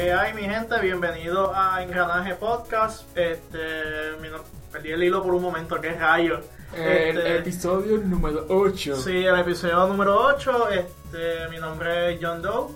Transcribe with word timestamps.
que 0.00 0.12
hay, 0.12 0.32
mi 0.34 0.42
gente? 0.42 0.78
Bienvenido 0.80 1.52
a 1.54 1.82
Engranaje 1.82 2.34
Podcast. 2.34 3.02
Este, 3.16 4.12
mi 4.20 4.28
no- 4.28 4.38
perdí 4.72 4.92
el 4.92 5.02
hilo 5.02 5.22
por 5.22 5.34
un 5.34 5.42
momento, 5.42 5.78
qué 5.80 5.90
rayo. 5.92 6.40
El 6.74 7.18
Este, 7.18 7.38
episodio 7.38 7.98
número 7.98 8.46
8. 8.48 8.96
sí, 8.96 9.24
el 9.26 9.38
episodio 9.38 9.86
número 9.88 10.16
8. 10.18 10.68
Este, 10.70 11.48
mi 11.50 11.58
nombre 11.58 12.14
es 12.14 12.18
John 12.22 12.40
Doe. 12.40 12.68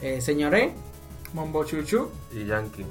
Eh, 0.00 0.20
señores, 0.20 0.72
Mombo 1.32 1.64
Chuchu. 1.64 2.10
y 2.32 2.44
Yankee. 2.46 2.86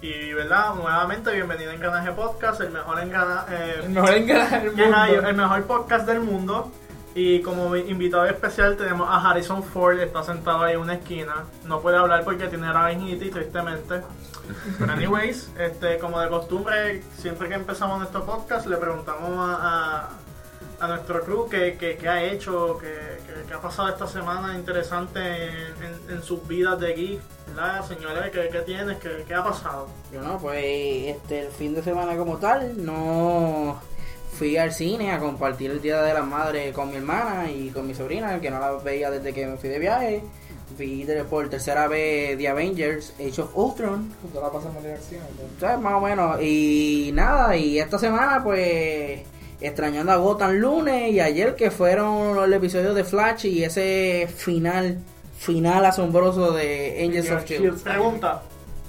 Y, 0.00 0.32
¿verdad? 0.32 0.74
Nuevamente, 0.74 1.32
bienvenido 1.32 1.70
a 1.70 1.74
Engranaje 1.74 2.12
Podcast, 2.12 2.60
el 2.60 2.70
mejor 2.70 3.00
engranaje. 3.00 3.80
El 3.82 3.88
mejor 3.90 4.14
engranaje 4.14 4.60
del 4.60 4.74
¿Qué 4.74 4.82
mundo. 4.86 5.28
El 5.28 5.36
mejor 5.36 5.62
podcast 5.64 6.06
del 6.06 6.20
mundo. 6.20 6.72
Y 7.18 7.42
como 7.42 7.74
invitado 7.74 8.26
especial 8.26 8.76
tenemos 8.76 9.08
a 9.10 9.16
Harrison 9.28 9.62
Ford, 9.64 9.98
está 9.98 10.22
sentado 10.22 10.62
ahí 10.62 10.74
en 10.74 10.80
una 10.80 10.94
esquina. 10.94 11.46
No 11.64 11.80
puede 11.80 11.96
hablar 11.96 12.22
porque 12.22 12.46
tiene 12.46 12.68
laringitis, 12.72 13.32
tristemente. 13.32 14.02
Pero 14.78 14.92
anyways, 14.92 15.50
este, 15.58 15.98
como 15.98 16.20
de 16.20 16.28
costumbre, 16.28 17.02
siempre 17.16 17.48
que 17.48 17.54
empezamos 17.54 17.98
nuestro 17.98 18.24
podcast 18.24 18.66
le 18.66 18.76
preguntamos 18.76 19.30
a, 19.36 20.08
a, 20.80 20.84
a 20.84 20.86
nuestro 20.86 21.22
crew 21.24 21.48
qué, 21.48 21.76
qué- 21.76 21.96
qué 21.96 22.08
ha 22.08 22.22
hecho, 22.22 22.78
qué, 22.78 23.18
qué- 23.26 23.44
qué 23.48 23.54
ha 23.54 23.60
pasado 23.60 23.88
esta 23.88 24.06
semana 24.06 24.54
interesante 24.54 25.18
en, 25.46 25.56
en- 25.82 26.10
en 26.16 26.22
sus 26.22 26.46
vidas 26.46 26.78
de 26.78 26.92
geek. 26.94 27.20
¿Verdad, 27.48 27.84
señores? 27.84 28.30
¿Qué, 28.30 28.48
qué 28.52 28.60
tienes? 28.60 28.96
¿Qué, 28.98 29.24
¿Qué 29.26 29.34
ha 29.34 29.42
pasado? 29.42 29.88
yo 30.12 30.22
no, 30.22 30.38
pues 30.38 30.64
este 31.16 31.46
el 31.46 31.48
fin 31.50 31.74
de 31.74 31.82
semana 31.82 32.16
como 32.16 32.36
tal, 32.38 32.84
no 32.86 33.80
fui 34.38 34.56
al 34.56 34.72
cine 34.72 35.10
a 35.10 35.18
compartir 35.18 35.72
el 35.72 35.82
Día 35.82 36.00
de 36.00 36.14
las 36.14 36.24
Madres 36.24 36.72
con 36.72 36.90
mi 36.90 36.96
hermana 36.96 37.50
y 37.50 37.70
con 37.70 37.88
mi 37.88 37.94
sobrina, 37.94 38.40
que 38.40 38.50
no 38.50 38.60
la 38.60 38.70
veía 38.72 39.10
desde 39.10 39.34
que 39.34 39.46
me 39.46 39.56
fui 39.56 39.68
de 39.68 39.80
viaje. 39.80 40.22
Vi 40.78 41.04
por 41.28 41.48
tercera 41.48 41.88
vez 41.88 42.38
The 42.38 42.46
Avengers, 42.46 43.14
Age 43.18 43.42
of 43.42 43.56
Ultron, 43.56 44.12
Tú 44.32 44.40
la 44.40 44.52
pasamos 44.52 44.80
de 44.82 44.92
acción. 44.92 45.22
¿no? 45.36 45.60
¿sabes? 45.60 45.80
Más 45.80 45.94
o 45.94 46.00
menos. 46.00 46.40
Y 46.40 47.10
nada, 47.14 47.56
y 47.56 47.80
esta 47.80 47.98
semana 47.98 48.44
pues 48.44 49.22
extrañando 49.60 50.12
a 50.12 50.16
Gotham 50.16 50.52
lunes 50.52 51.10
y 51.10 51.18
ayer 51.18 51.56
que 51.56 51.72
fueron 51.72 52.38
el 52.38 52.52
episodio 52.52 52.94
de 52.94 53.02
Flash 53.02 53.46
y 53.46 53.64
ese 53.64 54.28
final, 54.32 54.98
final 55.36 55.84
asombroso 55.84 56.52
de 56.52 57.02
Angels 57.04 57.30
of 57.32 57.44
Shield. 57.44 57.82
Pregunta, 57.82 58.42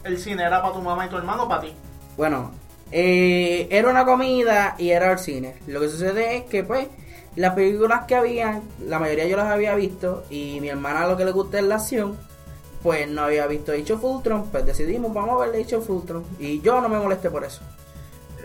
¿el 0.03 0.19
cine 0.19 0.43
era 0.43 0.61
para 0.61 0.75
tu 0.75 0.81
mamá 0.81 1.07
y 1.07 1.09
tu 1.09 1.17
hermano 1.17 1.45
o 1.45 1.49
para 1.49 1.61
ti? 1.61 1.73
Bueno, 2.17 2.51
eh, 2.91 3.67
era 3.71 3.89
una 3.89 4.05
comida 4.05 4.75
y 4.77 4.89
era 4.91 5.11
el 5.11 5.19
cine. 5.19 5.55
Lo 5.67 5.79
que 5.81 5.89
sucede 5.89 6.37
es 6.37 6.43
que, 6.45 6.63
pues, 6.63 6.87
las 7.35 7.53
películas 7.53 8.05
que 8.05 8.15
habían, 8.15 8.63
la 8.85 8.99
mayoría 8.99 9.25
yo 9.27 9.37
las 9.37 9.47
había 9.51 9.75
visto 9.75 10.23
y 10.29 10.59
mi 10.61 10.69
hermana 10.69 11.07
lo 11.07 11.15
que 11.17 11.25
le 11.25 11.31
gusta 11.31 11.59
es 11.59 11.63
la 11.65 11.75
acción, 11.75 12.17
pues 12.83 13.07
no 13.09 13.23
había 13.23 13.45
visto 13.47 13.71
Age 13.71 13.93
of 13.93 14.03
Ultron, 14.03 14.49
pues 14.49 14.65
decidimos, 14.65 15.13
vamos 15.13 15.41
a 15.41 15.47
ver 15.47 15.61
Age 15.61 15.75
of 15.75 15.89
Ultron. 15.89 16.23
Y 16.39 16.61
yo 16.61 16.81
no 16.81 16.89
me 16.89 16.97
molesté 16.99 17.29
por 17.29 17.43
eso. 17.43 17.61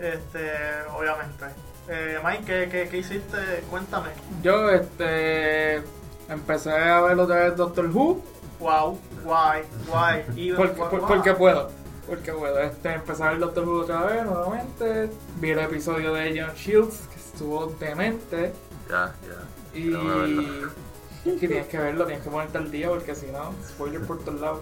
Este, 0.01 0.51
obviamente. 0.97 1.45
Eh, 1.87 2.17
Mike, 2.23 2.43
¿qué, 2.45 2.69
qué, 2.69 2.89
qué 2.89 2.97
hiciste? 2.97 3.37
Cuéntame. 3.69 4.09
Yo, 4.43 4.69
este. 4.69 5.81
Empecé 6.27 6.71
a 6.71 7.01
ver 7.01 7.19
otra 7.19 7.45
vez 7.45 7.55
Doctor 7.55 7.85
Who. 7.85 8.21
Wow, 8.59 8.97
guay, 9.23 9.61
guay. 9.87 10.23
Porque, 10.57 10.73
por- 10.75 11.07
porque 11.07 11.33
puedo. 11.33 11.69
Porque 12.07 12.31
puedo. 12.31 12.59
Este, 12.59 12.93
empecé 12.93 13.23
a 13.23 13.29
ver 13.31 13.39
Doctor 13.39 13.67
Who 13.67 13.81
otra 13.81 14.03
vez 14.03 14.25
nuevamente. 14.25 15.09
Vi 15.37 15.51
el 15.51 15.59
episodio 15.59 16.13
de 16.13 16.29
Agent 16.29 16.55
Shields, 16.55 16.97
que 17.07 17.15
estuvo 17.15 17.67
demente. 17.79 18.53
Ya, 18.89 19.13
ya. 19.23 19.79
Y. 19.79 19.91
Que 21.25 21.47
tienes 21.47 21.65
que 21.65 21.79
verlo, 21.79 22.05
tienes 22.05 22.23
que 22.23 22.29
ponerte 22.29 22.59
al 22.59 22.69
día 22.69 22.87
porque 22.87 23.15
si 23.15 23.25
no, 23.25 23.51
spoiler 23.67 23.99
por 24.01 24.19
todos 24.19 24.39
lados. 24.39 24.59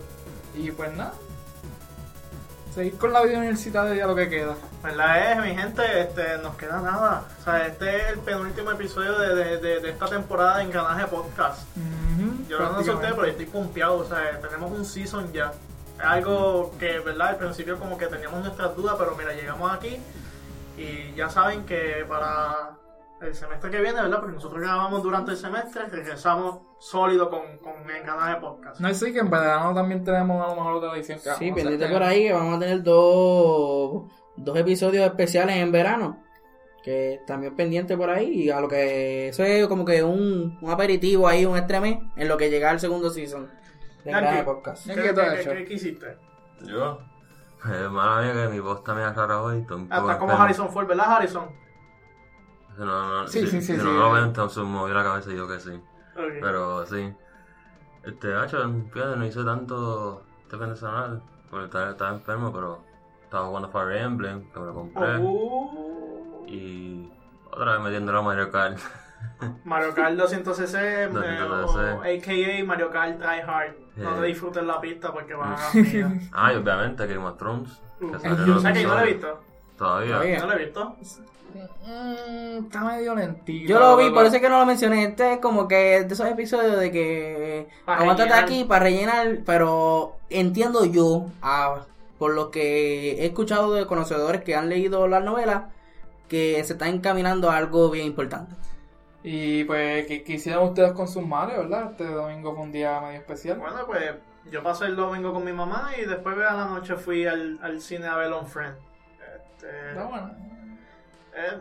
Y 0.55 0.71
pues 0.71 0.93
nada. 0.95 1.13
Seguir 2.73 2.97
con 2.97 3.11
la 3.11 3.21
vida 3.21 3.37
universitaria 3.37 3.93
ya 3.93 4.07
lo 4.07 4.15
que 4.15 4.29
queda. 4.29 4.55
¿Verdad 4.81 5.33
es, 5.33 5.41
mi 5.43 5.61
gente? 5.61 5.83
Este, 5.99 6.37
nos 6.37 6.55
queda 6.55 6.79
nada. 6.79 7.27
O 7.39 7.43
sea, 7.43 7.67
este 7.67 7.97
es 7.97 8.07
el 8.13 8.19
penúltimo 8.19 8.71
episodio 8.71 9.19
de, 9.19 9.35
de, 9.35 9.57
de, 9.57 9.79
de 9.81 9.89
esta 9.89 10.05
temporada 10.05 10.57
de 10.59 10.63
Engranaje 10.63 11.05
Podcast. 11.07 11.67
Yo 12.47 12.59
no 12.59 12.81
sé 12.81 12.91
ustedes, 12.91 13.13
pero 13.13 13.25
yo 13.25 13.31
estoy 13.31 13.45
pompeado. 13.45 13.97
O 13.97 14.05
sea, 14.05 14.39
tenemos 14.39 14.71
un 14.71 14.85
season 14.85 15.33
ya. 15.33 15.51
Es 15.97 16.05
algo 16.05 16.71
que, 16.79 16.99
¿verdad? 16.99 17.29
Al 17.29 17.37
principio 17.37 17.77
como 17.79 17.97
que 17.97 18.07
teníamos 18.07 18.43
nuestras 18.43 18.75
dudas, 18.75 18.95
pero 18.97 19.15
mira, 19.15 19.33
llegamos 19.33 19.71
aquí 19.71 19.97
y 20.77 21.13
ya 21.15 21.29
saben 21.29 21.65
que 21.65 22.05
para 22.07 22.77
el 23.21 23.35
semestre 23.35 23.71
que 23.71 23.79
viene, 23.79 24.01
¿verdad? 24.01 24.19
Porque 24.19 24.35
nosotros 24.35 24.61
grabamos 24.61 25.03
durante 25.03 25.31
el 25.31 25.37
semestre, 25.37 25.85
regresamos 25.87 26.59
sólido 26.79 27.29
con, 27.29 27.41
con 27.59 27.89
Engranaje 27.89 28.41
Podcast. 28.41 28.79
No 28.79 28.93
sé 28.93 29.13
que 29.13 29.19
en 29.19 29.29
verano 29.29 29.73
también 29.73 30.03
tenemos 30.03 30.43
a 30.43 30.49
lo 30.49 30.55
mejor 30.55 30.73
otra 30.75 30.95
edición 30.95 31.19
que 31.19 31.29
Sí, 31.35 31.51
pendiente 31.51 31.87
por 31.87 32.03
ahí 32.03 32.23
que 32.23 32.33
vamos 32.33 32.57
a 32.57 32.59
tener 32.59 32.83
dos, 32.83 34.11
dos 34.35 34.57
episodios 34.57 35.05
especiales 35.05 35.55
en 35.57 35.71
verano. 35.71 36.21
Que 36.83 37.21
también 37.25 37.55
pendiente 37.55 37.95
por 37.95 38.09
ahí. 38.09 38.29
Y 38.29 38.49
a 38.49 38.59
lo 38.59 38.67
que 38.67 39.29
eso 39.29 39.43
es 39.43 39.67
como 39.67 39.85
que 39.85 40.03
un, 40.03 40.57
un 40.61 40.69
aperitivo 40.69 41.29
ahí, 41.29 41.45
un 41.45 41.57
extreme, 41.57 42.11
en 42.17 42.27
lo 42.27 42.35
que 42.35 42.49
llega 42.49 42.71
el 42.71 42.81
segundo 42.81 43.09
season 43.09 43.49
de 44.03 44.43
Podcast. 44.43 44.87
¿Qué, 44.87 45.65
¿Qué 45.65 45.73
hiciste? 45.73 46.17
¿Yo? 46.61 46.99
Eh, 47.65 47.87
mala 47.89 48.21
mía 48.21 48.33
que 48.33 48.49
mi 48.49 48.59
voz 48.59 48.79
está 48.79 48.93
media 48.93 49.13
rara 49.13 49.41
hoy. 49.41 49.61
Hasta 49.61 49.69
como 49.69 49.83
enfermo. 49.83 50.31
Harrison 50.33 50.69
Ford, 50.69 50.87
¿verdad, 50.87 51.13
Harrison? 51.13 51.49
No, 52.77 52.85
no, 52.85 53.27
Sí, 53.27 53.41
sí, 53.41 53.47
sí, 53.47 53.61
sí, 53.61 53.73
Si 53.73 53.79
sí. 53.79 53.85
no 53.85 53.93
lo 53.93 54.11
ven, 54.11 54.25
entonces 54.25 54.63
moví 54.63 54.93
la 54.93 55.03
cabeza 55.03 55.31
y 55.31 55.37
yo 55.37 55.47
que 55.47 55.59
sí. 55.59 55.79
Pero 56.15 56.85
sí. 56.85 57.13
Este, 58.03 58.35
hacho, 58.35 58.57
fíjate, 58.91 59.15
no 59.15 59.25
hice 59.25 59.43
tanto 59.43 60.23
este 60.43 60.57
fin 60.57 60.69
de 60.69 60.75
semana. 60.75 61.21
Porque 61.49 61.65
estaba, 61.65 61.91
estaba 61.91 62.11
enfermo, 62.11 62.51
pero 62.51 62.83
estaba 63.23 63.47
jugando 63.47 63.69
Fire 63.69 63.97
Emblem, 63.97 64.51
que 64.51 64.59
me 64.59 64.65
lo 64.65 64.73
compré. 64.73 65.17
Oh. 65.21 66.43
Y 66.47 67.09
otra 67.49 67.73
vez 67.73 67.81
metiéndolo 67.81 68.19
a 68.19 68.21
Mario 68.23 68.51
Kart. 68.51 68.77
Mario 69.65 69.93
Kart 69.93 70.13
200cc, 70.15 70.75
eh, 70.81 71.09
200cc. 71.11 71.97
o 71.97 72.01
AKA 72.01 72.65
Mario 72.65 72.89
Kart 72.91 73.17
Try 73.19 73.41
Hard. 73.45 73.73
No 73.95 74.15
Sí. 74.15 74.21
te 74.21 74.25
disfrutes 74.27 74.63
la 74.63 74.81
pista 74.81 75.11
porque 75.11 75.33
vas 75.35 75.59
a 75.75 75.77
ganar. 75.77 76.11
ah, 76.31 76.53
y 76.53 76.55
obviamente 76.55 77.05
Game 77.07 77.25
of 77.25 77.37
Thrones. 77.37 77.81
Uh, 78.01 78.11
Que 78.11 78.19
salió 78.19 78.59
sea 78.59 78.73
que 78.73 78.81
yo 78.81 78.87
no 78.89 78.95
lo 78.95 79.01
he 79.01 79.05
visto. 79.13 79.39
Todavía. 79.77 80.11
Todavía. 80.13 80.39
No 80.39 80.47
lo 80.47 80.53
he 80.53 80.65
visto. 80.65 80.95
Mm, 81.85 82.65
está 82.65 82.83
medio 82.83 83.13
lentito. 83.15 83.69
Yo 83.69 83.79
lo 83.79 83.97
vi, 83.97 84.09
por 84.09 84.25
eso 84.25 84.35
es 84.37 84.41
que 84.41 84.49
no 84.49 84.59
lo 84.59 84.65
mencioné. 84.65 85.03
Este 85.05 85.33
es 85.33 85.39
como 85.39 85.67
que 85.67 86.03
de 86.03 86.13
esos 86.13 86.27
episodios 86.27 86.79
de 86.79 86.91
que 86.91 87.67
aguántate 87.85 88.33
aquí 88.33 88.63
para 88.63 88.85
rellenar, 88.85 89.39
pero 89.45 90.15
entiendo 90.29 90.85
yo, 90.85 91.25
ah, 91.41 91.81
por 92.17 92.33
lo 92.33 92.49
que 92.51 93.21
he 93.21 93.25
escuchado 93.25 93.73
de 93.73 93.85
conocedores 93.85 94.43
que 94.43 94.55
han 94.55 94.69
leído 94.69 95.07
las 95.07 95.23
novelas, 95.23 95.63
que 96.27 96.63
se 96.63 96.73
está 96.73 96.87
encaminando 96.89 97.51
a 97.51 97.57
algo 97.57 97.89
bien 97.91 98.07
importante. 98.07 98.55
Y 99.23 99.63
pues, 99.63 100.05
¿qué, 100.07 100.23
qué 100.23 100.33
hicieron 100.33 100.69
ustedes 100.69 100.91
con 100.93 101.07
sus 101.07 101.25
madres, 101.25 101.57
verdad? 101.57 101.91
Este 101.91 102.05
domingo 102.05 102.53
fue 102.53 102.63
un 102.63 102.71
día 102.71 102.99
medio 102.99 103.19
especial. 103.19 103.57
Bueno, 103.57 103.85
pues 103.85 104.15
yo 104.51 104.61
pasé 104.61 104.85
el 104.85 104.95
domingo 104.97 105.31
con 105.33 105.45
mi 105.45 105.53
mamá 105.53 105.91
y 105.97 106.05
después 106.05 106.35
a 106.37 106.53
la 106.53 106.65
noche 106.65 106.95
fui 106.95 107.25
al, 107.25 107.57
al 107.61 107.79
cine 107.81 108.07
a 108.07 108.17
ver 108.17 108.31
On 108.33 108.45
Friend. 108.45 108.75
Este, 109.37 109.89
Está 109.91 110.03
bueno. 110.03 110.35
eh, 111.35 111.59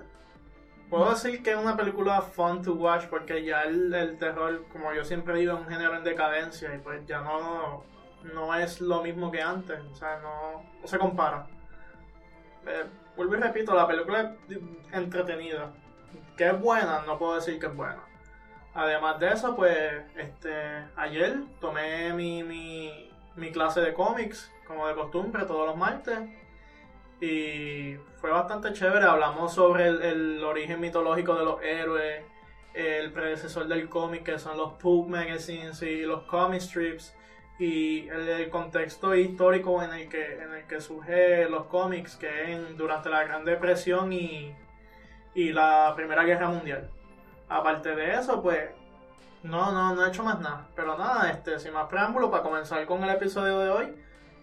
puedo 0.91 1.11
decir 1.11 1.41
que 1.43 1.53
es 1.53 1.57
una 1.57 1.77
película 1.77 2.21
fun 2.21 2.63
to 2.63 2.75
watch 2.75 3.05
porque 3.07 3.45
ya 3.45 3.63
el, 3.63 3.95
el 3.95 4.19
terror, 4.19 4.65
como 4.73 4.93
yo 4.93 5.05
siempre 5.05 5.39
digo, 5.39 5.55
es 5.55 5.61
un 5.61 5.69
género 5.69 5.97
en 5.97 6.03
decadencia 6.03 6.75
y 6.75 6.79
pues 6.79 7.07
ya 7.07 7.21
no, 7.21 7.85
no 8.35 8.55
es 8.57 8.81
lo 8.81 9.03
mismo 9.05 9.31
que 9.31 9.41
antes. 9.41 9.79
O 9.93 9.95
sea, 9.95 10.19
no, 10.19 10.65
no 10.81 10.87
se 10.89 10.99
compara. 10.99 11.47
Eh, 12.67 12.85
vuelvo 13.17 13.37
y 13.37 13.39
repito, 13.39 13.73
la 13.73 13.87
película 13.87 14.35
es 14.49 14.59
entretenida. 14.93 15.73
Que 16.37 16.49
es 16.49 16.61
buena, 16.61 17.03
no 17.07 17.19
puedo 17.19 17.35
decir 17.35 17.59
que 17.59 17.67
es 17.67 17.75
buena. 17.77 18.03
Además 18.75 19.21
de 19.21 19.29
eso, 19.29 19.55
pues, 19.55 19.77
este, 20.17 20.53
ayer 20.97 21.41
tomé 21.61 22.13
mi, 22.15 22.43
mi, 22.43 23.53
clase 23.53 23.81
de 23.83 23.93
cómics, 23.93 24.51
como 24.67 24.89
de 24.89 24.95
costumbre, 24.95 25.45
todos 25.45 25.67
los 25.67 25.77
martes. 25.77 26.19
Y 27.21 27.97
fue 28.21 28.31
bastante 28.31 28.73
chévere. 28.73 29.05
Hablamos 29.05 29.53
sobre 29.55 29.89
el, 29.89 30.43
origen 30.43 30.81
mitológico 30.81 31.35
de 31.35 31.45
los 31.45 31.63
héroes, 31.63 32.25
el 32.75 33.13
predecesor 33.13 33.69
del 33.69 33.89
cómic, 33.89 34.25
que 34.25 34.39
son 34.39 34.57
los 34.57 34.73
Pulp 34.75 35.09
Magazines 35.09 35.83
y 35.83 36.03
los 36.03 36.23
comic 36.23 36.61
strips. 36.61 37.15
Y 37.59 38.09
el, 38.09 38.29
el 38.29 38.51
contexto 38.51 39.15
histórico 39.15 39.83
en 39.83 39.93
el 39.93 40.09
que, 40.09 40.35
en 40.43 40.55
el 40.55 40.67
que 40.67 40.81
surge 40.81 41.49
los 41.49 41.67
cómics, 41.67 42.17
que 42.17 42.53
en- 42.53 42.77
durante 42.77 43.11
la 43.11 43.23
Gran 43.25 43.45
Depresión 43.45 44.13
y, 44.13 44.55
y 45.35 45.53
la 45.53 45.93
Primera 45.97 46.25
Guerra 46.25 46.49
Mundial. 46.49 46.89
Aparte 47.49 47.95
de 47.95 48.15
eso, 48.15 48.43
pues 48.43 48.61
no, 49.43 49.73
no, 49.73 49.95
no 49.95 50.05
he 50.05 50.09
hecho 50.09 50.23
más 50.23 50.41
nada. 50.41 50.69
Pero 50.75 50.97
nada, 50.97 51.31
este, 51.31 51.59
sin 51.59 51.73
más 51.73 51.89
preámbulo, 51.89 52.31
para 52.31 52.43
comenzar 52.43 52.85
con 52.87 53.03
el 53.05 53.11
episodio 53.11 53.59
de 53.59 53.71
hoy, 53.71 53.95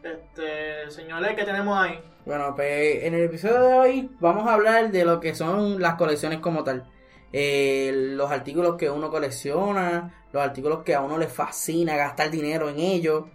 este, 0.04 0.90
señores, 0.92 1.36
¿qué 1.36 1.44
tenemos 1.44 1.78
ahí? 1.78 2.02
Bueno, 2.26 2.54
pues 2.56 3.04
en 3.04 3.14
el 3.14 3.24
episodio 3.24 3.62
de 3.62 3.74
hoy 3.74 4.12
vamos 4.20 4.48
a 4.48 4.54
hablar 4.54 4.92
de 4.92 5.06
lo 5.06 5.20
que 5.20 5.36
son 5.36 5.82
las 5.82 5.96
colecciones 5.96 6.40
como 6.40 6.64
tal. 6.64 6.86
Eh, 7.32 7.92
los 7.94 8.32
artículos 8.32 8.76
que 8.76 8.90
uno 8.90 9.10
colecciona, 9.10 10.26
los 10.32 10.44
artículos 10.44 10.84
que 10.84 10.96
a 10.96 11.02
uno 11.02 11.18
le 11.18 11.28
fascina 11.28 11.96
gastar 11.96 12.30
dinero 12.30 12.70
en 12.70 12.80
ellos. 12.80 13.26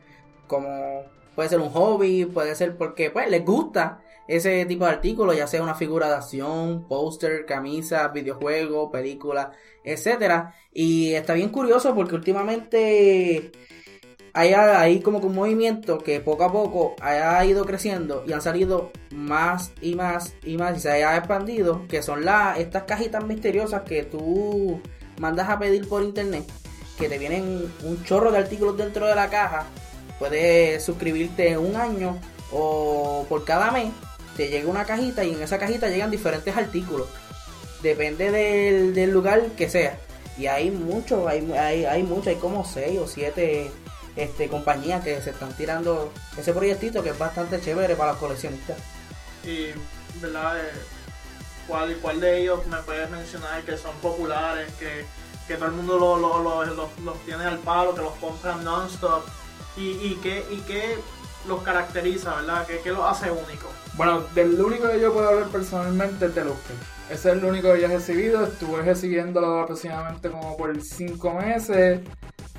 como 0.46 1.02
puede 1.34 1.48
ser 1.48 1.60
un 1.60 1.70
hobby, 1.70 2.26
puede 2.26 2.54
ser 2.54 2.76
porque 2.76 3.10
pues 3.10 3.28
les 3.28 3.44
gusta 3.44 4.00
ese 4.26 4.64
tipo 4.66 4.84
de 4.84 4.92
artículos, 4.92 5.36
ya 5.36 5.46
sea 5.46 5.62
una 5.62 5.74
figura 5.74 6.08
de 6.08 6.14
acción, 6.14 6.86
póster, 6.88 7.44
camisa, 7.44 8.08
videojuego, 8.08 8.90
película, 8.90 9.52
etcétera. 9.84 10.54
Y 10.72 11.12
está 11.12 11.34
bien 11.34 11.50
curioso 11.50 11.94
porque 11.94 12.14
últimamente 12.14 13.52
hay, 14.32 14.52
hay 14.52 15.00
como 15.00 15.20
que 15.20 15.26
un 15.26 15.34
movimiento 15.34 15.98
que 15.98 16.20
poco 16.20 16.44
a 16.44 16.52
poco 16.52 16.96
ha 17.00 17.44
ido 17.44 17.64
creciendo 17.64 18.24
y 18.26 18.32
han 18.32 18.42
salido 18.42 18.90
más 19.12 19.72
y 19.80 19.94
más 19.94 20.34
y 20.42 20.56
más 20.56 20.78
y 20.78 20.80
se 20.80 21.04
ha 21.04 21.16
expandido, 21.16 21.86
que 21.88 22.02
son 22.02 22.24
las 22.24 22.58
estas 22.58 22.84
cajitas 22.84 23.24
misteriosas 23.24 23.82
que 23.82 24.02
tú 24.04 24.80
mandas 25.18 25.48
a 25.50 25.58
pedir 25.58 25.88
por 25.88 26.02
internet, 26.02 26.44
que 26.98 27.08
te 27.08 27.18
vienen 27.18 27.70
un 27.84 28.02
chorro 28.04 28.32
de 28.32 28.38
artículos 28.38 28.76
dentro 28.76 29.06
de 29.06 29.14
la 29.14 29.28
caja. 29.28 29.66
Puedes 30.18 30.82
suscribirte 30.82 31.58
un 31.58 31.76
año 31.76 32.18
o 32.52 33.26
por 33.28 33.44
cada 33.44 33.70
mes 33.70 33.90
te 34.36 34.48
llega 34.48 34.68
una 34.68 34.84
cajita 34.84 35.24
y 35.24 35.32
en 35.32 35.42
esa 35.42 35.58
cajita 35.58 35.88
llegan 35.88 36.10
diferentes 36.10 36.56
artículos. 36.56 37.08
Depende 37.82 38.30
del, 38.30 38.94
del 38.94 39.10
lugar 39.10 39.42
que 39.56 39.68
sea. 39.68 39.98
Y 40.36 40.46
hay 40.46 40.70
muchos, 40.70 41.26
hay, 41.26 41.50
hay, 41.52 41.84
hay 41.84 42.02
muchos, 42.02 42.28
hay 42.28 42.36
como 42.36 42.64
6 42.64 42.98
o 42.98 43.06
7 43.06 43.70
este, 44.16 44.48
compañías 44.48 45.04
que 45.04 45.20
se 45.20 45.30
están 45.30 45.52
tirando 45.54 46.12
ese 46.36 46.52
proyectito 46.52 47.02
que 47.02 47.10
es 47.10 47.18
bastante 47.18 47.60
chévere 47.60 47.96
para 47.96 48.12
los 48.12 48.20
coleccionistas. 48.20 48.78
Y, 49.44 49.68
¿verdad? 50.20 50.58
Eh, 50.58 50.72
¿cuál, 51.68 51.96
¿Cuál 51.98 52.20
de 52.20 52.42
ellos 52.42 52.66
me 52.66 52.78
puedes 52.78 53.08
mencionar 53.10 53.62
que 53.62 53.76
son 53.76 53.94
populares, 53.96 54.72
que, 54.74 55.04
que 55.46 55.54
todo 55.54 55.66
el 55.66 55.72
mundo 55.72 55.98
los 55.98 56.20
lo, 56.20 56.64
lo, 56.64 56.88
los 57.04 57.24
tiene 57.24 57.44
al 57.44 57.58
palo, 57.58 57.94
que 57.94 58.02
los 58.02 58.14
compran 58.14 58.64
non-stop? 58.64 59.24
¿Y, 59.76 59.90
y, 59.90 60.18
qué, 60.22 60.44
¿Y 60.50 60.58
qué 60.60 60.96
los 61.46 61.62
caracteriza, 61.62 62.36
verdad? 62.36 62.66
¿Qué, 62.66 62.80
qué 62.82 62.90
los 62.90 63.04
hace 63.04 63.30
únicos? 63.30 63.70
Bueno, 63.96 64.22
del 64.34 64.60
único 64.60 64.88
que 64.90 65.00
yo 65.00 65.12
puedo 65.12 65.28
hablar 65.28 65.48
personalmente 65.48 66.26
es 66.26 66.34
de 66.34 66.44
Luke. 66.44 66.58
Ese 67.10 67.30
es 67.30 67.36
el 67.36 67.44
único 67.44 67.72
que 67.72 67.80
yo 67.80 67.86
he 67.86 67.90
recibido. 67.90 68.44
Estuve 68.44 68.82
recibiéndolo 68.82 69.60
aproximadamente 69.60 70.30
como 70.30 70.56
por 70.56 70.80
5 70.80 71.34
meses. 71.34 72.00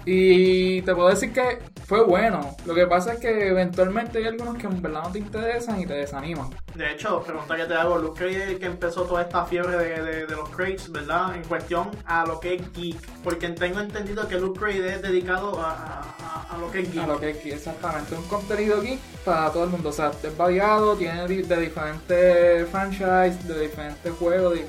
Y 0.05 0.83
te 0.83 0.93
puedo 0.93 1.09
decir 1.09 1.33
que 1.33 1.59
fue 1.87 2.03
bueno. 2.03 2.55
Lo 2.65 2.75
que 2.75 2.85
pasa 2.85 3.13
es 3.13 3.19
que 3.19 3.47
eventualmente 3.47 4.19
hay 4.19 4.25
algunos 4.25 4.57
que 4.57 4.67
en 4.67 4.81
verdad 4.81 5.03
no 5.03 5.11
te 5.11 5.19
interesan 5.19 5.81
y 5.81 5.87
te 5.87 5.93
desaniman. 5.95 6.51
De 6.75 6.91
hecho, 6.91 7.23
pregunta 7.23 7.55
que 7.55 7.65
te 7.65 7.73
hago, 7.73 7.97
Luke 7.97 8.23
el 8.23 8.59
que 8.59 8.65
empezó 8.67 9.03
toda 9.03 9.23
esta 9.23 9.45
fiebre 9.45 9.77
de, 9.77 10.25
de, 10.27 10.35
los 10.35 10.47
crates, 10.49 10.91
¿verdad? 10.91 11.35
En 11.35 11.43
cuestión 11.43 11.89
a 12.05 12.23
lo 12.25 12.39
que 12.39 12.55
es 12.55 12.71
geek. 12.73 12.97
Porque 13.23 13.49
tengo 13.49 13.79
entendido 13.79 14.27
que 14.27 14.39
Luke 14.39 14.59
Craig 14.59 14.79
es 14.81 15.01
dedicado 15.01 15.59
a, 15.59 16.14
a, 16.56 16.57
lo 16.57 16.72
que 16.72 16.81
es 16.81 16.92
geek. 16.92 17.04
A 17.04 17.07
lo 17.07 17.19
que 17.19 17.30
es 17.30 17.44
geek, 17.44 17.54
exactamente. 17.56 18.16
Un 18.16 18.28
contenido 18.28 18.81
geek 18.81 19.00
para 19.24 19.52
todo 19.52 19.66
el 19.66 19.69
mundo. 19.69 19.90
O 19.90 19.94
sea, 19.94 20.12
es 20.24 20.38
variado, 20.38 20.96
tiene 20.96 21.28
de 21.28 21.57
diferentes 21.57 22.69
franchises, 22.69 23.48
de 23.48 23.60
diferentes 23.62 24.13
juegos, 24.13 24.60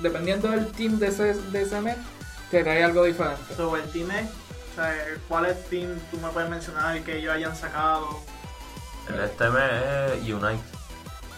dependiendo 0.00 0.48
del 0.48 0.68
team 0.72 0.98
de 0.98 1.08
ese, 1.08 1.34
de 1.34 1.62
ese 1.62 1.80
mes, 1.80 1.96
te 2.50 2.62
trae 2.62 2.82
algo 2.82 3.04
diferente. 3.04 3.54
Sobre 3.56 3.82
el 3.82 3.90
team 3.90 4.10
es 4.10 4.26
o 4.72 4.74
sea, 4.74 4.94
¿cuáles 5.28 5.68
team 5.68 5.98
tú 6.10 6.16
me 6.18 6.28
puedes 6.30 6.48
mencionar 6.48 6.98
que 7.02 7.18
ellos 7.18 7.34
hayan 7.34 7.54
sacado? 7.54 8.08
El 9.06 9.20
este 9.20 9.50
mes 9.50 9.70
es 10.14 10.32
Unite. 10.32 10.62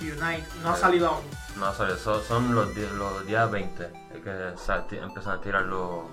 Unite, 0.01 0.45
no 0.63 0.71
ha 0.71 0.77
salido 0.77 1.09
aún. 1.09 1.25
No 1.57 1.67
ha 1.67 1.75
salido, 1.75 1.99
son, 1.99 2.23
son 2.23 2.55
los, 2.55 2.77
los 2.77 3.27
días 3.27 3.51
20 3.51 3.91
que 4.23 4.97
empiezan 4.99 5.39
a 5.39 5.41
tirar 5.41 5.63
los, 5.63 6.05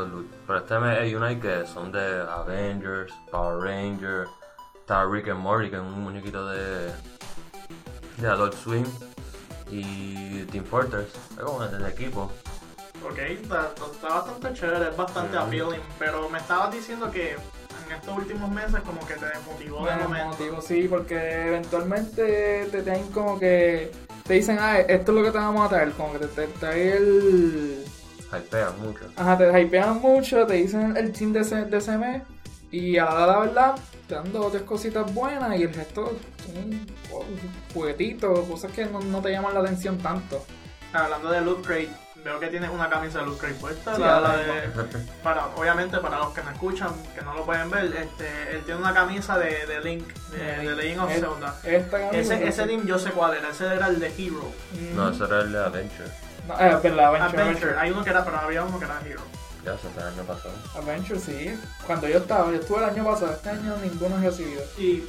los. 0.00 0.24
Pero 0.46 0.58
este 0.58 0.78
mes 0.78 0.98
es 1.00 1.14
Unite 1.14 1.40
que 1.40 1.66
son 1.66 1.92
de 1.92 2.22
Avengers, 2.22 3.12
Power 3.30 3.64
Rangers, 3.64 4.30
está 4.80 5.04
Rick 5.04 5.28
and 5.28 5.40
Morty 5.40 5.70
que 5.70 5.76
es 5.76 5.82
un 5.82 6.00
muñequito 6.02 6.46
de, 6.48 6.92
de 8.18 8.28
Adult 8.28 8.54
Swim 8.54 8.86
y 9.70 10.44
Team 10.44 10.64
Fortress, 10.64 11.08
es 11.08 11.42
como 11.42 11.66
de 11.66 11.88
equipo. 11.88 12.30
Ok, 13.04 13.18
está, 13.18 13.70
bastante 14.02 14.52
chévere, 14.54 14.88
es 14.88 14.96
bastante 14.96 15.36
appealing, 15.36 15.82
pero 15.98 16.28
me 16.30 16.38
estabas 16.38 16.72
diciendo 16.72 17.10
que 17.10 17.32
en 17.32 17.92
estos 17.92 18.16
últimos 18.16 18.50
meses 18.50 18.80
como 18.80 19.06
que 19.06 19.14
te 19.14 19.26
desmotivó 19.26 19.86
de 19.86 19.96
momento. 19.96 20.62
sí, 20.62 20.88
porque 20.88 21.48
eventualmente 21.48 22.66
te 22.70 22.82
tienen 22.82 23.10
como 23.12 23.38
que 23.38 23.92
te 24.26 24.34
dicen, 24.34 24.58
ah, 24.58 24.78
esto 24.78 25.12
es 25.12 25.18
lo 25.18 25.22
que 25.22 25.30
te 25.32 25.38
vamos 25.38 25.66
a 25.66 25.68
traer, 25.68 25.92
como 25.92 26.12
que 26.14 26.26
te, 26.26 26.46
trae 26.46 26.96
el... 26.96 27.84
Hypean 28.38 28.80
mucho. 28.80 29.00
Ajá, 29.16 29.38
te 29.38 29.60
hypean 29.60 30.00
mucho, 30.00 30.46
te 30.46 30.54
dicen 30.54 30.96
el 30.96 31.12
team 31.12 31.32
de 31.32 31.40
ese, 31.40 31.64
de 31.64 31.76
ese 31.76 31.96
mes 31.98 32.22
y 32.70 32.98
a 32.98 33.04
la, 33.04 33.26
la 33.26 33.38
verdad 33.38 33.74
te 34.08 34.14
dan 34.14 34.32
dos 34.32 34.46
o 34.46 34.50
tres 34.50 34.62
cositas 34.62 35.12
buenas 35.14 35.58
y 35.58 35.62
el 35.62 35.72
resto 35.72 36.12
son 36.44 36.86
juguetitos, 37.72 38.40
cosas 38.48 38.72
que 38.72 38.84
no, 38.86 39.00
no 39.00 39.20
te 39.20 39.30
llaman 39.30 39.54
la 39.54 39.60
atención 39.60 39.98
tanto. 39.98 40.44
Hablando 40.92 41.30
de 41.30 41.40
Loot 41.40 41.66
Crate, 41.66 41.90
veo 42.24 42.40
que 42.40 42.46
tiene 42.48 42.68
una 42.70 42.88
camisa 42.88 43.20
de 43.20 43.26
Luke 43.26 43.38
Craig 43.38 43.54
puesta. 43.54 43.98
la, 43.98 44.36
de, 44.36 44.44
para, 45.22 45.46
obviamente, 45.48 45.98
para 45.98 46.18
los 46.18 46.32
que 46.32 46.42
me 46.42 46.52
escuchan, 46.52 46.90
que 47.14 47.22
no 47.22 47.34
lo 47.34 47.44
pueden 47.44 47.70
ver, 47.70 47.84
este, 47.84 48.56
él 48.56 48.62
tiene 48.64 48.80
una 48.80 48.94
camisa 48.94 49.38
de, 49.38 49.66
de 49.66 49.80
Link, 49.80 50.06
de, 50.30 50.68
de 50.68 50.76
Legend 50.76 51.00
of 51.00 51.12
Zelda. 51.12 51.60
ese, 52.12 52.48
ese 52.48 52.66
team 52.66 52.86
yo 52.86 52.98
sé 52.98 53.10
cuál 53.10 53.36
era, 53.36 53.50
ese 53.50 53.66
era 53.66 53.88
el 53.88 54.00
de 54.00 54.06
Hero. 54.06 54.50
No, 54.94 55.10
ese 55.10 55.24
era 55.24 55.40
el 55.40 55.52
de 55.52 55.58
Adventure. 55.58 56.10
No, 56.46 56.54
eh, 56.54 56.64
Adventure, 56.64 57.04
Adventure. 57.04 57.76
Hay 57.78 57.90
uno 57.90 58.04
que 58.04 58.10
era, 58.10 58.24
pero 58.24 58.36
había 58.38 58.64
uno 58.64 58.78
que 58.78 58.84
era 58.84 59.00
Hero. 59.04 59.22
Ya, 59.64 59.74
eso 59.74 59.88
fue 59.90 60.02
el 60.02 60.08
año 60.08 60.22
pasado. 60.24 60.54
Adventure, 60.76 61.18
sí. 61.18 61.58
Cuando 61.86 62.08
yo 62.08 62.18
estaba, 62.18 62.50
yo 62.50 62.58
estuve 62.58 62.78
el 62.78 62.84
año 62.84 63.04
pasado, 63.04 63.32
este 63.32 63.48
año 63.50 63.76
ninguno 63.78 64.16
ha 64.16 64.20
recibido. 64.20 64.62
Y 64.76 65.04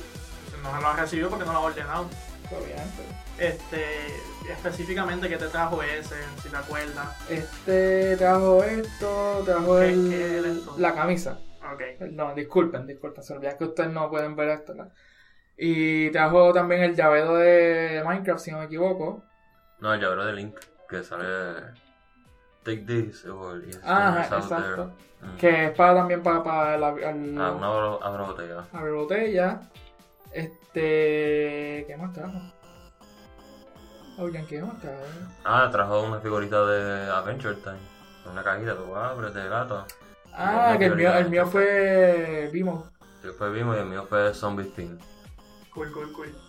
no 0.63 0.79
lo 0.79 0.87
ha 0.87 0.95
recibido 0.95 1.29
porque 1.29 1.45
no 1.45 1.53
lo 1.53 1.59
ha 1.59 1.61
ordenado. 1.61 2.09
Obviamente. 2.51 3.03
Este, 3.37 3.85
específicamente, 4.49 5.27
¿qué 5.27 5.37
te 5.37 5.47
trajo 5.47 5.81
ese? 5.83 6.15
Si 6.41 6.49
te 6.49 6.55
acuerdas. 6.55 7.07
Este 7.29 8.15
trajo 8.17 8.63
esto, 8.63 9.43
trajo 9.45 9.79
el, 9.79 10.63
la 10.77 10.93
camisa. 10.93 11.39
Ok. 11.73 11.81
No, 12.11 12.33
disculpen, 12.33 12.87
disculpen, 12.87 13.23
se 13.23 13.33
olvidan 13.33 13.57
que 13.57 13.65
ustedes 13.65 13.89
no 13.89 14.09
pueden 14.09 14.35
ver 14.35 14.49
esto. 14.49 14.73
Y 15.57 16.11
trajo 16.11 16.53
también 16.53 16.83
el 16.83 16.95
llavero 16.95 17.35
de 17.35 18.03
Minecraft, 18.05 18.39
si 18.43 18.51
no 18.51 18.59
me 18.59 18.65
equivoco. 18.65 19.23
No, 19.79 19.93
el 19.93 19.99
llavero 19.99 20.25
de 20.25 20.33
Link, 20.33 20.55
que 20.95 21.03
sale 21.03 21.73
Take 22.63 22.85
this 22.85 23.25
Ah, 23.83 24.23
exacto. 24.23 24.91
Mm. 25.21 25.37
Que 25.37 25.65
es 25.65 25.71
para 25.71 25.95
también 25.95 26.23
para, 26.23 26.43
para 26.43 26.77
la, 26.77 26.87
ah, 26.87 27.51
una 27.51 27.97
abro 28.01 28.25
botella. 28.25 28.65
Abre 28.73 28.91
botella. 28.91 29.61
Este. 30.31 31.85
¿Qué 31.87 31.95
más 31.97 32.11
trajo? 32.13 32.39
Oigan, 34.17 34.47
¿qué 34.47 34.61
más 34.61 34.79
trajo? 34.79 35.03
Ah, 35.43 35.69
trajo 35.71 36.03
una 36.03 36.19
figurita 36.19 36.65
de 36.65 37.11
Adventure 37.11 37.55
Time. 37.55 37.77
Una 38.31 38.43
cajita, 38.43 38.75
tú 38.75 38.95
abres 38.95 39.33
de 39.33 39.47
gato. 39.47 39.85
Ah, 40.33 40.75
que 40.77 40.85
el 40.85 40.95
mío, 40.95 41.13
el 41.13 41.29
mío 41.29 41.45
fue 41.45 42.49
Vimo. 42.51 42.89
Sí, 43.21 43.29
fue 43.37 43.51
Vimo 43.51 43.75
y 43.75 43.77
el 43.77 43.85
mío 43.85 44.05
fue 44.09 44.33
Zombie 44.33 44.65
Spin. 44.65 44.97
Cool, 45.71 45.91
cool, 45.91 46.11
cool. 46.13 46.44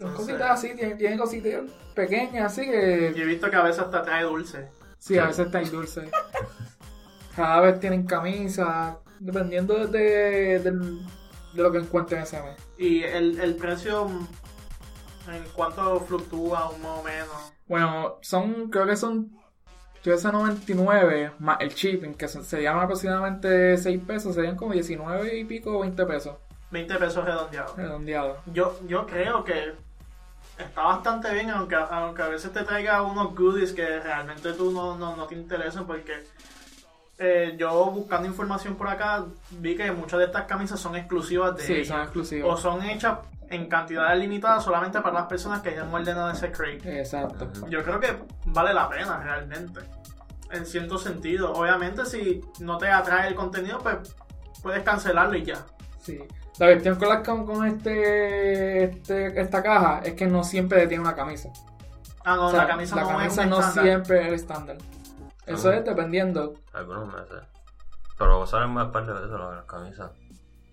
Son 0.00 0.14
cositas 0.14 0.50
así, 0.50 0.74
tienen, 0.74 0.96
tienen 0.96 1.18
cositas 1.18 1.62
pequeñas 1.94 2.52
así 2.52 2.62
que. 2.62 3.12
Yo 3.14 3.22
he 3.22 3.26
visto 3.26 3.50
que 3.50 3.56
a 3.56 3.62
veces 3.62 3.82
hasta 3.82 4.02
trae 4.02 4.24
dulce. 4.24 4.68
Sí, 4.98 5.18
a 5.18 5.26
veces 5.26 5.50
trae 5.50 5.66
dulce. 5.66 6.10
Cada 7.36 7.60
vez 7.60 7.80
tienen 7.80 8.06
camisas, 8.06 8.96
dependiendo 9.18 9.86
de, 9.86 10.58
de, 10.58 10.70
de 10.70 11.62
lo 11.62 11.70
que 11.70 11.78
encuentren 11.78 12.22
ese 12.22 12.42
mes. 12.42 12.56
¿Y 12.78 13.02
el, 13.02 13.38
el 13.38 13.54
precio 13.56 14.08
en 15.28 15.44
cuánto 15.54 16.00
fluctúa 16.00 16.72
más 16.82 16.98
o 16.98 17.02
menos? 17.02 17.52
Bueno, 17.68 18.16
son, 18.22 18.70
creo 18.70 18.86
que 18.86 18.96
son 18.96 19.30
13.99 20.02 21.34
más 21.40 21.60
el 21.60 21.70
shipping, 21.70 22.14
que 22.14 22.26
se, 22.26 22.62
llama 22.62 22.84
aproximadamente 22.84 23.76
6 23.76 24.00
pesos, 24.06 24.34
serían 24.34 24.56
como 24.56 24.72
19 24.72 25.38
y 25.38 25.44
pico, 25.44 25.80
20 25.80 26.06
pesos. 26.06 26.36
20 26.70 26.96
pesos 26.96 27.24
redondeados. 27.24 27.76
Redondeado. 27.76 28.38
Yo, 28.52 28.78
yo 28.86 29.06
creo 29.06 29.44
que 29.44 29.74
está 30.62 30.82
bastante 30.82 31.32
bien, 31.32 31.50
aunque, 31.50 31.74
aunque 31.74 32.22
a 32.22 32.28
veces 32.28 32.52
te 32.52 32.62
traiga 32.62 33.02
unos 33.02 33.34
goodies 33.34 33.72
que 33.72 34.00
realmente 34.00 34.52
tú 34.52 34.70
no, 34.72 34.96
no, 34.96 35.16
no 35.16 35.26
te 35.26 35.34
interesan, 35.34 35.86
porque 35.86 36.24
eh, 37.18 37.54
yo 37.58 37.90
buscando 37.90 38.26
información 38.26 38.76
por 38.76 38.88
acá 38.88 39.26
vi 39.50 39.76
que 39.76 39.92
muchas 39.92 40.18
de 40.20 40.24
estas 40.24 40.44
camisas 40.44 40.80
son 40.80 40.96
exclusivas 40.96 41.54
de 41.56 41.62
sí, 41.62 41.84
son 41.84 42.00
exclusivas. 42.00 42.50
o 42.50 42.56
son 42.56 42.82
hechas 42.82 43.18
en 43.50 43.68
cantidades 43.68 44.18
limitadas 44.18 44.64
solamente 44.64 45.00
para 45.00 45.16
las 45.16 45.26
personas 45.26 45.60
que 45.60 45.70
hayan 45.70 45.92
ordenado 45.92 46.30
ese 46.30 46.50
crate. 46.50 47.00
Exacto. 47.00 47.50
Yo 47.68 47.82
creo 47.82 48.00
que 48.00 48.16
vale 48.46 48.72
la 48.72 48.88
pena 48.88 49.18
realmente. 49.18 49.80
En 50.50 50.64
cierto 50.64 50.96
sentido. 50.98 51.52
Obviamente 51.52 52.06
si 52.06 52.40
no 52.60 52.78
te 52.78 52.88
atrae 52.88 53.28
el 53.28 53.34
contenido, 53.34 53.78
pues 53.80 54.16
puedes 54.62 54.82
cancelarlo 54.82 55.36
y 55.36 55.44
ya. 55.44 55.66
Sí. 56.00 56.20
La 56.58 56.66
cuestión 56.66 56.96
con, 56.96 57.08
la, 57.08 57.22
con 57.22 57.66
este, 57.66 58.84
este, 58.84 59.40
esta 59.40 59.62
caja 59.62 60.00
es 60.04 60.14
que 60.14 60.26
no 60.26 60.44
siempre 60.44 60.86
tiene 60.86 61.02
una 61.02 61.14
camisa. 61.14 61.50
Ah, 62.24 62.36
no, 62.36 62.52
la 62.52 62.66
camisa 62.66 62.96
la 62.96 63.02
no 63.02 63.08
camisa 63.08 63.42
es 63.44 63.48
no 63.48 63.62
siempre 63.62 64.20
es 64.20 64.26
el 64.28 64.34
estándar. 64.34 64.76
Eso 65.46 65.72
es 65.72 65.84
dependiendo. 65.84 66.54
Algunos 66.72 67.12
meses. 67.12 67.42
Pero 68.18 68.46
salen 68.46 68.70
más 68.70 68.88
parte 68.88 69.12
de 69.12 69.24
eso 69.24 69.38
las 69.38 69.64
camisas. 69.64 70.10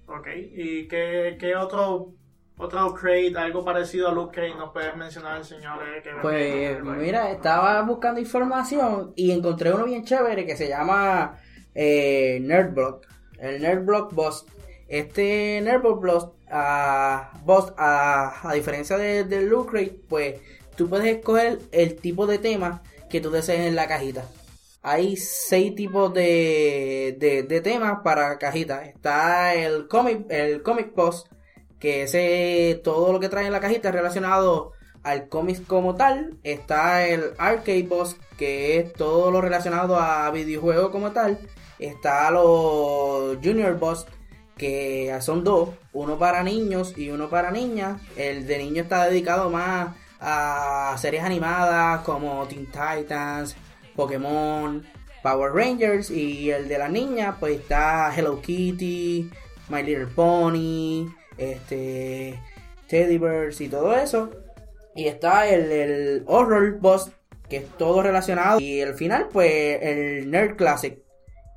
Ok, 0.07 0.27
¿y 0.36 0.88
qué, 0.88 1.38
qué 1.39 1.55
otro, 1.55 2.13
otro 2.57 2.93
crate, 2.93 3.38
algo 3.38 3.63
parecido 3.63 4.10
a 4.10 4.12
Luke 4.12 4.36
Cage 4.36 4.55
nos 4.55 4.72
puedes 4.72 4.96
mencionar, 4.96 5.43
señores? 5.43 6.03
Que 6.03 6.12
Pues 6.22 6.84
mira, 6.84 7.31
estaba 7.31 7.81
buscando 7.84 8.19
información 8.19 9.13
y 9.15 9.31
encontré 9.31 9.74
uno 9.74 9.86
bien 9.86 10.03
chévere 10.03 10.46
que 10.46 10.57
se 10.57 10.67
llama 10.67 11.39
eh, 11.74 12.39
Nerdblock. 12.41 13.05
El 13.39 13.62
Nerdblock 13.62 14.13
Boss. 14.13 14.46
Este 14.88 15.60
Nerdblock 15.62 16.03
Boss, 17.44 17.74
a 17.77 18.51
diferencia 18.53 18.98
de- 18.98 19.24
del 19.24 19.48
Loot 19.48 19.70
Crate, 19.70 20.00
pues 20.08 20.36
tú 20.75 20.88
puedes 20.89 21.08
escoger 21.15 21.60
el 21.72 21.96
tipo 21.96 22.25
de 22.27 22.38
tema 22.38 22.84
que 23.10 23.22
tú 23.22 23.29
desees 23.32 23.67
en 23.67 23.75
la 23.75 23.88
cajita. 23.88 24.25
Hay 24.84 25.17
seis 25.17 25.75
tipos 25.75 26.13
de, 26.13 27.15
de, 27.20 27.44
de 27.44 27.62
temas 27.62 28.00
para 28.03 28.38
cajita. 28.38 28.86
Está 28.86 29.53
el 29.56 29.88
comic, 29.88 30.25
el 30.29 30.62
comic 30.63 30.94
boss, 30.96 31.25
que 31.79 32.03
ese 32.03 32.79
todo 32.84 33.12
lo 33.12 33.20
que 33.20 33.27
trae 33.29 33.46
en 33.48 33.51
la 33.51 33.60
cajita 33.60 33.89
es 33.89 33.96
relacionado 33.96 34.72
al 35.03 35.27
cómic 35.27 35.65
como 35.67 35.96
tal. 35.96 36.38
Está 36.44 37.06
el 37.08 37.32
arcade 37.38 37.84
boss, 37.84 38.15
que 38.38 38.77
es 38.77 38.94
todo 38.94 39.32
lo 39.32 39.41
relacionado 39.41 39.98
a 39.98 40.29
videojuegos 40.32 40.89
como 40.91 41.12
tal. 41.12 41.38
Está 41.79 42.32
los 42.32 43.38
junior 43.44 43.77
boss, 43.77 44.06
que 44.57 45.15
son 45.21 45.43
dos, 45.43 45.69
uno 45.93 46.17
para 46.17 46.43
niños 46.43 46.93
y 46.97 47.09
uno 47.09 47.29
para 47.29 47.51
niñas. 47.51 48.01
El 48.15 48.47
de 48.47 48.57
niños 48.57 48.83
está 48.85 49.05
dedicado 49.05 49.49
más 49.49 49.95
a 50.19 50.95
series 50.99 51.23
animadas 51.23 52.01
como 52.01 52.45
Teen 52.47 52.65
Titans, 52.65 53.55
Pokémon, 53.95 54.85
Power 55.21 55.53
Rangers 55.53 56.09
y 56.09 56.51
el 56.51 56.67
de 56.67 56.77
la 56.77 56.89
niña 56.89 57.37
pues 57.39 57.59
está 57.59 58.13
Hello 58.15 58.41
Kitty, 58.41 59.29
My 59.69 59.83
Little 59.83 60.07
Pony, 60.07 61.07
este 61.37 62.39
Teddy 62.87 63.17
Bears 63.17 63.61
y 63.61 63.67
todo 63.67 63.95
eso. 63.95 64.31
Y 64.95 65.07
está 65.07 65.47
el, 65.47 65.71
el 65.71 66.23
Horror 66.25 66.79
Boss, 66.79 67.11
que 67.49 67.57
es 67.57 67.67
todo 67.77 68.01
relacionado. 68.01 68.59
Y 68.59 68.79
el 68.79 68.95
final, 68.95 69.27
pues 69.31 69.79
el 69.81 70.31
Nerd 70.31 70.55
Classic. 70.55 70.97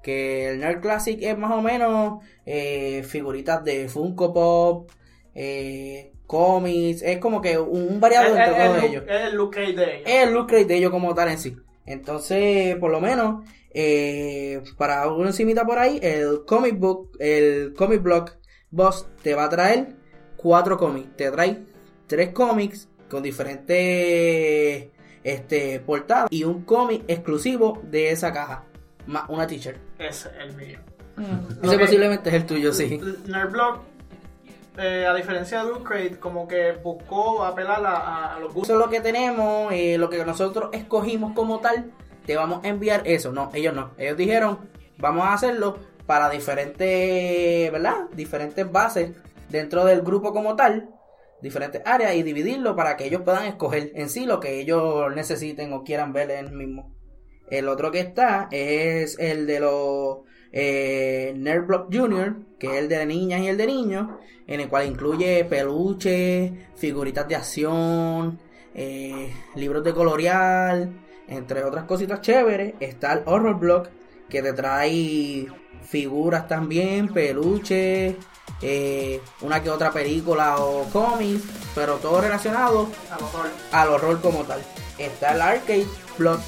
Que 0.02 0.50
el 0.50 0.60
Nerd 0.60 0.80
Classic 0.80 1.18
es 1.20 1.36
más 1.36 1.52
o 1.52 1.62
menos 1.62 2.24
eh, 2.46 3.02
figuritas 3.02 3.62
de 3.64 3.88
Funko 3.88 4.32
Pop, 4.32 4.90
eh, 5.34 6.12
cómics, 6.30 7.02
es 7.02 7.18
como 7.18 7.40
que 7.40 7.58
un 7.58 7.98
variado 7.98 8.36
entre 8.36 8.54
todos 8.54 8.82
ellos 8.84 9.04
es 9.08 9.20
el 9.22 9.34
Luke 9.34 9.58
Cage 9.58 9.72
de 9.72 9.96
ellos. 9.96 10.02
es 10.06 10.22
el 10.22 10.32
look 10.32 10.46
crate 10.46 10.64
de 10.64 10.76
ellos 10.76 10.90
como 10.92 11.12
tal 11.12 11.28
en 11.28 11.38
sí. 11.38 11.56
Entonces, 11.86 12.76
por 12.76 12.92
lo 12.92 13.00
menos, 13.00 13.44
eh, 13.74 14.62
para 14.78 15.08
una 15.08 15.30
encimita 15.30 15.64
por 15.64 15.78
ahí, 15.78 15.98
el 16.00 16.44
comic 16.46 16.78
book, 16.78 17.16
el 17.18 17.74
comic 17.74 18.00
block 18.00 18.36
boss 18.70 19.08
te 19.24 19.34
va 19.34 19.44
a 19.44 19.48
traer 19.48 19.96
cuatro 20.36 20.76
cómics. 20.76 21.16
Te 21.16 21.32
trae 21.32 21.64
tres 22.06 22.28
cómics 22.28 22.88
con 23.08 23.24
diferentes 23.24 24.88
este, 25.24 25.80
portadas 25.80 26.28
y 26.30 26.44
un 26.44 26.62
cómic 26.62 27.02
exclusivo 27.08 27.82
de 27.90 28.10
esa 28.10 28.32
caja. 28.32 28.69
Más 29.10 29.28
una 29.28 29.46
t-shirt. 29.46 29.76
Ese 29.98 30.28
es 30.28 30.34
el 30.38 30.54
mío. 30.56 30.78
Ese 31.62 31.74
Ok. 31.74 31.80
posiblemente 31.80 32.28
es 32.30 32.34
el 32.36 32.46
tuyo, 32.46 32.72
sí. 32.72 33.00
Nerdblock, 33.26 33.80
eh, 34.78 35.04
a 35.06 35.12
diferencia 35.14 35.64
de 35.64 35.72
Crate, 35.82 36.18
como 36.20 36.46
que 36.46 36.72
buscó 36.82 37.44
apelar 37.44 37.84
a, 37.84 38.36
los 38.38 38.50
Eso 38.50 38.54
gustos. 38.54 38.76
es 38.76 38.84
lo 38.84 38.88
que 38.88 39.00
tenemos, 39.00 39.72
eh, 39.72 39.98
lo 39.98 40.08
que 40.08 40.24
nosotros 40.24 40.70
escogimos 40.72 41.32
como 41.34 41.58
tal, 41.58 41.90
te 42.24 42.36
vamos 42.36 42.64
a 42.64 42.68
enviar 42.68 43.02
eso. 43.04 43.32
No, 43.32 43.50
ellos 43.52 43.74
no. 43.74 43.90
Ellos 43.98 44.16
dijeron, 44.16 44.60
vamos 44.98 45.26
a 45.26 45.32
hacerlo 45.34 45.78
para 46.06 46.30
diferentes, 46.30 47.72
¿verdad? 47.72 48.08
Diferentes 48.12 48.70
bases 48.70 49.10
dentro 49.48 49.84
del 49.84 50.02
grupo 50.02 50.32
como 50.32 50.54
tal, 50.54 50.88
diferentes 51.42 51.82
áreas 51.84 52.14
y 52.14 52.22
dividirlo 52.22 52.76
para 52.76 52.96
que 52.96 53.06
ellos 53.06 53.22
puedan 53.22 53.44
escoger 53.46 53.90
en 53.94 54.08
sí 54.08 54.24
lo 54.24 54.38
que 54.38 54.60
ellos 54.60 55.12
necesiten 55.14 55.72
o 55.72 55.82
quieran 55.82 56.12
ver 56.12 56.30
en 56.30 56.46
el 56.46 56.52
mismo. 56.52 56.94
El 57.50 57.68
otro 57.68 57.90
que 57.90 58.00
está 58.00 58.48
es 58.50 59.18
el 59.18 59.46
de 59.46 59.60
los 59.60 60.18
eh, 60.52 61.34
Nerdblock 61.36 61.94
Junior, 61.94 62.36
que 62.58 62.68
es 62.68 62.74
el 62.74 62.88
de 62.88 63.04
niñas 63.06 63.40
y 63.42 63.48
el 63.48 63.56
de 63.56 63.66
niños, 63.66 64.08
en 64.46 64.60
el 64.60 64.68
cual 64.68 64.86
incluye 64.86 65.44
peluches, 65.44 66.52
figuritas 66.76 67.26
de 67.28 67.36
acción, 67.36 68.38
eh, 68.74 69.32
libros 69.56 69.82
de 69.82 69.92
colorear, 69.92 70.88
entre 71.28 71.64
otras 71.64 71.84
cositas 71.84 72.20
chéveres. 72.20 72.74
Está 72.80 73.14
el 73.14 73.22
Horror 73.26 73.58
Block, 73.58 73.88
que 74.28 74.42
te 74.42 74.52
trae 74.52 75.48
figuras 75.82 76.46
también, 76.46 77.08
peluches, 77.08 78.14
eh, 78.62 79.20
una 79.40 79.62
que 79.62 79.70
otra 79.70 79.90
película 79.90 80.58
o 80.58 80.84
cómics, 80.92 81.42
pero 81.74 81.96
todo 81.96 82.20
relacionado 82.20 82.88
al 83.72 83.88
horror 83.88 84.20
como 84.20 84.44
tal. 84.44 84.60
Está 84.98 85.32
el 85.34 85.40
Arcade 85.40 85.86
Block 86.18 86.40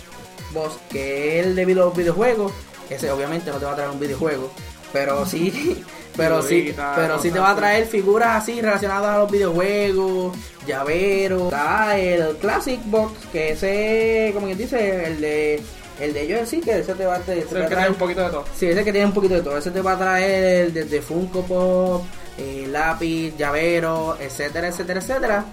Boss, 0.53 0.79
que 0.91 1.41
es 1.41 1.47
el 1.47 1.55
de 1.57 1.67
los 1.75 1.95
videojuegos. 1.97 2.53
Ese 2.91 3.11
obviamente 3.11 3.51
no 3.51 3.57
te 3.59 3.65
va 3.65 3.73
a 3.73 3.75
traer 3.77 3.91
un 3.91 4.01
videojuego, 4.01 4.51
pero 4.93 5.25
sí, 5.25 5.83
pero 6.17 6.43
sí, 6.43 6.75
pero 6.97 7.19
sí 7.21 7.31
te 7.31 7.39
va 7.39 7.51
a 7.53 7.57
traer 7.57 7.87
figuras 7.87 8.43
así 8.43 8.61
relacionadas 8.61 9.17
a 9.17 9.19
los 9.21 9.31
videojuegos, 9.31 10.37
llaveros. 10.67 11.45
Está 11.45 11.99
el 11.99 12.37
Classic 12.37 12.81
Box, 12.87 13.13
que 13.33 13.53
ese, 13.53 14.31
como 14.35 14.47
quien 14.47 14.59
dice, 14.59 15.07
el 15.07 15.21
de 15.21 15.61
el 16.01 16.13
de 16.15 16.23
ellos 16.23 16.49
sí, 16.49 16.61
que 16.61 16.81
ese 16.81 16.95
te 16.95 17.07
va 17.07 17.17
a, 17.17 17.19
te- 17.21 17.35
te 17.35 17.41
Es 17.41 17.47
va 17.55 17.59
el 17.59 17.65
a 17.65 17.69
que 17.69 17.75
traer 17.75 17.79
trae 17.87 17.89
un 17.91 17.95
poquito 17.97 18.23
de 18.23 18.31
todo. 18.31 18.45
Sí, 18.59 18.67
ese 18.67 18.83
que 18.85 18.91
tiene 18.93 19.07
un 19.07 19.13
poquito 19.15 19.35
de 19.35 19.43
todo. 19.43 19.57
Ese 19.59 19.71
te 19.71 19.81
va 19.81 19.93
a 19.93 19.99
traer 19.99 20.67
el 20.67 20.75
desde 20.75 21.01
Funko 21.01 21.43
Pop, 21.45 22.05
eh, 22.39 22.67
lápiz, 22.69 23.37
llavero, 23.37 24.17
etcétera, 24.21 24.69
etcétera, 24.69 25.01
etcétera. 25.01 25.45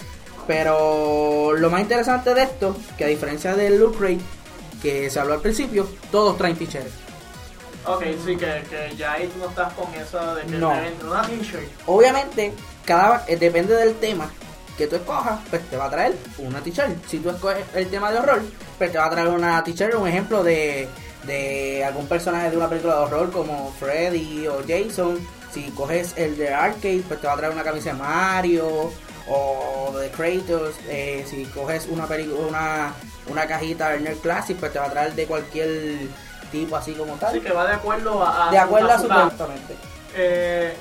Pero 0.48 1.54
lo 1.54 1.70
más 1.70 1.82
interesante 1.82 2.34
de 2.34 2.42
esto, 2.44 2.76
que 2.98 3.04
a 3.04 3.08
diferencia 3.08 3.56
del 3.56 3.78
Loot 3.80 3.98
Crate, 3.98 4.18
que 4.82 5.10
se 5.10 5.20
habló 5.20 5.34
al 5.36 5.42
principio, 5.42 5.88
todos 6.12 6.38
traen 6.38 6.56
t-shirts. 6.56 6.92
Ok, 7.86 8.04
sí, 8.26 8.36
que, 8.36 8.64
que 8.70 8.96
ya 8.98 9.14
ahí 9.14 9.28
tú 9.28 9.40
no 9.40 9.46
estás 9.50 9.74
con 9.74 9.94
eso 9.94 10.36
de 10.36 10.44
que 10.44 10.58
No. 10.58 10.70
una 11.08 11.22
t-shirt. 11.24 11.68
Obviamente, 11.86 12.54
cada 12.86 13.24
eh, 13.28 13.38
depende 13.38 13.74
del 13.76 13.96
tema 13.96 14.30
que 14.78 14.88
tú 14.88 14.96
escojas, 14.98 15.40
pues 15.50 15.62
te 15.70 15.78
va 15.78 15.86
a 15.86 15.90
traer 15.90 16.16
una 16.38 16.60
t-shirt. 16.62 17.06
Si 17.08 17.20
tú 17.20 17.30
escoges 17.30 17.64
el 17.76 17.88
tema 17.90 18.12
de 18.12 18.20
horror, 18.20 18.42
pues 18.78 18.92
te 18.92 18.98
va 18.98 19.06
a 19.06 19.10
traer 19.10 19.28
una 19.30 19.64
t-shirt, 19.64 19.96
un 19.96 20.08
ejemplo 20.08 20.44
de, 20.44 20.88
de 21.24 21.84
algún 21.86 22.08
personaje 22.08 22.50
de 22.52 22.58
una 22.58 22.70
película 22.70 22.96
de 22.96 23.02
horror 23.04 23.32
como 23.32 23.74
Freddy 23.80 24.48
o 24.48 24.62
Jason. 24.68 25.20
Si 25.54 25.64
coges 25.72 26.14
el 26.16 26.38
de 26.38 26.54
arcade, 26.54 27.04
pues 27.08 27.20
te 27.20 27.28
va 27.28 27.34
a 27.34 27.38
traer 27.38 27.54
una 27.54 27.64
camisa 27.64 27.90
de 27.92 27.96
Mario 27.98 28.92
o 29.30 29.98
de 29.98 30.10
Kratos. 30.10 30.76
Eh, 30.88 31.26
si 31.30 31.46
coges 31.46 31.88
una 31.90 32.08
película, 32.08 32.48
una, 32.48 32.94
una 33.28 33.48
cajita 33.48 33.90
de 33.92 34.02
Nerd 34.02 34.18
Classic, 34.18 34.58
pues 34.58 34.74
te 34.74 34.80
va 34.80 34.86
a 34.86 34.92
traer 34.92 35.14
de 35.14 35.26
cualquier 35.26 35.98
tipo 36.52 36.76
así 36.76 36.94
como 36.94 37.14
tal. 37.16 37.30
Así 37.30 37.42
que 37.42 37.52
va 37.52 37.66
de 37.68 37.74
acuerdo 37.74 38.24
a, 38.24 38.50
a 38.50 38.52
de 38.52 38.58
acuerdo 38.58 38.92
a 38.92 39.00
su 39.00 39.08
casa. 39.08 39.24
exactamente. 39.24 39.76
Eh, 40.16 40.74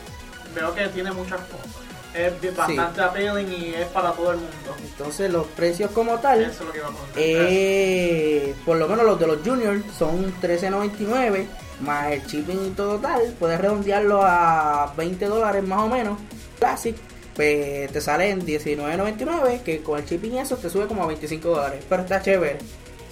veo 0.55 0.75
que 0.75 0.89
tiene 0.89 1.13
muchas 1.13 1.41
cosas. 1.43 1.67
Es 2.15 2.57
bastante 2.57 3.01
appealing 3.03 3.53
y 3.53 3.75
es 3.75 3.87
para 3.89 4.13
todo 4.13 4.33
el 4.33 4.39
mundo. 4.39 4.75
Entonces 4.83 5.31
los 5.31 5.47
precios 5.49 5.91
como 5.91 6.19
tal. 6.19 6.43
Eso 6.43 6.51
es 6.51 6.67
lo 6.67 6.73
que 6.73 6.81
a. 6.81 6.91
Eh, 7.17 8.55
por 8.65 8.79
lo 8.79 8.89
menos 8.89 9.05
los 9.05 9.21
de 9.21 9.27
los 9.27 9.39
juniors 9.45 9.85
son 9.97 10.33
13.99 10.41 11.47
más 11.81 12.11
el 12.11 12.23
shipping 12.27 12.67
y 12.67 12.71
todo 12.71 12.99
tal. 12.99 13.35
Puedes 13.39 13.61
redondearlo 13.61 14.23
a 14.25 14.93
20 14.97 15.27
dólares 15.27 15.63
más 15.65 15.81
o 15.81 15.89
menos. 15.89 16.19
Classic, 16.59 16.97
pues 17.39 17.93
te 17.93 18.01
sale 18.01 18.31
en 18.31 18.45
19.99 18.45 19.63
que 19.63 19.81
con 19.81 19.97
el 19.97 20.05
shipping 20.05 20.33
y 20.33 20.39
eso 20.41 20.57
te 20.57 20.69
sube 20.69 20.89
como 20.89 21.05
a 21.05 21.07
25 21.07 21.49
dólares. 21.49 21.85
Pero 21.89 22.03
está 22.03 22.21
chévere. 22.21 22.59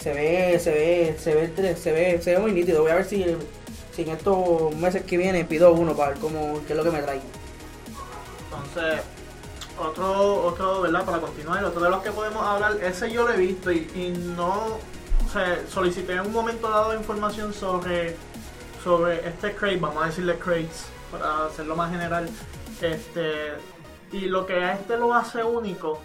Se 0.00 0.12
ve, 0.12 0.58
se 0.58 0.72
ve, 0.72 1.16
se 1.16 1.32
ve, 1.32 1.76
se 1.76 1.92
ve, 1.92 2.20
se 2.20 2.32
ve 2.32 2.38
muy 2.40 2.50
nítido. 2.50 2.82
Voy 2.82 2.90
a 2.90 2.96
ver 2.96 3.04
si, 3.04 3.22
en 3.22 4.08
estos 4.08 4.74
meses 4.74 5.04
que 5.04 5.16
vienen 5.16 5.46
pido 5.46 5.72
uno 5.72 5.94
para 5.94 6.10
ver 6.10 6.18
cómo, 6.18 6.60
qué 6.66 6.72
es 6.72 6.76
lo 6.76 6.82
que 6.82 6.90
me 6.90 7.02
trae. 7.02 7.20
Entonces, 8.50 9.04
otro, 9.78 10.42
otro, 10.42 10.80
¿verdad? 10.80 11.04
Para 11.04 11.20
continuar, 11.20 11.64
otro 11.64 11.82
de 11.82 11.90
los 11.90 12.02
que 12.02 12.10
podemos 12.10 12.42
hablar, 12.42 12.78
ese 12.82 13.08
yo 13.12 13.28
lo 13.28 13.32
he 13.32 13.36
visto 13.36 13.70
y, 13.70 14.12
no, 14.34 14.50
o 14.74 15.70
solicité 15.72 16.14
en 16.14 16.22
un 16.22 16.32
momento 16.32 16.68
dado 16.68 16.96
información 16.96 17.54
sobre, 17.54 18.16
sobre 18.82 19.28
este 19.28 19.54
crate, 19.54 19.76
vamos 19.76 20.02
a 20.02 20.06
decirle 20.06 20.36
crates, 20.36 20.86
para 21.12 21.46
hacerlo 21.46 21.76
más 21.76 21.92
general, 21.92 22.28
este, 22.82 23.52
y 24.12 24.20
lo 24.26 24.46
que 24.46 24.54
a 24.64 24.72
este 24.74 24.96
lo 24.96 25.14
hace 25.14 25.42
único 25.42 26.00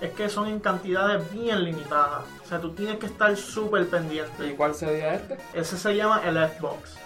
es 0.00 0.12
que 0.12 0.28
son 0.28 0.48
en 0.48 0.60
cantidades 0.60 1.30
bien 1.32 1.64
limitadas, 1.64 2.24
o 2.44 2.48
sea, 2.48 2.60
tú 2.60 2.72
tienes 2.72 2.98
que 2.98 3.06
estar 3.06 3.34
súper 3.36 3.82
¿Y 3.82 3.86
pendiente. 3.86 4.54
cuál 4.56 4.74
sería 4.74 5.14
este? 5.14 5.38
Ese 5.54 5.76
se 5.78 5.96
llama 5.96 6.22
el 6.24 6.36
Xbox. 6.36 6.96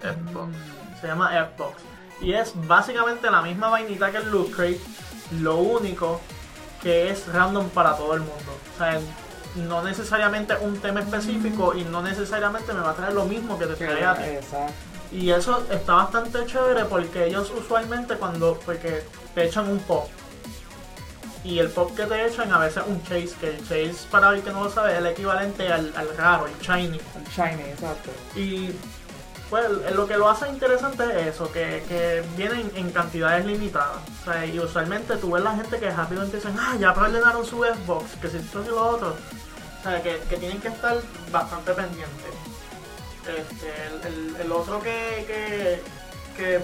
Xbox. 0.00 0.56
Se 1.00 1.06
llama 1.06 1.30
Xbox. 1.30 1.82
Y 2.20 2.32
es 2.32 2.52
básicamente 2.66 3.30
la 3.30 3.42
misma 3.42 3.68
vainita 3.68 4.10
que 4.10 4.18
el 4.18 4.30
Loot 4.30 4.50
Crate. 4.54 4.80
Lo 5.40 5.56
único 5.56 6.20
que 6.82 7.10
es 7.10 7.26
random 7.32 7.68
para 7.68 7.96
todo 7.96 8.14
el 8.14 8.20
mundo. 8.20 8.58
O 8.74 8.78
sea, 8.78 8.98
no 9.56 9.82
necesariamente 9.82 10.56
un 10.60 10.78
tema 10.78 11.00
específico 11.00 11.74
y 11.74 11.84
no 11.84 12.02
necesariamente 12.02 12.72
me 12.72 12.80
va 12.80 12.90
a 12.90 12.94
traer 12.94 13.12
lo 13.12 13.24
mismo 13.24 13.58
que 13.58 13.66
te 13.66 13.74
trae 13.74 14.04
a 14.04 14.14
ti. 14.14 14.24
Exacto. 14.24 14.72
Y 15.10 15.30
eso 15.30 15.64
está 15.70 15.94
bastante 15.94 16.44
chévere 16.44 16.84
porque 16.84 17.26
ellos 17.26 17.50
usualmente 17.56 18.16
cuando 18.16 18.58
porque 18.66 19.04
te 19.38 19.46
echan 19.46 19.68
un 19.70 19.78
pop. 19.80 20.08
Y 21.44 21.60
el 21.60 21.70
pop 21.70 21.94
que 21.96 22.04
te 22.04 22.26
echan 22.26 22.52
a 22.52 22.58
veces 22.58 22.82
un 22.86 23.00
chase, 23.04 23.30
que 23.40 23.50
el 23.50 23.58
chase 23.60 23.94
para 24.10 24.30
el 24.34 24.42
que 24.42 24.50
no 24.50 24.64
lo 24.64 24.70
sabe 24.70 24.92
es 24.92 24.98
el 24.98 25.06
equivalente 25.06 25.72
al, 25.72 25.92
al 25.96 26.16
raro, 26.16 26.46
el 26.46 26.58
shiny. 26.58 26.98
El 26.98 27.24
shiny, 27.34 27.62
exacto. 27.70 28.10
Y 28.34 28.72
pues 29.48 29.64
lo 29.94 30.06
que 30.06 30.16
lo 30.18 30.28
hace 30.28 30.48
interesante 30.48 31.04
es 31.20 31.34
eso, 31.34 31.50
que, 31.52 31.82
que 31.88 32.22
vienen 32.36 32.70
en 32.74 32.90
cantidades 32.90 33.46
limitadas. 33.46 33.96
O 34.22 34.24
sea, 34.24 34.44
y 34.44 34.58
usualmente 34.58 35.16
tú 35.16 35.30
ves 35.30 35.42
la 35.44 35.54
gente 35.54 35.78
que 35.78 35.88
rápidamente 35.90 36.36
dicen, 36.36 36.54
ah, 36.58 36.76
ya 36.78 36.92
ordenaron 36.92 37.46
su 37.46 37.62
Xbox, 37.64 38.10
que 38.20 38.28
si 38.28 38.36
esto 38.38 38.62
y 38.62 38.68
lo 38.68 38.86
otro. 38.88 39.16
O 39.80 39.82
sea, 39.82 40.02
que, 40.02 40.18
que 40.28 40.36
tienen 40.36 40.60
que 40.60 40.68
estar 40.68 40.96
bastante 41.30 41.72
pendientes. 41.72 42.34
Este, 43.22 43.72
el, 44.08 44.12
el- 44.12 44.36
el 44.40 44.52
otro 44.52 44.80
que, 44.82 45.24
que, 45.26 45.82
que 46.38 46.60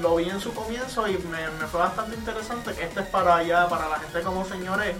lo 0.00 0.16
vi 0.16 0.28
en 0.30 0.38
su 0.40 0.54
comienzo 0.54 1.08
y 1.08 1.18
me, 1.18 1.48
me 1.58 1.66
fue 1.66 1.80
bastante 1.80 2.14
interesante, 2.14 2.72
que 2.74 2.84
este 2.84 3.00
es 3.00 3.06
para 3.06 3.36
allá, 3.36 3.68
para 3.68 3.88
la 3.88 3.98
gente 3.98 4.20
como 4.22 4.44
señores, 4.44 4.94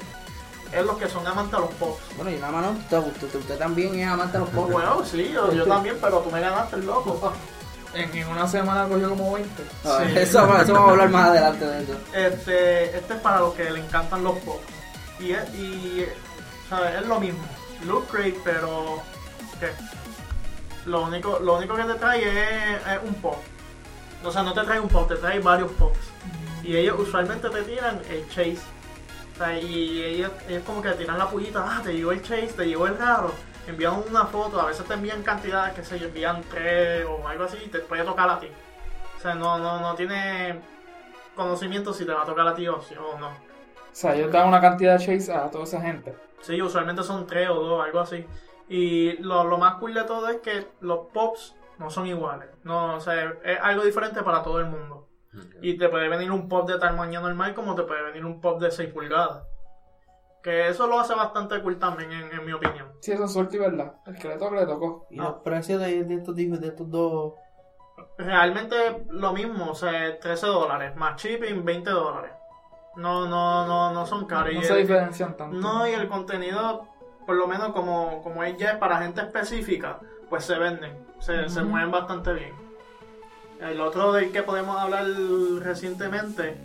es 0.73 0.85
los 0.85 0.97
que 0.99 1.09
son 1.09 1.25
amantes 1.26 1.54
a 1.54 1.61
los 1.61 1.71
pops. 1.75 2.02
Bueno, 2.16 2.31
y 2.33 2.37
nada 2.37 2.50
más 2.52 2.62
no, 2.64 2.71
usted, 2.73 2.99
usted, 3.25 3.38
usted 3.38 3.59
también 3.59 3.95
es 4.00 4.09
amante 4.09 4.33
de 4.38 4.45
los 4.45 4.49
pocos. 4.50 4.73
Bueno, 4.73 5.04
sí, 5.04 5.31
yo, 5.33 5.52
yo 5.52 5.64
también, 5.66 5.97
pero 6.00 6.19
tú 6.21 6.31
me 6.33 6.40
ganaste 6.40 6.76
el 6.76 6.87
loco. 6.87 7.33
En, 7.95 8.12
en 8.12 8.26
una 8.26 8.49
semana 8.49 8.88
cogió 8.88 9.09
como 9.11 9.35
20. 9.35 9.50
Ah, 9.85 10.00
Sí. 10.04 10.12
eso, 10.19 10.59
eso 10.59 10.73
vamos 10.73 10.88
a 10.88 10.90
hablar 10.90 11.11
más 11.11 11.28
adelante 11.28 11.64
de 11.64 11.83
eso. 11.85 11.93
Este, 12.12 12.97
este 12.99 13.14
es 13.14 13.21
para 13.21 13.38
los 13.38 13.54
que 13.54 13.71
le 13.71 13.78
encantan 13.78 14.25
los 14.25 14.37
pop. 14.38 14.61
Y, 15.21 15.31
es- 15.31 15.54
y 15.54 16.04
¿sabes? 16.69 16.93
es 17.00 17.07
lo 17.07 17.21
mismo. 17.21 17.38
Look 17.87 18.09
great, 18.12 18.35
pero 18.43 19.00
¿qué? 19.61 19.69
Lo 20.87 21.02
único, 21.02 21.38
lo 21.38 21.57
único 21.59 21.76
que 21.76 21.85
te 21.85 21.95
trae 21.95 22.23
es, 22.75 22.81
es 22.85 22.99
un 23.07 23.14
pop. 23.14 23.37
O 24.25 24.31
sea, 24.33 24.43
no 24.43 24.52
te 24.54 24.62
trae 24.62 24.81
un 24.81 24.88
pop, 24.88 25.07
te 25.09 25.16
trae 25.16 25.38
varios 25.40 25.71
pops. 25.73 25.99
Y 26.62 26.76
ellos 26.76 26.99
usualmente 26.99 27.49
te 27.50 27.62
tiran 27.62 28.00
el 28.09 28.26
chase. 28.28 28.59
O 29.35 29.37
sea, 29.37 29.59
y 29.59 30.02
ellos, 30.02 30.31
ellos 30.49 30.62
como 30.64 30.81
que 30.81 30.90
te 30.90 30.95
tiran 30.97 31.19
la 31.19 31.28
pullita, 31.28 31.64
ah, 31.66 31.81
te 31.83 31.93
llegó 31.93 32.12
el 32.12 32.23
chase, 32.23 32.52
te 32.57 32.66
llegó 32.66 32.87
el 32.87 32.97
raro. 32.97 33.33
Envían 33.66 34.02
una 34.09 34.26
foto, 34.26 34.61
a 34.61 34.66
veces 34.66 34.87
te 34.87 34.95
envían 34.95 35.23
cantidades, 35.23 35.75
que 35.88 35.99
yo, 35.99 36.07
envían 36.07 36.43
tres 36.50 37.04
o 37.07 37.26
algo 37.26 37.45
así, 37.45 37.57
y 37.64 37.69
te 37.69 37.81
puede 37.81 38.04
tocar 38.04 38.28
a 38.31 38.38
ti. 38.38 38.49
O 39.19 39.21
sea, 39.21 39.35
no, 39.35 39.59
no, 39.59 39.81
no 39.81 39.95
tiene 39.95 40.61
conocimiento 41.35 41.93
si 41.93 42.04
te 42.04 42.12
va 42.12 42.23
a 42.23 42.26
tocar 42.26 42.47
a 42.47 42.54
ti 42.54 42.69
o, 42.69 42.81
si- 42.83 42.95
o 42.95 43.19
no. 43.19 43.28
O 43.28 43.33
sea, 43.97 44.14
ellos 44.14 44.31
dan 44.33 44.49
una 44.49 44.61
cantidad 44.61 44.99
de 44.99 45.04
chase 45.04 45.33
a 45.33 45.50
toda 45.50 45.64
esa 45.64 45.81
gente. 45.81 46.14
Sí, 46.43 46.61
usualmente 46.61 47.02
son 47.02 47.26
tres 47.26 47.49
o 47.49 47.54
dos, 47.54 47.85
algo 47.85 48.00
así. 48.00 48.25
Y 48.69 49.12
lo, 49.23 49.45
lo 49.45 49.59
más 49.59 49.75
cool 49.76 49.95
de 49.95 50.04
todo 50.04 50.28
es 50.28 50.38
que 50.38 50.66
los 50.81 51.07
pops 51.12 51.54
no 51.78 51.90
son 51.90 52.07
iguales. 52.07 52.49
No, 52.62 52.97
o 52.97 53.00
sea, 53.00 53.35
es 53.45 53.59
algo 53.61 53.85
diferente 53.85 54.23
para 54.23 54.43
todo 54.43 54.61
el 54.61 54.66
mundo. 54.66 55.09
Y 55.62 55.76
te 55.76 55.88
puede 55.88 56.09
venir 56.09 56.31
un 56.31 56.49
pop 56.49 56.69
de 56.69 56.78
tamaño 56.78 57.21
normal 57.21 57.54
como 57.54 57.75
te 57.75 57.83
puede 57.83 58.02
venir 58.04 58.25
un 58.25 58.40
pop 58.40 58.61
de 58.61 58.71
6 58.71 58.93
pulgadas. 58.93 59.43
Que 60.45 60.69
eso 60.69 60.87
lo 60.87 61.00
hace 61.00 61.14
bastante 61.14 61.61
cool 61.62 61.78
también, 61.78 62.12
en, 62.12 62.31
en 62.31 62.45
mi 62.45 62.52
opinión. 62.52 62.93
Sí, 63.00 63.12
eso 63.12 63.25
es 63.25 63.33
suerte 63.33 63.57
y 63.57 63.61
verdad. 63.61 63.95
El 64.07 64.16
que 64.16 64.28
le 64.28 64.37
toca, 64.37 64.54
le 64.57 64.66
tocó. 64.66 65.07
Y 65.11 65.16
los 65.16 65.35
precios 65.43 65.81
de, 65.81 66.04
de 66.04 66.14
estos, 66.14 66.37
de 66.37 66.66
estos 66.69 66.90
dos. 66.90 67.33
Realmente 68.19 69.07
lo 69.09 69.33
mismo, 69.33 69.71
o 69.71 69.75
sea, 69.75 70.19
13 70.21 70.47
dólares, 70.47 70.95
más 70.97 71.21
shipping 71.21 71.64
20 71.64 71.90
dólares. 71.90 72.33
No, 72.97 73.26
no, 73.26 73.66
no, 73.66 73.93
no 73.93 74.07
son 74.07 74.26
caros. 74.26 74.52
No 74.54 74.61
Y 74.61 74.64
se 74.64 74.75
el- 74.75 74.83
diferencian 74.83 75.37
tanto. 75.37 75.57
No, 75.57 75.87
y 75.88 75.93
el 75.93 76.09
contenido, 76.09 76.87
por 77.26 77.35
lo 77.37 77.49
menos 77.49 77.73
como, 77.73 78.23
como 78.23 78.45
es 78.45 78.57
ya 78.57 78.78
para 78.78 78.99
gente 78.99 79.21
específica, 79.23 79.99
pues 80.31 80.45
se 80.45 80.54
venden, 80.58 80.93
se, 81.21 81.49
se 81.49 81.63
mueven 81.63 81.91
bastante 81.91 82.32
bien. 82.32 82.52
El 83.60 83.80
otro 83.80 84.13
del 84.13 84.30
que 84.32 84.43
podemos 84.43 84.76
hablar 84.78 85.06
recientemente, 85.60 86.56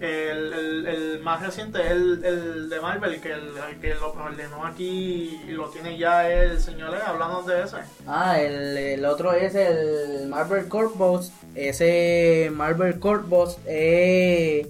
el, 0.00 0.52
el- 0.52 0.86
el 0.86 1.20
más 1.20 1.42
reciente 1.42 1.80
es 1.82 1.90
el, 1.90 2.24
el 2.24 2.68
de 2.70 2.80
Marvel, 2.80 3.20
que 3.20 3.32
el, 3.32 3.50
que 3.80 3.94
lo 3.94 4.12
ordenó 4.12 4.64
aquí 4.66 5.40
y 5.46 5.50
lo 5.52 5.68
tiene 5.68 5.98
ya 5.98 6.28
el 6.30 6.58
señor 6.60 6.94
E, 6.96 7.02
hablamos 7.02 7.46
de 7.46 7.62
ese. 7.62 7.76
Ah, 8.06 8.40
el, 8.40 8.76
el 8.76 9.04
otro 9.04 9.32
es 9.32 9.54
el 9.54 10.26
Marvel 10.28 10.68
Corp 10.68 10.96
Boss. 10.96 11.32
Ese 11.54 12.50
Marvel 12.52 12.98
Corp 12.98 13.28
Boss 13.28 13.58
es 13.66 14.66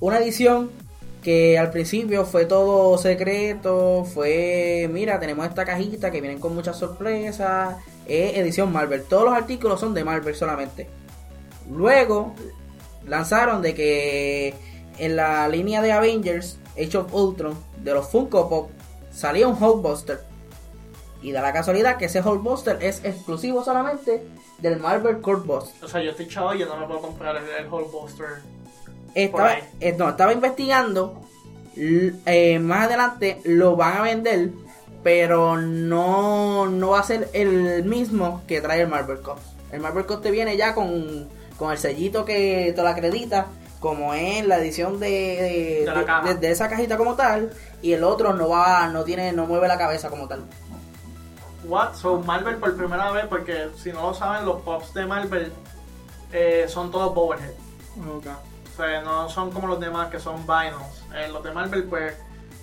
una 0.00 0.18
edición 0.18 0.70
que 1.22 1.58
al 1.58 1.70
principio 1.70 2.24
fue 2.24 2.44
todo 2.44 2.98
secreto. 2.98 4.04
Fue, 4.04 4.88
mira, 4.92 5.18
tenemos 5.20 5.46
esta 5.46 5.64
cajita 5.64 6.10
que 6.10 6.20
vienen 6.20 6.40
con 6.40 6.54
muchas 6.54 6.78
sorpresas. 6.78 7.76
Es 8.06 8.36
edición 8.36 8.72
Marvel. 8.72 9.04
Todos 9.04 9.24
los 9.24 9.34
artículos 9.34 9.80
son 9.80 9.94
de 9.94 10.04
Marvel 10.04 10.34
solamente. 10.34 10.88
Luego 11.70 12.34
lanzaron 13.06 13.62
de 13.62 13.74
que 13.74 14.54
en 14.98 15.16
la 15.16 15.48
línea 15.48 15.80
de 15.80 15.92
Avengers, 15.92 16.58
Age 16.72 16.98
of 16.98 17.14
Ultron, 17.14 17.56
de 17.78 17.94
los 17.94 18.08
Funko 18.08 18.48
Pop, 18.48 18.70
salía 19.12 19.46
un 19.46 19.62
Hulkbuster. 19.62 20.20
Y 21.22 21.30
da 21.30 21.40
la 21.40 21.52
casualidad 21.52 21.98
que 21.98 22.06
ese 22.06 22.20
Hulkbuster 22.20 22.78
es 22.82 23.04
exclusivo 23.04 23.62
solamente 23.62 24.26
del 24.58 24.80
Marvel 24.80 25.20
Corp 25.20 25.46
Boss. 25.46 25.72
O 25.80 25.86
sea, 25.86 26.02
yo 26.02 26.10
estoy 26.10 26.26
chavo 26.26 26.52
y 26.54 26.58
yo 26.58 26.66
no 26.66 26.76
me 26.76 26.86
puedo 26.86 27.00
comprar 27.00 27.36
el 27.36 27.72
Hulkbuster. 27.72 28.26
Estaba, 29.14 29.54
eh, 29.80 29.94
no, 29.98 30.08
estaba 30.10 30.32
investigando. 30.32 31.20
eh, 31.76 32.58
más 32.60 32.86
adelante 32.86 33.40
lo 33.44 33.76
van 33.76 33.96
a 33.98 34.02
vender. 34.02 34.50
Pero 35.02 35.56
no, 35.56 36.66
no 36.66 36.90
va 36.90 37.00
a 37.00 37.02
ser 37.02 37.28
el 37.32 37.82
mismo 37.84 38.42
que 38.46 38.60
trae 38.60 38.82
el 38.82 38.88
Marvel 38.88 39.20
Corp. 39.20 39.40
El 39.72 39.80
Marvel 39.80 40.06
Corp 40.06 40.22
te 40.22 40.30
viene 40.30 40.56
ya 40.56 40.74
con, 40.74 41.28
con 41.58 41.72
el 41.72 41.78
sellito 41.78 42.24
que 42.24 42.72
te 42.76 42.82
lo 42.82 42.88
acredita. 42.88 43.46
Como 43.80 44.14
es 44.14 44.46
la 44.46 44.58
edición 44.58 45.00
de, 45.00 45.08
de, 45.10 45.80
De 45.80 45.86
la 45.86 45.94
de- 45.98 46.04
caja. 46.04 46.28
de- 46.28 46.34
de 46.38 46.50
esa 46.52 46.68
cajita 46.68 46.96
como 46.96 47.16
tal. 47.16 47.50
Y 47.82 47.94
el 47.94 48.04
otro 48.04 48.32
no 48.32 48.48
va, 48.48 48.86
no 48.90 49.02
tiene, 49.02 49.32
no 49.32 49.46
mueve 49.46 49.66
la 49.66 49.76
cabeza 49.76 50.08
como 50.08 50.28
tal. 50.28 50.44
What? 51.64 51.94
So 51.94 52.18
Marvel 52.20 52.56
por 52.58 52.76
primera 52.76 53.10
vez, 53.10 53.26
porque 53.28 53.70
si 53.76 53.90
no 53.92 54.02
lo 54.02 54.14
saben, 54.14 54.44
los 54.44 54.60
pops 54.62 54.94
de 54.94 55.04
Marvel 55.06 55.52
eh, 56.32 56.66
son 56.68 56.92
todos 56.92 57.12
Bowerhead. 57.12 57.50
Ok. 58.16 58.26
O 58.72 58.76
sea, 58.76 59.02
no 59.02 59.28
son 59.28 59.50
como 59.50 59.68
los 59.68 59.78
demás 59.78 60.08
que 60.08 60.18
son 60.18 60.46
vinyls. 60.46 61.04
Eh, 61.14 61.28
los 61.30 61.42
de 61.44 61.52
Marvel, 61.52 61.84
pues, 61.84 62.14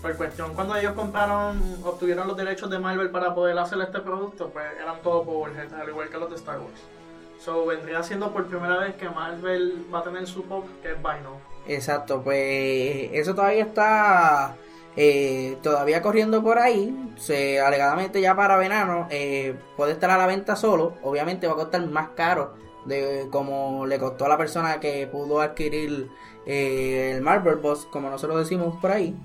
por 0.01 0.15
cuestión, 0.15 0.53
cuando 0.55 0.75
ellos 0.75 0.93
compraron, 0.93 1.61
obtuvieron 1.83 2.27
los 2.27 2.35
derechos 2.35 2.69
de 2.69 2.79
Marvel 2.79 3.11
para 3.11 3.35
poder 3.35 3.57
hacer 3.59 3.79
este 3.81 3.99
producto, 3.99 4.49
pues 4.49 4.65
eran 4.81 5.01
todos 5.01 5.25
Powerhead, 5.25 5.73
al 5.73 5.89
igual 5.89 6.09
que 6.09 6.17
los 6.17 6.29
de 6.29 6.37
Star 6.37 6.59
Wars. 6.59 6.81
So, 7.39 7.65
vendría 7.65 8.01
siendo 8.01 8.31
por 8.31 8.47
primera 8.47 8.77
vez 8.77 8.95
que 8.95 9.09
Marvel 9.09 9.85
va 9.93 9.99
a 9.99 10.03
tener 10.03 10.25
su 10.27 10.43
pop 10.43 10.65
que 10.81 10.91
es 10.91 10.97
vinyl. 10.97 11.37
Exacto, 11.67 12.21
pues 12.23 13.09
eso 13.13 13.35
todavía 13.35 13.63
está 13.63 14.55
eh, 14.95 15.57
todavía 15.61 16.01
corriendo 16.01 16.43
por 16.43 16.57
ahí. 16.59 17.13
Se, 17.17 17.61
alegadamente 17.61 18.19
ya 18.21 18.35
para 18.35 18.57
verano 18.57 19.07
eh, 19.09 19.55
puede 19.77 19.93
estar 19.93 20.09
a 20.09 20.17
la 20.17 20.25
venta 20.25 20.55
solo. 20.55 20.95
Obviamente 21.03 21.47
va 21.47 21.53
a 21.53 21.57
costar 21.57 21.85
más 21.87 22.09
caro 22.09 22.55
de 22.89 23.27
como 23.31 23.85
le 23.85 23.97
costó 23.99 24.25
a 24.25 24.29
la 24.29 24.37
persona 24.37 24.79
que 24.81 25.07
pudo 25.07 25.39
adquirir 25.39 26.09
eh, 26.45 27.13
el 27.15 27.21
Marvel 27.21 27.55
Boss, 27.55 27.87
como 27.91 28.09
nosotros 28.09 28.39
decimos 28.39 28.75
por 28.81 28.91
ahí. 28.91 29.15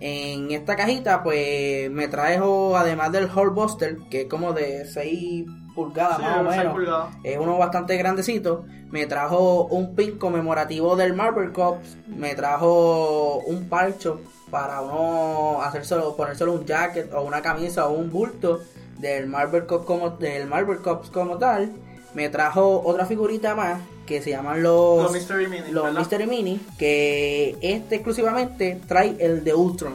En 0.00 0.50
esta 0.50 0.74
cajita, 0.74 1.22
pues 1.22 1.88
me 1.90 2.08
trajo, 2.08 2.76
además 2.76 3.12
del 3.12 3.28
Buster 3.28 3.98
que 4.10 4.22
es 4.22 4.26
como 4.26 4.52
de 4.52 4.84
6 4.84 5.46
pulgadas 5.76 6.16
Sí, 6.16 6.22
más 6.22 6.38
o 6.38 6.42
menos 6.42 6.72
pulgadas. 6.72 7.14
es 7.22 7.38
uno 7.38 7.56
bastante 7.56 7.96
grandecito. 7.96 8.64
Me 8.90 9.06
trajo 9.06 9.64
un 9.66 9.94
pin 9.94 10.18
conmemorativo 10.18 10.96
del 10.96 11.14
Marvel 11.14 11.52
Cops. 11.52 11.96
Me 12.08 12.34
trajo 12.34 13.38
un 13.46 13.68
parcho 13.68 14.20
para 14.50 14.80
uno 14.80 15.62
hacérselo, 15.62 16.16
ponérselo 16.16 16.52
un 16.52 16.66
jacket 16.66 17.12
o 17.14 17.22
una 17.22 17.40
camisa 17.40 17.86
o 17.86 17.92
un 17.92 18.10
bulto 18.10 18.60
del 18.98 19.26
Marvel 19.28 19.66
Cops 19.66 19.86
como, 19.86 20.10
del 20.10 20.46
Marvel 20.48 20.78
Cops 20.78 21.10
como 21.10 21.38
tal. 21.38 21.72
Me 22.14 22.28
trajo 22.28 22.82
otra 22.84 23.06
figurita 23.06 23.54
más 23.54 23.80
que 24.06 24.20
se 24.20 24.30
llaman 24.30 24.62
los, 24.62 25.02
Los 25.04 25.12
Mystery 25.12 25.46
Mini. 25.48 25.70
los 25.70 25.84
¿verdad? 25.84 25.98
Mystery 26.00 26.26
Mini. 26.26 26.60
Que 26.78 27.56
este 27.62 27.94
exclusivamente 27.96 28.80
trae 28.86 29.16
el 29.18 29.42
de 29.44 29.54
Ultron. 29.54 29.94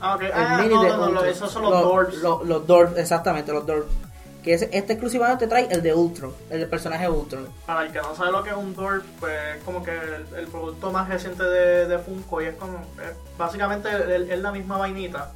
Ah, 0.00 0.14
ok. 0.16 0.22
El 0.22 0.32
Ah, 0.34 0.58
mini 0.62 0.74
no, 0.74 0.82
de 0.82 0.88
no, 1.12 1.24
esos 1.24 1.50
son 1.52 1.62
los, 1.62 1.70
Los- 1.72 1.82
Doors. 1.82 2.16
Los, 2.22 2.46
los 2.46 2.66
Doors, 2.66 2.96
exactamente, 2.98 3.52
los 3.52 3.66
Doors. 3.66 3.86
Que 4.42 4.54
es- 4.54 4.62
este 4.72 4.94
exclusivamente 4.94 5.46
trae 5.46 5.68
el 5.70 5.82
de 5.82 5.92
Ultron, 5.94 6.32
el 6.48 6.66
personaje 6.66 7.06
Ultron. 7.08 7.46
Para 7.66 7.84
el 7.84 7.92
que 7.92 7.98
no 8.00 8.14
sabe 8.16 8.32
lo 8.32 8.42
que 8.42 8.48
es 8.50 8.56
un 8.56 8.74
Door, 8.74 9.02
pues 9.20 9.34
es 9.58 9.62
como 9.64 9.82
que 9.84 9.90
el, 9.92 10.26
el 10.38 10.46
producto 10.46 10.90
más 10.90 11.08
reciente 11.10 11.42
de, 11.44 11.86
de 11.86 11.98
Funko 11.98 12.40
y 12.40 12.46
es 12.46 12.54
como, 12.54 12.78
es 12.78 13.14
básicamente 13.36 13.88
es 14.32 14.38
la 14.40 14.50
misma 14.50 14.78
vainita. 14.78 15.32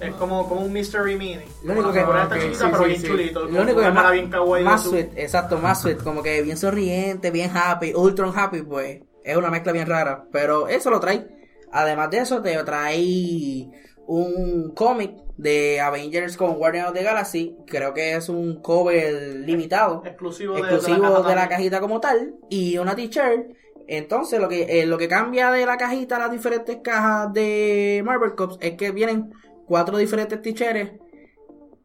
Es 0.00 0.14
como, 0.14 0.48
como 0.48 0.62
un 0.62 0.72
Mystery 0.72 1.16
Mini. 1.16 1.44
Lo 1.62 1.72
único 1.72 1.92
que-. 1.92 2.00
Lo 2.02 3.62
único 3.62 3.80
que 3.80 3.90
más, 3.90 4.12
bien 4.12 4.30
más 4.64 4.84
de 4.84 4.90
sweet, 4.90 5.08
exacto, 5.16 5.58
más 5.58 5.82
sweet, 5.82 6.02
como 6.02 6.22
que 6.22 6.42
bien 6.42 6.56
sonriente, 6.56 7.30
bien 7.30 7.50
happy, 7.54 7.94
Ultron 7.94 8.32
happy, 8.36 8.62
pues 8.62 9.02
es 9.22 9.36
una 9.36 9.50
mezcla 9.50 9.72
bien 9.72 9.86
rara, 9.86 10.24
pero 10.32 10.68
eso 10.68 10.90
lo 10.90 11.00
trae. 11.00 11.26
Además 11.72 12.10
de 12.10 12.18
eso, 12.18 12.42
te 12.42 12.56
trae 12.62 13.68
un 14.06 14.72
cómic 14.74 15.16
de 15.36 15.80
Avengers 15.80 16.36
con 16.36 16.54
Guardians 16.54 16.88
of 16.88 16.94
the 16.94 17.02
Galaxy. 17.02 17.56
Creo 17.66 17.94
que 17.94 18.14
es 18.14 18.28
un 18.28 18.60
cover 18.60 19.36
limitado. 19.40 20.02
Exclusivo, 20.04 20.54
de- 20.54 20.60
exclusivo 20.60 20.96
de, 20.96 21.02
la, 21.02 21.08
caja 21.16 21.28
de 21.28 21.34
la 21.34 21.48
cajita 21.48 21.80
como 21.80 22.00
tal 22.00 22.34
y 22.48 22.78
una 22.78 22.94
t-shirt. 22.94 23.56
Entonces 23.86 24.40
lo 24.40 24.48
que 24.48 24.80
eh, 24.80 24.86
lo 24.86 24.96
que 24.96 25.08
cambia 25.08 25.50
de 25.50 25.66
la 25.66 25.76
cajita 25.76 26.16
a 26.16 26.20
las 26.20 26.30
diferentes 26.30 26.78
cajas 26.82 27.32
de 27.34 28.02
Marvel 28.04 28.34
Cups 28.34 28.56
es 28.60 28.76
que 28.76 28.92
vienen 28.92 29.32
cuatro 29.66 29.96
diferentes 29.96 30.40
t-shirts 30.40 30.92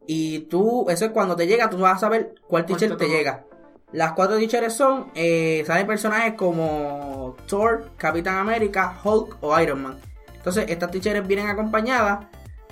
y 0.06 0.40
tú, 0.40 0.86
eso 0.88 1.04
es 1.04 1.10
cuando 1.12 1.36
te 1.36 1.46
llega, 1.46 1.70
tú 1.70 1.78
vas 1.78 1.96
a 1.96 2.00
saber 2.00 2.34
cuál 2.48 2.66
¿Cuál 2.66 2.78
t-shirt 2.78 2.98
te 2.98 3.08
llega. 3.08 3.44
Las 3.92 4.12
cuatro 4.12 4.38
t-shirts 4.38 4.74
son, 4.74 5.10
eh, 5.14 5.62
salen 5.66 5.86
personajes 5.86 6.34
como 6.34 7.36
Thor, 7.46 7.90
Capitán 7.96 8.36
América, 8.36 8.98
Hulk 9.04 9.38
o 9.40 9.60
Iron 9.60 9.82
Man. 9.82 10.00
Entonces 10.34 10.64
estas 10.68 10.90
t-shirts 10.90 11.26
vienen 11.26 11.48
acompañadas 11.48 12.26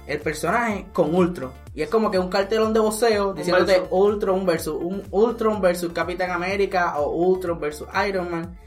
el 0.09 0.21
personaje 0.21 0.87
con 0.92 1.14
Ultron. 1.14 1.53
Y 1.75 1.83
es 1.83 1.88
como 1.88 2.11
que 2.11 2.18
un 2.18 2.29
cartelón 2.29 2.73
de 2.73 2.81
voceo 2.81 3.35
diciéndote 3.35 3.73
versus. 3.73 3.88
Ultron 3.92 4.47
versus 4.47 4.75
un 4.83 5.03
Ultron 5.11 5.61
versus 5.61 5.92
Capitán 5.92 6.31
América 6.31 6.99
o 6.99 7.11
Ultron 7.11 7.61
versus 7.61 7.87
Iron 8.09 8.31
Man. 8.31 8.59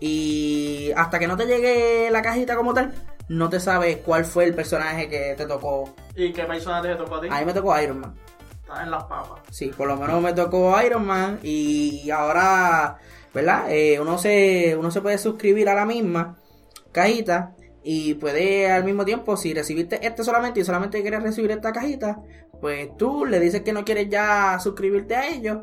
Y 0.00 0.90
hasta 0.96 1.18
que 1.18 1.26
no 1.26 1.36
te 1.36 1.46
llegue 1.46 2.10
la 2.10 2.20
cajita 2.20 2.56
como 2.56 2.74
tal, 2.74 2.92
no 3.28 3.48
te 3.48 3.60
sabes 3.60 3.98
cuál 3.98 4.24
fue 4.24 4.44
el 4.44 4.54
personaje 4.54 5.08
que 5.08 5.34
te 5.36 5.46
tocó. 5.46 5.94
¿Y 6.16 6.32
qué 6.32 6.44
personaje 6.44 6.88
te 6.88 6.96
tocó 6.96 7.16
a 7.16 7.20
ti? 7.20 7.28
A 7.30 7.40
mí 7.40 7.44
me 7.46 7.52
tocó 7.52 7.80
Iron 7.80 8.00
Man. 8.00 8.14
Está 8.62 8.82
en 8.82 8.90
las 8.90 9.04
papas. 9.04 9.40
Sí, 9.50 9.68
por 9.68 9.88
lo 9.88 9.96
menos 9.96 10.22
me 10.22 10.32
tocó 10.32 10.80
Iron 10.82 11.06
Man 11.06 11.38
y 11.42 12.10
ahora, 12.10 12.98
¿verdad? 13.32 13.70
Eh, 13.70 13.98
uno 14.00 14.18
se 14.18 14.76
uno 14.78 14.90
se 14.90 15.00
puede 15.00 15.18
suscribir 15.18 15.68
a 15.68 15.74
la 15.74 15.84
misma 15.84 16.36
cajita 16.92 17.54
y 17.82 18.14
puede 18.14 18.70
al 18.70 18.84
mismo 18.84 19.04
tiempo, 19.04 19.36
si 19.36 19.54
recibiste 19.54 20.06
este 20.06 20.24
solamente 20.24 20.60
y 20.60 20.64
solamente 20.64 21.00
quieres 21.00 21.22
recibir 21.22 21.50
esta 21.52 21.72
cajita, 21.72 22.20
pues 22.60 22.96
tú 22.96 23.24
le 23.24 23.40
dices 23.40 23.62
que 23.62 23.72
no 23.72 23.84
quieres 23.84 24.08
ya 24.08 24.58
suscribirte 24.60 25.16
a 25.16 25.28
ellos 25.28 25.58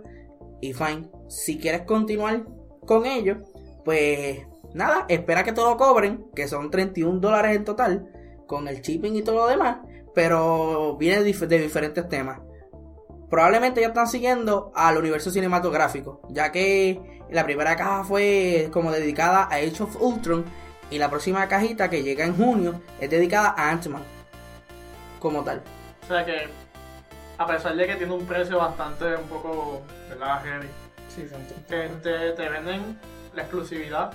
y 0.62 0.73
fine. 0.73 1.10
Si 1.28 1.60
quieres 1.60 1.82
continuar 1.82 2.45
con 2.86 3.06
ellos, 3.06 3.38
pues 3.84 4.39
nada, 4.76 5.06
espera 5.10 5.44
que 5.44 5.54
todo 5.54 5.76
cobren, 5.78 6.28
que 6.36 6.48
son 6.48 6.70
31 6.70 7.20
dólares 7.20 7.56
en 7.56 7.66
total, 7.66 8.08
con 8.48 8.68
el 8.68 8.82
shipping 8.82 9.16
y 9.16 9.22
todo 9.24 9.36
lo 9.38 9.48
demás, 9.48 9.78
pero 10.14 10.96
viene 10.98 11.24
de 11.24 11.34
dif- 11.34 11.48
de 11.48 11.60
diferentes 11.60 12.08
temas 12.08 12.40
probablemente 13.30 13.82
ya 13.82 13.88
están 13.88 14.08
siguiendo 14.08 14.72
al 14.76 14.98
universo 14.98 15.32
cinematográfico, 15.32 16.22
ya 16.30 16.52
que 16.52 17.02
la 17.32 17.44
primera 17.44 17.76
caja 17.76 18.04
fue 18.04 18.70
como 18.72 18.92
dedicada 18.92 19.46
a 19.52 19.56
Age 19.56 19.82
of 19.84 20.00
Ultron 20.00 20.46
y 20.92 21.00
la 21.00 21.10
próxima 21.10 21.46
cajita 21.48 21.90
que 21.90 22.04
llega 22.04 22.24
en 22.24 22.38
junio 22.38 22.80
es 23.02 23.10
dedicada 23.10 23.54
a 23.58 23.72
Ant-Man 23.72 24.04
como 25.20 25.44
tal. 25.44 25.64
O 26.04 26.08
sea 26.08 26.24
que, 26.24 26.48
a 27.40 27.48
pesar 27.48 27.76
de 27.76 27.88
que 27.88 27.96
tiene 27.96 28.14
un 28.14 28.26
precio 28.26 28.60
bastante, 28.60 29.16
un 29.16 29.28
poco, 29.28 29.82
¿verdad? 30.08 30.42
Heavy, 30.44 30.68
Sí, 31.14 31.24
tres. 31.68 31.92
te, 32.02 32.10
te, 32.10 32.32
te 32.34 32.50
venden 32.50 32.98
la 33.34 33.42
exclusividad 33.42 34.12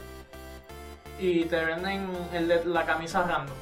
y 1.21 1.45
te 1.45 1.65
venden 1.65 2.09
el 2.33 2.49
de 2.49 2.65
la 2.65 2.85
camisa 2.87 3.23
random. 3.23 3.55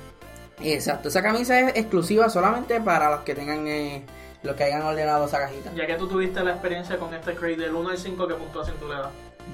Exacto, 0.60 1.08
esa 1.08 1.22
camisa 1.22 1.58
es 1.60 1.76
exclusiva 1.76 2.28
solamente 2.28 2.80
para 2.80 3.10
los 3.10 3.20
que 3.20 3.34
tengan 3.34 3.66
eh, 3.68 4.04
los 4.42 4.56
que 4.56 4.64
hayan 4.64 4.82
ordenado 4.82 5.26
esa 5.26 5.38
cajita. 5.38 5.72
Ya 5.74 5.86
que 5.86 5.94
tú 5.94 6.08
tuviste 6.08 6.42
la 6.42 6.52
experiencia 6.52 6.98
con 6.98 7.12
este 7.14 7.34
crate 7.34 7.56
del 7.56 7.74
1 7.74 7.90
al 7.90 7.98
5, 7.98 8.26
¿qué 8.26 8.34
puntuación 8.34 8.76
tú 8.78 8.88
le 8.88 8.94
das? 8.94 9.08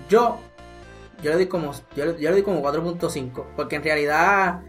Yo 0.08 0.38
yo 1.22 1.30
le 1.30 1.36
di 1.38 1.46
como 1.46 1.72
yo, 1.96 2.04
le- 2.06 2.20
yo 2.20 2.30
le 2.30 2.36
di 2.36 2.42
como 2.42 2.60
4.5 2.62 3.44
porque 3.56 3.76
en 3.76 3.84
realidad 3.84 4.60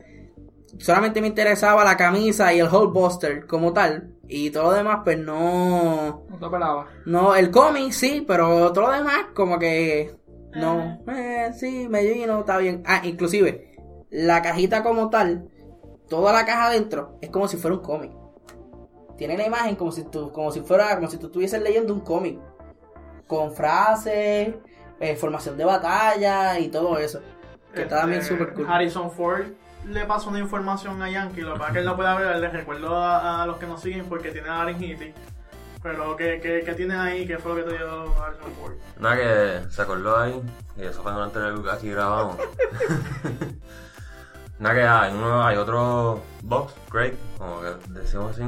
solamente 0.80 1.21
me 1.21 1.28
interesaba 1.28 1.84
la 1.84 1.98
camisa 1.98 2.54
y 2.54 2.60
el 2.60 2.67
whole 2.67 2.91
buster 2.91 3.45
como 3.48 3.74
tal 3.74 4.10
y 4.28 4.50
todo 4.52 4.63
lo 4.65 4.71
demás 4.74 5.00
pues 5.04 5.17
no 5.17 6.26
No 6.30 6.38
te 6.39 6.50
pelaba. 6.50 6.88
No, 7.06 7.36
el 7.36 7.50
cómic 7.52 7.91
sí, 7.91 8.24
pero 8.28 8.71
todo 8.74 8.88
lo 8.88 8.91
demás 8.91 9.28
como 9.34 9.58
que 9.58 10.15
no, 10.56 11.00
eh, 11.13 11.52
sí, 11.54 11.88
me 11.89 12.04
lleno, 12.04 12.39
está 12.39 12.58
bien. 12.58 12.84
Ah, 12.86 13.02
inclusive 13.04 13.72
la 14.10 14.41
cajita 14.41 14.84
como 14.84 15.10
tal, 15.10 15.50
toda 16.10 16.32
la 16.32 16.46
caja 16.46 16.68
adentro 16.68 17.18
es 17.22 17.30
como 17.30 17.48
si 17.48 17.58
fuera 17.58 17.76
un 17.76 17.84
cómic. 17.84 18.12
Tiene 19.18 19.38
la 19.38 19.46
imagen 19.48 19.76
como 19.76 19.91
si 19.91 20.04
tú, 20.04 20.32
como 20.32 20.52
si 20.52 20.62
fuera, 20.62 20.96
como 20.96 21.10
si 21.10 21.18
tú 21.18 21.28
estuvieses 21.28 21.62
leyendo 21.62 21.94
un 21.94 22.02
cómic, 22.02 22.39
con 23.28 23.54
frases, 23.54 24.56
eh, 25.00 25.15
formación 25.15 25.58
de 25.58 25.65
batalla 25.65 26.60
y 26.60 26.68
todo 26.70 26.98
eso. 26.98 27.22
Que 27.74 27.84
está 27.84 28.02
también 28.02 28.22
Este, 28.22 28.34
súper 28.34 28.54
cool. 28.54 28.68
Harrison 28.70 29.12
Ford 29.12 29.46
le 29.88 30.06
pasó 30.06 30.30
una 30.30 30.39
información 30.39 31.02
a 31.02 31.10
Yankee, 31.10 31.41
lo 31.41 31.54
que 31.54 31.60
pasa 31.60 31.70
es 31.70 31.74
que 31.74 31.80
él 31.80 31.86
no 31.86 31.96
puede 31.96 32.15
ver, 32.15 32.38
les 32.38 32.52
recuerdo 32.54 32.96
a, 32.96 33.44
a 33.44 33.46
los 33.46 33.58
que 33.58 33.68
nos 33.68 33.82
siguen 33.82 34.06
porque 34.06 34.32
tiene 34.32 34.48
laringitis. 34.48 35.13
Pero, 35.86 36.17
¿qué, 36.17 36.39
qué, 36.41 36.63
qué 36.65 36.74
tienes 36.74 36.98
ahí? 36.98 37.28
¿Qué 37.28 37.38
fue 37.38 37.52
lo 37.52 37.58
que 37.63 37.69
te 37.69 37.78
dio 37.78 38.02
Harrison 38.19 38.52
Ford? 38.60 38.74
Nada 39.00 39.15
que 39.17 39.69
se 39.69 39.82
acordó 39.84 40.17
ahí, 40.17 40.41
y 40.78 40.82
eso 40.82 41.04
fue 41.04 41.12
durante 41.12 41.38
el 41.38 41.69
aquí 41.69 41.91
grabamos. 41.91 42.38
Nada 44.60 44.76
que 44.76 44.82
hay, 44.82 45.13
uno, 45.13 45.45
hay 45.45 45.58
otro 45.58 46.24
box, 46.41 46.74
crate, 46.89 47.19
como 47.38 47.62
que 47.62 47.69
decimos 47.89 48.32
así, 48.32 48.41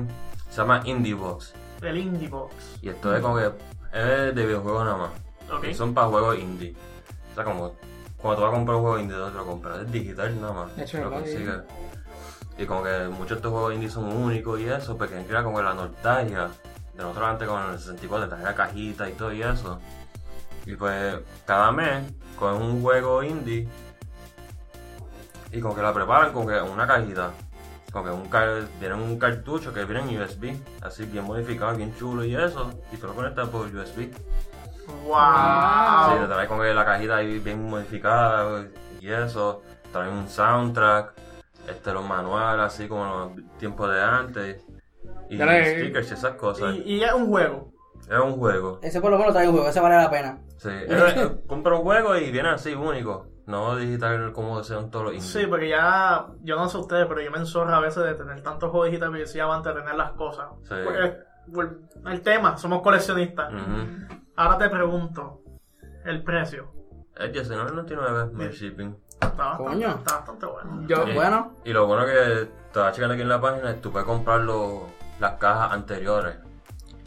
se 0.50 0.58
llama 0.58 0.82
Indie 0.86 1.13
Box. 1.13 1.54
El 1.84 1.97
Indie 1.97 2.28
Box. 2.28 2.56
Y 2.82 2.89
esto 2.89 3.15
es 3.15 3.21
como 3.21 3.38
que 3.38 3.52
es 3.93 4.36
de 4.36 4.45
videojuegos 4.45 4.86
nada 4.86 4.97
más. 4.97 5.12
Ok. 5.56 5.65
Y 5.65 5.76
son 5.76 5.93
para 5.93 6.08
juegos 6.08 6.39
indie. 6.39 6.76
O 7.34 7.36
sea, 7.36 7.43
como 7.43 7.76
cuando 8.17 8.38
tú 8.38 8.41
vas 8.41 8.52
a 8.52 8.56
comprar 8.56 8.78
un 8.78 8.82
juego 8.82 8.97
indie, 8.97 9.15
no 9.15 9.30
te 9.30 9.38
lo 9.38 9.45
compras, 9.45 9.78
es 9.82 9.91
digital 9.91 10.41
nada 10.41 10.54
más. 10.54 10.76
De 10.76 10.82
hecho, 10.82 11.04
lo 11.04 11.12
consigues. 11.12 11.60
Y 12.58 12.65
como 12.65 12.84
que 12.84 13.10
muchos 13.10 13.30
de 13.30 13.36
estos 13.36 13.52
juegos 13.52 13.76
indie 13.76 13.91
son 13.91 14.06
únicos 14.06 14.60
y 14.60 14.67
eso, 14.67 14.97
porque 14.97 15.23
crea 15.28 15.43
como 15.43 15.58
que 15.58 15.63
la 15.63 15.76
nostalgia 15.76 16.50
de 16.97 17.03
nosotros 17.03 17.29
antes 17.29 17.47
con 17.47 17.62
el 17.71 17.77
64 17.77 18.25
de 18.25 18.29
traer 18.29 18.43
la 18.43 18.55
cajita 18.55 19.10
y 19.10 19.13
todo 19.13 19.31
y 19.31 19.43
eso. 19.43 19.79
Y 20.65 20.75
pues 20.75 21.15
cada 21.45 21.71
mes 21.71 22.03
con 22.38 22.55
un 22.55 22.81
juego 22.81 23.23
indie 23.23 23.67
y 25.51 25.62
como 25.62 25.75
que 25.75 25.81
la 25.81 25.93
preparan 25.93 26.33
como 26.33 26.47
que 26.47 26.60
una 26.60 26.88
cajita. 26.88 27.31
Como 27.91 28.03
que 28.03 28.12
un 28.12 28.69
viene 28.79 28.95
un 28.95 29.17
cartucho 29.17 29.73
que 29.73 29.86
viene 29.86 30.01
en 30.01 30.21
USB, 30.21 30.55
así 30.81 31.05
bien 31.05 31.23
modificado, 31.23 31.75
bien 31.75 31.95
chulo 31.95 32.25
y 32.25 32.36
eso, 32.36 32.69
y 32.91 32.97
tú 32.97 33.07
lo 33.07 33.15
conectas 33.15 33.47
por 33.47 33.65
USB. 33.65 34.12
¡Wow! 35.05 36.12
Sí, 36.12 36.19
te 36.19 36.27
trae 36.27 36.47
con 36.47 36.60
que 36.60 36.73
la 36.73 36.86
cajita 36.86 37.17
ahí 37.17 37.39
bien 37.39 37.69
modificada 37.69 38.67
y 38.99 39.10
eso. 39.10 39.63
Trae 39.91 40.10
un 40.10 40.27
soundtrack, 40.27 41.13
este, 41.67 41.93
los 41.93 42.05
manuales 42.05 42.65
así 42.65 42.88
como 42.88 43.05
los 43.05 43.57
tiempos 43.57 43.89
de 43.89 44.01
antes. 44.01 44.62
Y 45.30 45.38
Ya 45.38 45.46
le- 45.46 45.80
stickers 45.80 46.12
y 46.12 46.13
esas 46.13 46.36
cosas. 46.36 46.76
Y, 46.76 46.96
y 46.96 47.04
es 47.04 47.13
un 47.13 47.28
juego. 47.28 47.72
Es 48.10 48.20
un 48.20 48.34
juego. 48.38 48.80
Ese 48.82 49.02
por 49.02 49.12
lo 49.12 49.18
menos 49.18 49.34
trae 49.34 49.48
un 49.48 49.54
juego, 49.54 49.70
ese 49.70 49.80
vale 49.80 49.96
la 49.96 50.10
pena. 50.10 50.40
Sí, 50.58 50.70
es- 50.72 51.30
compra 51.48 51.76
un 51.76 51.82
juego 51.84 52.16
y 52.16 52.32
viene 52.32 52.50
así 52.50 52.74
único. 52.74 53.28
No 53.48 53.76
digital 53.78 54.34
como 54.34 54.62
sean 54.63 54.90
todos 54.92 55.06
los 55.06 55.13
indies. 55.13 55.32
Sí, 55.32 55.46
porque 55.48 55.70
ya, 55.70 56.28
yo 56.42 56.58
no 56.58 56.68
sé 56.68 56.78
ustedes, 56.78 57.06
pero 57.08 57.22
yo 57.22 57.32
me 57.32 57.38
enzorro 57.38 57.74
a 57.74 57.80
veces 57.80 58.04
de 58.04 58.13
tener 58.16 58.42
tantos 58.42 58.70
juegos 58.72 58.88
digitales 58.90 59.10
porque 59.12 59.22
yo 59.26 59.28
soy 59.32 59.40
amante 59.40 59.70
de 59.70 59.76
tener 59.76 59.96
las 59.96 60.12
cosas. 60.12 60.48
Sí. 60.63 60.76
Pues, 60.84 61.13
por 61.54 61.80
el 62.12 62.22
tema, 62.22 62.58
somos 62.58 62.82
coleccionistas. 62.82 63.54
Ahora 64.36 64.58
te 64.58 64.70
pregunto, 64.70 65.42
el 66.06 66.24
precio. 66.24 66.74
Es 67.18 67.32
$19.99 67.32 68.32
más 68.34 68.54
shipping. 68.54 68.96
Está 69.13 69.28
bastante, 69.30 69.63
Coño. 69.63 69.88
está 69.98 70.16
bastante 70.18 70.46
bueno. 70.46 70.84
Yo, 70.88 71.06
Sí. 71.06 71.12
Bueno. 71.13 71.54
Y 71.66 71.72
lo 71.74 71.88
bueno 71.88 72.06
que 72.06 72.42
estaba 72.68 72.92
checando 72.92 73.13
aquí 73.13 73.22
en 73.24 73.30
la 73.30 73.40
página 73.42 73.72
es 73.72 73.82
tú 73.82 73.92
puedes 73.92 74.06
comprar 74.06 74.42
los- 74.42 74.82
las 75.19 75.34
cajas 75.34 75.71
anteriores. 75.73 76.36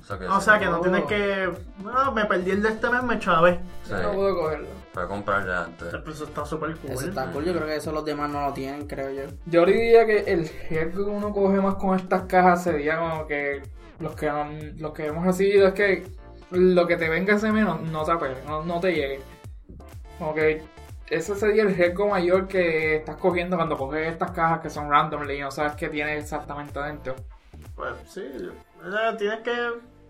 O 0.00 0.04
sea 0.04 0.18
que, 0.18 0.26
O 0.26 0.40
sea 0.40 0.58
que 0.58 0.64
no 0.66 0.78
Oh. 0.78 0.80
tienes 0.80 1.04
que. 1.04 1.52
No, 1.84 2.12
me 2.12 2.24
perdí 2.24 2.50
el 2.50 2.62
de 2.62 2.70
este 2.70 2.90
mes, 2.90 3.02
me 3.04 3.18
chavé. 3.18 3.60
sí, 3.84 3.92
no 4.02 4.12
puedo 4.12 4.36
cogerlo. 4.36 4.66
puedes 4.92 5.08
comprar 5.08 5.44
de 5.44 5.54
antes. 5.54 5.88
Pues 6.02 6.16
eso 6.16 6.24
está 6.24 6.44
súper 6.44 6.74
cool. 6.78 6.90
Eso 6.90 7.06
está 7.08 7.26
cool, 7.30 7.44
yo 7.44 7.52
creo 7.54 7.66
que 7.66 7.76
eso 7.76 7.92
los 7.92 8.04
demás 8.04 8.28
no 8.30 8.40
lo 8.48 8.52
tienen, 8.52 8.88
creo 8.88 9.10
yo. 9.10 9.22
Yo 9.46 9.64
diría 9.64 10.04
que 10.06 10.18
el 10.32 10.50
riesgo 10.68 11.04
que 11.04 11.10
uno 11.12 11.32
coge 11.32 11.60
más 11.60 11.76
con 11.76 11.96
estas 11.96 12.22
cajas 12.22 12.64
sería 12.64 12.98
como 12.98 13.26
que 13.28 13.62
los 14.00 14.14
que, 14.16 14.28
han- 14.28 14.74
los 14.80 14.92
que 14.92 15.06
hemos 15.06 15.24
recibido 15.24 15.68
es 15.68 15.74
que 15.74 16.06
lo 16.50 16.86
que 16.88 16.96
te 16.96 17.08
venga 17.08 17.34
ese 17.36 17.52
mes 17.52 17.64
no, 17.64 17.76
no 17.78 18.02
te 18.02 18.10
apele, 18.10 18.36
no, 18.48 18.64
no 18.64 18.80
te 18.80 18.92
llegue. 18.92 19.20
Como 20.18 20.34
que 20.34 20.60
ese 21.08 21.36
sería 21.36 21.62
el 21.62 21.74
riesgo 21.76 22.08
mayor 22.08 22.48
que 22.48 22.96
estás 22.96 23.16
cogiendo 23.16 23.56
cuando 23.56 23.76
coges 23.76 24.08
estas 24.10 24.32
cajas 24.32 24.58
que 24.60 24.70
son 24.70 24.90
randomly 24.90 25.36
y 25.36 25.40
no 25.40 25.50
sabes 25.52 25.74
qué 25.74 25.88
tiene 25.88 26.16
exactamente 26.18 26.76
adentro. 26.80 27.14
Pues 27.80 27.94
sí, 28.04 28.22
o 28.86 28.90
sea, 28.90 29.16
tienes 29.16 29.40
que 29.40 29.56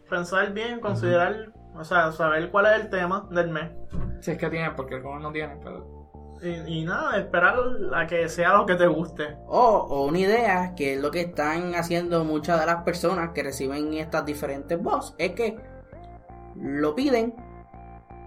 pensar 0.08 0.52
bien, 0.52 0.80
considerar, 0.80 1.52
o 1.72 1.84
sea, 1.84 2.10
saber 2.10 2.50
cuál 2.50 2.66
es 2.66 2.80
el 2.80 2.90
tema 2.90 3.28
del 3.30 3.48
mes. 3.48 3.70
Si 4.20 4.32
es 4.32 4.38
que 4.38 4.50
tiene, 4.50 4.72
porque 4.72 4.96
algunos 4.96 5.22
no 5.22 5.30
tienen, 5.30 5.60
pero... 5.62 6.10
Y, 6.42 6.80
y 6.80 6.84
nada, 6.84 7.16
esperar 7.16 7.54
a 7.94 8.06
que 8.08 8.28
sea 8.28 8.54
lo 8.56 8.66
que 8.66 8.74
te 8.74 8.88
guste. 8.88 9.36
O, 9.46 9.86
o 9.88 10.06
una 10.06 10.18
idea, 10.18 10.74
que 10.74 10.94
es 10.94 11.00
lo 11.00 11.12
que 11.12 11.20
están 11.20 11.76
haciendo 11.76 12.24
muchas 12.24 12.58
de 12.58 12.66
las 12.66 12.82
personas 12.82 13.30
que 13.30 13.44
reciben 13.44 13.94
estas 13.94 14.26
diferentes 14.26 14.82
box, 14.82 15.14
es 15.18 15.32
que 15.32 15.56
lo 16.56 16.96
piden, 16.96 17.36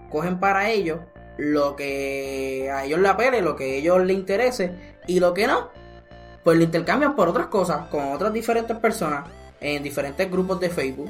cogen 0.10 0.39
para 0.39 0.69
ellos 0.69 0.99
lo 1.38 1.75
que 1.75 2.71
a 2.71 2.86
ellos 2.86 2.99
le 2.99 3.10
apele, 3.10 3.41
lo 3.41 3.58
que 3.58 3.63
a 3.63 3.75
ellos 3.75 4.06
les 4.06 4.15
interese, 4.15 4.95
y 5.06 5.19
lo 5.19 5.34
que 5.34 5.47
no, 5.47 5.69
pues 6.43 6.58
lo 6.58 6.63
intercambian 6.63 7.15
por 7.15 7.27
otras 7.29 7.47
cosas 7.47 7.88
con 7.89 8.12
otras 8.12 8.34
diferentes 8.34 8.75
personas 8.77 9.25
en 9.62 9.82
diferentes 9.84 10.29
grupos 10.29 10.60
de 10.60 10.69
Facebook. 10.69 11.10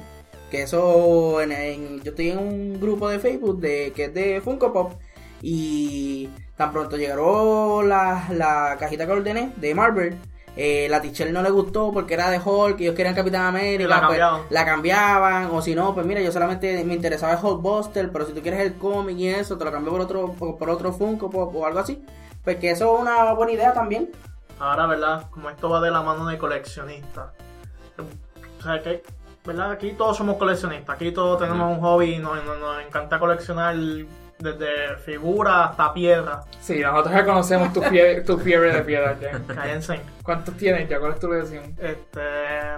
Que 0.51 0.63
eso, 0.63 1.41
en, 1.41 1.51
en- 1.51 2.01
yo 2.03 2.11
estoy 2.11 2.29
en 2.31 2.37
un 2.37 2.79
grupo 2.79 3.09
de 3.09 3.17
Facebook 3.19 3.59
de 3.59 3.91
que 3.95 4.05
es 4.05 4.13
de 4.13 4.39
Funko 4.41 4.71
Pop 4.71 4.93
y 5.41 6.29
tan 6.55 6.71
pronto 6.71 6.95
llegó 6.97 7.81
la, 7.83 8.27
la 8.31 8.77
cajita 8.79 9.05
que 9.05 9.11
ordené 9.11 9.51
de 9.57 9.73
Marvel. 9.75 10.15
eh, 10.55 10.87
la 10.89 11.01
teacher 11.01 11.31
no 11.33 11.41
le 11.41 11.49
gustó 11.49 11.91
porque 11.91 12.13
era 12.13 12.29
de 12.29 12.37
Hulk 12.39 12.79
y 12.79 12.83
ellos 12.83 12.95
querían 12.95 13.15
Capitán 13.15 13.41
América. 13.47 13.89
La 13.89 13.95
pues, 13.95 14.07
cambiaban. 14.19 14.41
la 14.51 14.65
cambiaban. 14.65 15.45
O 15.51 15.61
si 15.63 15.73
no, 15.73 15.93
pues 15.95 16.05
mira, 16.05 16.21
yo 16.21 16.31
solamente 16.31 16.83
me 16.83 16.93
interesaba 16.93 17.33
el 17.33 17.43
Hulkbuster. 17.43 18.11
Pero 18.11 18.27
si 18.27 18.33
tú 18.33 18.41
quieres 18.41 18.59
el 18.61 18.75
cómic 18.75 19.17
y 19.17 19.29
eso, 19.29 19.57
te 19.57 19.65
lo 19.65 19.71
cambio 19.71 19.91
por 19.91 20.01
otro, 20.01 20.33
por, 20.33 20.57
por 20.57 20.69
otro 20.69 20.93
Funko 20.93 21.29
Pop 21.31 21.55
o 21.55 21.65
algo 21.65 21.79
así. 21.79 22.03
Pues 22.43 22.57
que 22.57 22.69
eso 22.71 22.93
es 22.95 23.01
una 23.01 23.33
buena 23.33 23.53
idea 23.53 23.73
también. 23.73 24.11
Ahora, 24.59 24.85
¿verdad? 24.87 25.29
Como 25.31 25.49
esto 25.49 25.69
va 25.69 25.81
de 25.81 25.91
la 25.91 26.01
mano 26.01 26.25
de 26.27 26.37
coleccionistas. 26.37 27.31
O 28.59 28.63
sea, 28.63 28.81
que, 28.81 29.03
¿verdad? 29.45 29.71
Aquí 29.71 29.91
todos 29.93 30.15
somos 30.17 30.37
coleccionistas. 30.37 30.95
Aquí 30.95 31.11
todos 31.11 31.39
tenemos 31.39 31.75
un 31.75 31.81
hobby 31.81 32.15
y 32.15 32.19
nos, 32.19 32.43
nos- 32.45 32.59
nos 32.59 32.81
encanta 32.81 33.19
coleccionar 33.19 33.75
desde 34.39 34.95
figuras 35.05 35.69
hasta 35.71 35.93
piedras. 35.93 36.45
Sí, 36.61 36.79
nosotros 36.79 37.13
reconocemos 37.13 37.71
tu 37.73 37.81
fiebre, 37.81 38.21
tu 38.25 38.37
fiebre 38.37 38.73
de 38.73 38.81
piedra, 38.83 39.15
Jen. 39.19 39.43
Cállense. 39.45 40.01
¿Cuántos 40.23 40.55
tienes 40.55 40.87
ya? 40.89 40.99
¿Cuál 40.99 41.13
es 41.13 41.19
tu 41.19 41.27
colección? 41.27 41.63
Este, 41.77 42.21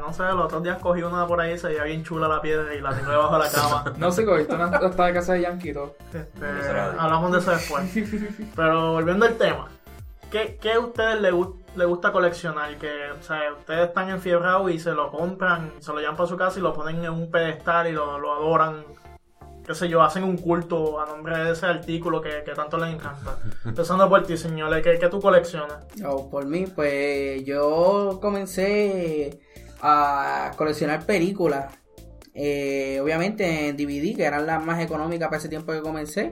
no 0.01 0.11
sé, 0.13 0.23
los 0.23 0.45
otros 0.45 0.63
días 0.63 0.77
cogí 0.79 1.01
una 1.03 1.25
por 1.27 1.39
ahí 1.41 1.53
y 1.53 1.57
se 1.57 1.67
veía 1.67 1.83
bien 1.83 2.03
chula 2.03 2.27
la 2.27 2.41
piedra 2.41 2.73
y 2.73 2.81
la 2.81 2.95
tengo 2.95 3.11
debajo 3.11 3.37
de 3.37 3.43
la 3.45 3.51
cama. 3.51 3.83
No 3.97 4.11
sé, 4.11 4.25
cogiste 4.25 4.53
una 4.55 4.65
hasta 4.65 5.05
de 5.05 5.13
casa 5.13 5.33
de 5.33 5.41
Yankee 5.41 5.69
y 5.69 5.73
todo. 5.73 5.95
Este, 6.13 6.45
hablamos 6.99 7.31
de 7.31 7.39
eso 7.39 7.51
después. 7.51 7.83
Pero 8.55 8.93
volviendo 8.93 9.25
al 9.25 9.35
tema, 9.35 9.67
¿qué, 10.31 10.57
qué 10.61 10.73
a 10.73 10.79
ustedes 10.79 11.21
les, 11.21 11.31
gu- 11.33 11.55
les 11.75 11.87
gusta 11.87 12.11
coleccionar? 12.11 12.77
Que, 12.77 13.11
o 13.11 13.21
sea, 13.21 13.53
ustedes 13.57 13.87
están 13.87 14.09
enfiebrados 14.09 14.71
y 14.71 14.79
se 14.79 14.91
lo 14.91 15.11
compran, 15.11 15.73
se 15.79 15.91
lo 15.91 15.99
llevan 15.99 16.15
para 16.15 16.27
su 16.27 16.37
casa 16.37 16.59
y 16.59 16.61
lo 16.61 16.73
ponen 16.73 17.03
en 17.03 17.11
un 17.11 17.29
pedestal 17.29 17.87
y 17.87 17.91
lo, 17.91 18.17
lo 18.19 18.33
adoran. 18.33 18.83
Qué 19.65 19.73
sé 19.73 19.89
yo, 19.89 20.03
hacen 20.03 20.23
un 20.23 20.37
culto 20.37 20.99
a 20.99 21.07
nombre 21.07 21.37
de 21.39 21.51
ese 21.51 21.65
artículo 21.65 22.21
que, 22.21 22.43
que 22.45 22.53
tanto 22.53 22.77
les 22.77 22.93
encanta. 22.93 23.39
Empezando 23.65 24.07
por 24.07 24.23
ti, 24.23 24.37
señores, 24.37 24.83
¿qué, 24.83 24.99
qué 24.99 25.09
tú 25.09 25.19
coleccionas? 25.19 25.85
O 26.05 26.29
por 26.29 26.45
mí, 26.45 26.65
pues 26.67 27.43
yo 27.45 28.19
comencé 28.21 29.39
a 29.81 30.51
coleccionar 30.55 31.05
películas. 31.05 31.73
Eh, 32.33 32.99
obviamente 33.01 33.69
en 33.69 33.77
DVD, 33.77 34.15
que 34.15 34.25
eran 34.25 34.45
las 34.45 34.63
más 34.63 34.81
económicas 34.83 35.29
para 35.29 35.37
ese 35.37 35.49
tiempo 35.49 35.71
que 35.71 35.81
comencé. 35.81 36.31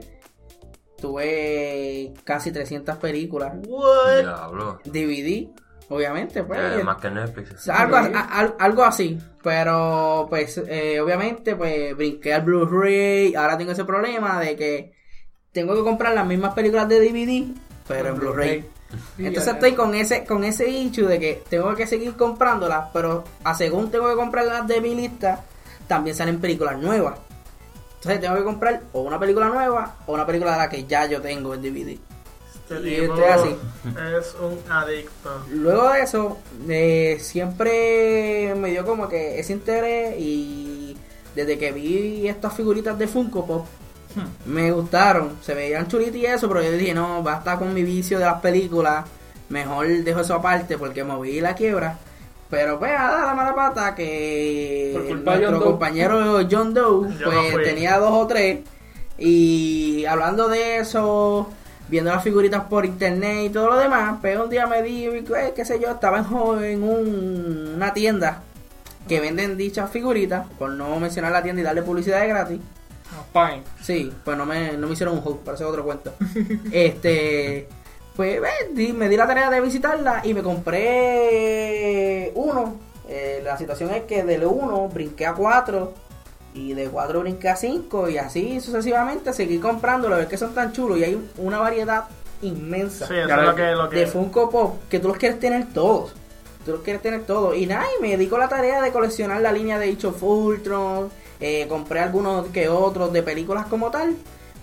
Tuve 1.04 2.12
casi 2.24 2.50
300 2.52 2.96
películas. 2.96 3.52
What? 3.66 4.20
Diablo. 4.20 4.80
DVD, 4.84 5.48
obviamente, 5.88 6.42
pues. 6.44 6.58
Eh, 6.80 6.82
más 6.84 6.96
que 6.96 7.10
Netflix. 7.10 7.52
O 7.52 7.58
sea, 7.58 7.80
algo, 7.82 7.96
a- 7.96 8.00
a- 8.40 8.54
algo 8.58 8.84
así. 8.84 9.18
Pero, 9.42 10.26
pues, 10.28 10.58
eh, 10.66 11.00
obviamente, 11.00 11.56
pues, 11.56 11.96
brinqué 11.96 12.32
al 12.34 12.42
Blu-ray. 12.42 13.34
Ahora 13.34 13.56
tengo 13.58 13.72
ese 13.72 13.84
problema 13.84 14.40
de 14.40 14.56
que 14.56 14.92
tengo 15.52 15.74
que 15.74 15.82
comprar 15.82 16.14
las 16.14 16.26
mismas 16.26 16.54
películas 16.54 16.88
de 16.88 17.00
DVD, 17.00 17.54
pero 17.86 18.08
en 18.10 18.18
Blu-ray. 18.18 18.64
Entonces 19.18 19.54
estoy 19.54 19.72
con 19.72 19.94
ese 19.94 20.24
con 20.24 20.44
ese 20.44 20.68
issue 20.68 21.06
de 21.06 21.18
que 21.18 21.42
tengo 21.48 21.74
que 21.74 21.86
seguir 21.86 22.14
comprándolas, 22.14 22.90
pero 22.92 23.24
a 23.42 23.54
según 23.54 23.90
tengo 23.90 24.08
que 24.08 24.14
comprar 24.14 24.46
las 24.46 24.66
de 24.68 24.80
mi 24.80 24.94
lista, 24.94 25.42
también 25.88 26.14
salen 26.16 26.40
películas 26.40 26.78
nuevas. 26.78 27.18
Entonces 28.04 28.20
tengo 28.20 28.36
que 28.36 28.44
comprar 28.44 28.82
o 28.92 29.00
una 29.00 29.18
película 29.18 29.48
nueva 29.48 29.96
o 30.06 30.12
una 30.12 30.26
película 30.26 30.52
de 30.52 30.58
la 30.58 30.68
que 30.68 30.84
ya 30.84 31.06
yo 31.06 31.22
tengo 31.22 31.54
en 31.54 31.62
DVD. 31.62 31.98
Este 32.54 32.90
Y 32.90 32.94
estoy 32.96 33.24
así. 33.24 33.56
es 34.18 34.36
un 34.38 34.58
adicto. 34.70 35.42
Luego 35.50 35.88
de 35.88 36.02
eso, 36.02 36.38
eh, 36.68 37.16
siempre 37.18 38.54
me 38.56 38.72
dio 38.72 38.84
como 38.84 39.08
que 39.08 39.40
ese 39.40 39.54
interés 39.54 40.16
y 40.18 40.94
desde 41.34 41.56
que 41.56 41.72
vi 41.72 42.28
estas 42.28 42.52
figuritas 42.52 42.98
de 42.98 43.08
Funko 43.08 43.46
Pop, 43.46 43.66
me 44.44 44.70
gustaron, 44.70 45.38
se 45.40 45.54
veían 45.54 45.88
chulitas 45.88 46.16
y 46.16 46.26
eso, 46.26 46.46
pero 46.48 46.62
yo 46.62 46.72
dije, 46.72 46.92
no, 46.92 47.22
basta 47.22 47.58
con 47.58 47.72
mi 47.72 47.84
vicio 47.84 48.18
de 48.18 48.26
las 48.26 48.40
películas, 48.42 49.06
mejor 49.48 49.88
dejo 49.88 50.20
eso 50.20 50.34
aparte 50.34 50.76
porque 50.76 51.04
moví 51.04 51.40
la 51.40 51.54
quiebra. 51.54 51.98
Pero 52.50 52.78
pues 52.78 52.92
a 52.96 53.26
la 53.26 53.34
mala 53.34 53.54
pata 53.54 53.94
que 53.94 54.90
nuestro 54.94 55.16
John 55.50 55.60
Doe. 55.60 55.64
compañero 55.70 56.40
John 56.50 56.74
Doe 56.74 57.08
no 57.08 57.30
pues 57.52 57.64
tenía 57.64 57.98
dos 57.98 58.12
o 58.12 58.26
tres 58.26 58.60
y 59.18 60.04
hablando 60.06 60.48
de 60.48 60.78
eso, 60.78 61.48
viendo 61.88 62.10
las 62.12 62.22
figuritas 62.22 62.64
por 62.64 62.84
internet 62.84 63.44
y 63.46 63.48
todo 63.50 63.68
lo 63.70 63.76
demás, 63.78 64.18
pues 64.20 64.38
un 64.38 64.50
día 64.50 64.66
me 64.66 64.82
di, 64.82 65.04
eh, 65.06 65.52
qué 65.54 65.64
sé 65.64 65.80
yo, 65.80 65.90
estaba 65.92 66.18
en, 66.18 66.82
un- 66.82 67.72
una 67.76 67.92
tienda 67.94 68.42
que 69.08 69.20
venden 69.20 69.56
dichas 69.56 69.90
figuritas, 69.90 70.46
por 70.58 70.70
no 70.70 70.98
mencionar 70.98 71.30
la 71.32 71.42
tienda 71.42 71.60
y 71.60 71.64
darle 71.64 71.82
publicidad 71.82 72.20
de 72.20 72.28
gratis. 72.28 72.60
Ah, 73.34 73.48
Fine. 73.50 73.62
Sí, 73.82 74.12
pues 74.24 74.36
no 74.36 74.46
me, 74.46 74.72
no 74.76 74.86
me 74.86 74.94
hicieron 74.94 75.14
un 75.16 75.22
ese 75.54 75.62
es 75.64 75.68
otro 75.70 75.84
cuento. 75.84 76.12
este, 76.72 77.68
pues 78.16 78.40
eh, 78.76 78.92
me 78.92 79.08
di 79.08 79.16
la 79.16 79.26
tarea 79.26 79.50
de 79.50 79.60
visitarla 79.60 80.20
y 80.24 80.34
me 80.34 80.42
compré 80.42 82.32
uno. 82.34 82.76
Eh, 83.08 83.40
la 83.44 83.56
situación 83.58 83.90
es 83.90 84.04
que 84.04 84.22
del 84.24 84.44
uno 84.44 84.88
brinqué 84.88 85.26
a 85.26 85.34
cuatro 85.34 85.92
y 86.54 86.72
de 86.74 86.86
cuatro 86.88 87.20
brinqué 87.20 87.48
a 87.48 87.56
cinco 87.56 88.08
y 88.08 88.16
así 88.18 88.60
sucesivamente 88.60 89.32
seguí 89.32 89.58
comprándolo. 89.58 90.18
Es 90.18 90.26
que 90.28 90.36
son 90.36 90.54
tan 90.54 90.72
chulos 90.72 90.98
y 90.98 91.04
hay 91.04 91.30
una 91.38 91.58
variedad 91.58 92.04
inmensa 92.42 93.06
Sí, 93.06 93.14
eso 93.14 93.28
Ya 93.28 93.34
es 93.36 93.40
lo- 93.42 93.46
lo 93.50 93.54
que, 93.56 93.70
lo 93.72 93.88
que 93.88 93.96
de 94.00 94.06
Funko 94.06 94.50
Pop 94.50 94.76
que 94.88 94.98
tú 95.00 95.08
los 95.08 95.16
quieres 95.16 95.38
tener 95.40 95.72
todos. 95.72 96.14
Tú 96.64 96.72
los 96.72 96.80
quieres 96.80 97.02
tener 97.02 97.24
todos. 97.24 97.56
Y 97.56 97.66
nada, 97.66 97.84
y 97.98 98.02
me 98.02 98.10
dedico 98.10 98.36
a 98.36 98.38
la 98.40 98.48
tarea 98.48 98.80
de 98.80 98.90
coleccionar 98.90 99.40
la 99.42 99.52
línea 99.52 99.78
de 99.78 99.90
Age 99.92 100.06
of 100.06 100.22
Ultron. 100.22 101.10
eh, 101.40 101.66
compré 101.68 102.00
algunos 102.00 102.46
que 102.48 102.68
otros 102.70 103.12
de 103.12 103.22
películas 103.22 103.66
como 103.66 103.90
tal. 103.90 104.14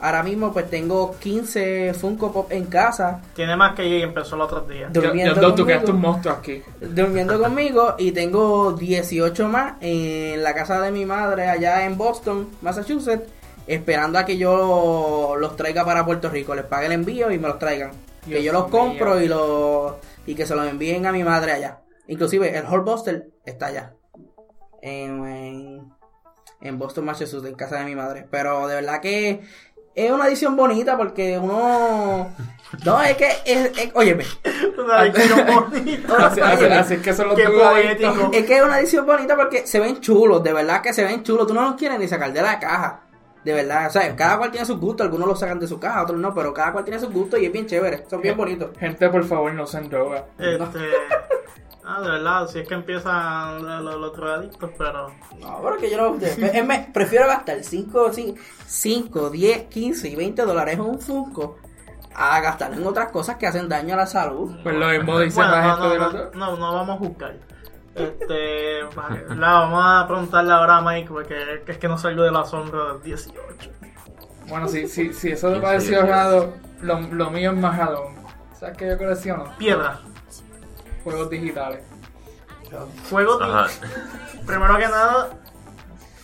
Ahora 0.02 0.24
mismo 0.24 0.52
pues 0.52 0.68
tengo 0.70 1.16
15 1.20 1.94
Funko 1.94 2.32
Pop 2.34 2.52
en 2.52 2.66
casa. 2.66 3.22
tiene 3.36 3.56
más 3.56 3.76
que 3.76 3.84
ella 3.84 4.04
empezó 4.06 4.36
el 4.36 4.42
otro 4.42 4.62
día. 4.62 4.90
Yo, 4.92 5.02
Durmiendo 5.02 5.40
yo, 5.40 5.54
tú 5.54 5.64
conmigo. 5.66 5.92
un 5.92 6.02
monstruo 6.02 6.34
aquí. 6.36 6.64
Durmiendo 6.82 7.40
conmigo. 7.40 7.96
Y 8.00 8.12
tengo 8.12 8.74
18 8.74 9.48
más 9.48 9.74
en 9.80 10.42
la 10.44 10.54
casa 10.56 10.82
de 10.82 10.92
mi 10.92 11.06
madre 11.06 11.48
allá 11.50 11.86
en 11.86 11.98
Boston, 11.98 12.50
Massachusetts. 12.62 13.30
Esperando 13.68 14.18
a 14.18 14.26
que 14.26 14.38
yo 14.38 15.36
los 15.38 15.56
traiga 15.56 15.86
para 15.86 16.04
Puerto 16.04 16.30
Rico. 16.30 16.56
Les 16.56 16.66
pague 16.66 16.88
el 16.88 16.94
envío 16.94 17.32
y 17.32 17.38
me 17.38 17.48
los 17.48 17.60
traigan. 17.60 17.92
que 18.28 18.42
yo 18.44 18.52
los 18.54 18.70
mío. 18.70 18.72
compro 18.72 19.22
y 19.22 19.28
los 19.28 19.94
y 20.26 20.34
que 20.36 20.46
se 20.48 20.56
los 20.56 20.68
envíen 20.68 21.06
a 21.06 21.12
mi 21.12 21.24
madre 21.24 21.52
allá. 21.52 21.82
Inclusive 22.08 22.58
el 22.58 22.66
Hulkbuster 22.66 23.30
está 23.46 23.68
allá. 23.68 23.94
En, 24.82 25.26
en, 25.28 25.94
en 26.60 26.80
Boston, 26.80 27.06
Massachusetts, 27.06 27.48
en 27.48 27.56
casa 27.56 27.78
de 27.78 27.86
mi 27.86 27.96
madre. 27.96 28.28
Pero 28.30 28.68
de 28.68 28.76
verdad 28.76 29.00
que 29.00 29.42
es 29.96 30.12
una 30.12 30.28
edición 30.28 30.56
bonita 30.56 30.98
porque 30.98 31.38
uno... 31.38 32.34
No, 32.86 33.02
es 33.02 33.18
que... 33.18 33.28
Es, 33.46 33.78
es- 33.78 33.92
óyeme. 33.94 34.24
Una 34.78 35.04
bonita. 35.62 36.28
Así, 36.28 36.40
así- 36.42 36.66
así 36.66 36.94
es 36.96 37.02
que 37.02 37.14
son 37.14 37.28
los 37.30 37.36
Qué 37.36 37.44
poético. 37.48 38.32
Es 38.34 38.46
que 38.46 38.58
es 38.58 38.64
una 38.64 38.80
edición 38.80 39.06
bonita 39.06 39.36
porque 39.36 39.68
se 39.68 39.80
ven 39.80 40.00
chulos, 40.00 40.42
de 40.44 40.54
verdad 40.54 40.82
que 40.82 40.94
se 40.94 41.04
ven 41.04 41.24
chulos. 41.24 41.48
Tú 41.48 41.54
no 41.54 41.62
los 41.64 41.76
quieres 41.76 42.00
ni 42.00 42.08
sacar 42.08 42.32
de 42.32 42.42
la 42.42 42.60
caja. 42.60 43.02
De 43.44 43.54
verdad, 43.54 43.88
o 43.88 43.90
sea, 43.90 44.16
cada 44.16 44.38
cual 44.38 44.52
tiene 44.52 44.66
sus 44.68 44.80
gustos. 44.80 45.04
Algunos 45.06 45.28
los 45.28 45.40
sacan 45.40 45.60
de 45.60 45.68
su 45.68 45.80
caja, 45.80 46.04
otros 46.04 46.20
no, 46.20 46.32
pero 46.34 46.54
cada 46.54 46.72
cual 46.72 46.86
tiene 46.86 47.00
sus 47.00 47.12
gustos 47.12 47.40
y 47.40 47.46
es 47.48 47.52
bien 47.52 47.66
chévere. 47.66 48.06
Son 48.08 48.22
bien 48.22 48.38
bonitos. 48.38 48.70
Gente, 48.80 49.10
por 49.10 49.24
favor, 49.26 49.52
no 49.54 49.64
usen 49.64 49.90
droga. 49.90 50.26
Este. 50.38 50.80
Ah, 51.84 52.00
de 52.02 52.10
verdad, 52.12 52.48
si 52.48 52.60
es 52.60 52.68
que 52.68 52.76
empiezan 52.76 53.64
los, 53.66 53.82
los, 53.84 53.96
los 54.00 54.16
drogadictos, 54.16 54.70
pero. 54.78 55.08
No, 55.40 55.60
pero 55.64 55.78
que 55.78 55.90
yo 55.90 55.98
no. 55.98 56.18
me- 56.66 56.90
prefiero 56.94 57.28
gastar 57.28 57.64
5, 57.64 58.12
5, 58.68 59.30
10, 59.30 59.64
15 59.64 60.08
y 60.10 60.16
20 60.16 60.44
dólares 60.44 60.76
en 60.76 60.82
un 60.82 61.00
Funko 61.00 61.58
a 62.14 62.40
gastar 62.42 62.74
en 62.74 62.86
otras 62.86 63.10
cosas 63.12 63.38
que 63.38 63.48
hacen 63.48 63.68
daño 63.70 63.94
a 63.96 63.98
la 63.98 64.06
salud. 64.06 64.56
Pues 64.64 64.76
lo 64.76 64.88
mismo 64.90 65.20
dice 65.20 65.36
Bueno, 65.38 65.52
la 65.52 65.62
no, 65.68 65.76
gente 65.78 65.88
de 65.90 65.98
no, 66.00 66.06
los 66.12 66.36
no, 66.36 66.52
no, 66.52 66.58
no 66.58 66.74
vamos 66.76 66.96
a 66.96 67.00
juzgar. 67.00 67.36
Este. 67.96 68.82
la, 69.36 69.52
vamos 69.52 69.84
a 69.86 70.08
preguntarle 70.08 70.54
ahora 70.54 70.78
a 70.78 70.82
Mike, 70.82 71.10
porque 71.10 71.62
es 71.66 71.78
que 71.78 71.88
no 71.88 71.98
salgo 71.98 72.24
del 72.24 72.36
asombro 72.36 72.94
del 72.94 73.04
18. 73.04 73.70
Bueno, 74.48 74.68
si, 74.68 74.88
si, 74.88 75.14
si 75.14 75.32
eso 75.32 75.52
te 75.52 75.60
pareció 75.60 76.02
raro, 76.06 76.54
lo, 76.82 77.00
lo 77.00 77.32
mío 77.32 77.52
es 77.52 77.58
más 77.58 77.78
raro. 77.78 78.14
¿Sabes 78.60 78.78
qué 78.78 78.88
yo 78.90 78.98
colecciono? 78.98 79.46
Piedra. 79.58 80.00
Juegos 81.04 81.30
digitales. 81.30 81.84
Juegos. 83.10 83.42
Ajá. 83.42 83.68
Primero 84.46 84.78
que 84.78 84.88
nada, 84.88 85.32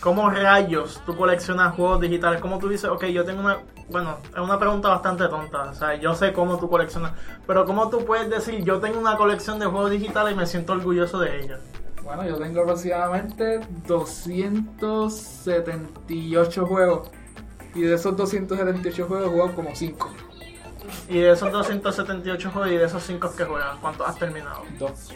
¿cómo 0.00 0.30
rayos 0.30 1.02
tú 1.04 1.14
coleccionas 1.16 1.74
juegos 1.74 2.00
digitales? 2.00 2.40
¿Cómo 2.40 2.58
tú 2.58 2.68
dices, 2.68 2.88
ok, 2.90 3.06
yo 3.06 3.24
tengo 3.24 3.40
una... 3.40 3.58
Bueno, 3.90 4.18
es 4.30 4.38
una 4.38 4.58
pregunta 4.58 4.88
bastante 4.88 5.26
tonta, 5.28 5.70
o 5.70 5.74
sea, 5.74 5.94
yo 5.94 6.14
sé 6.14 6.34
cómo 6.34 6.58
tú 6.58 6.68
coleccionas, 6.68 7.12
pero 7.46 7.64
¿cómo 7.64 7.88
tú 7.88 8.04
puedes 8.04 8.28
decir, 8.28 8.62
yo 8.62 8.80
tengo 8.80 9.00
una 9.00 9.16
colección 9.16 9.58
de 9.58 9.64
juegos 9.64 9.90
digitales 9.90 10.34
y 10.34 10.36
me 10.36 10.44
siento 10.44 10.74
orgulloso 10.74 11.18
de 11.20 11.40
ella? 11.40 11.58
Bueno, 12.04 12.26
yo 12.26 12.36
tengo 12.36 12.60
aproximadamente 12.62 13.60
278 13.86 16.66
juegos. 16.66 17.10
Y 17.74 17.82
de 17.82 17.94
esos 17.94 18.16
278 18.16 19.06
juegos 19.06 19.26
he 19.26 19.30
jugado 19.30 19.54
como 19.54 19.74
5. 19.74 20.10
Y 21.08 21.18
de 21.20 21.32
esos 21.32 21.50
278 21.52 22.50
juegos 22.50 22.70
y 22.70 22.76
de 22.76 22.84
esos 22.84 23.02
5 23.02 23.34
que 23.36 23.44
juegas, 23.44 23.76
¿cuántos 23.80 24.08
has 24.08 24.18
terminado? 24.18 24.62
Dos. 24.78 25.12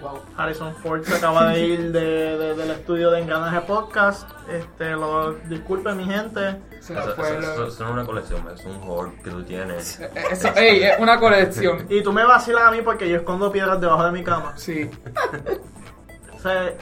Wow. 0.00 0.20
Harrison 0.36 0.74
Ford 0.76 1.02
se 1.04 1.14
acaba 1.14 1.48
de 1.48 1.60
ir 1.60 1.92
de, 1.92 2.36
de- 2.36 2.54
del 2.54 2.70
estudio 2.70 3.10
de 3.10 3.20
Engranaje 3.20 3.62
Podcast. 3.62 4.28
Este, 4.48 4.90
lo, 4.90 5.32
disculpe 5.32 5.92
mi 5.94 6.04
gente. 6.04 6.60
Se 6.80 6.92
Eso, 6.92 7.14
no 7.16 7.66
es 7.66 7.80
una 7.80 8.04
colección, 8.04 8.46
es 8.54 8.64
un 8.66 8.80
hoard 8.86 9.22
que 9.22 9.30
tú 9.30 9.42
tienes. 9.42 9.98
Eso, 10.30 10.48
ey, 10.54 10.82
es 10.82 10.98
una 11.00 11.18
colección. 11.18 11.86
Y 11.88 12.02
tú 12.02 12.12
me 12.12 12.24
vacilas 12.24 12.64
a 12.64 12.70
mí 12.70 12.82
porque 12.82 13.08
yo 13.08 13.16
escondo 13.16 13.50
piedras 13.50 13.80
debajo 13.80 14.04
de 14.04 14.12
mi 14.12 14.22
cama. 14.22 14.52
Sí. 14.56 14.90
O 16.34 16.38
sea, 16.40 16.74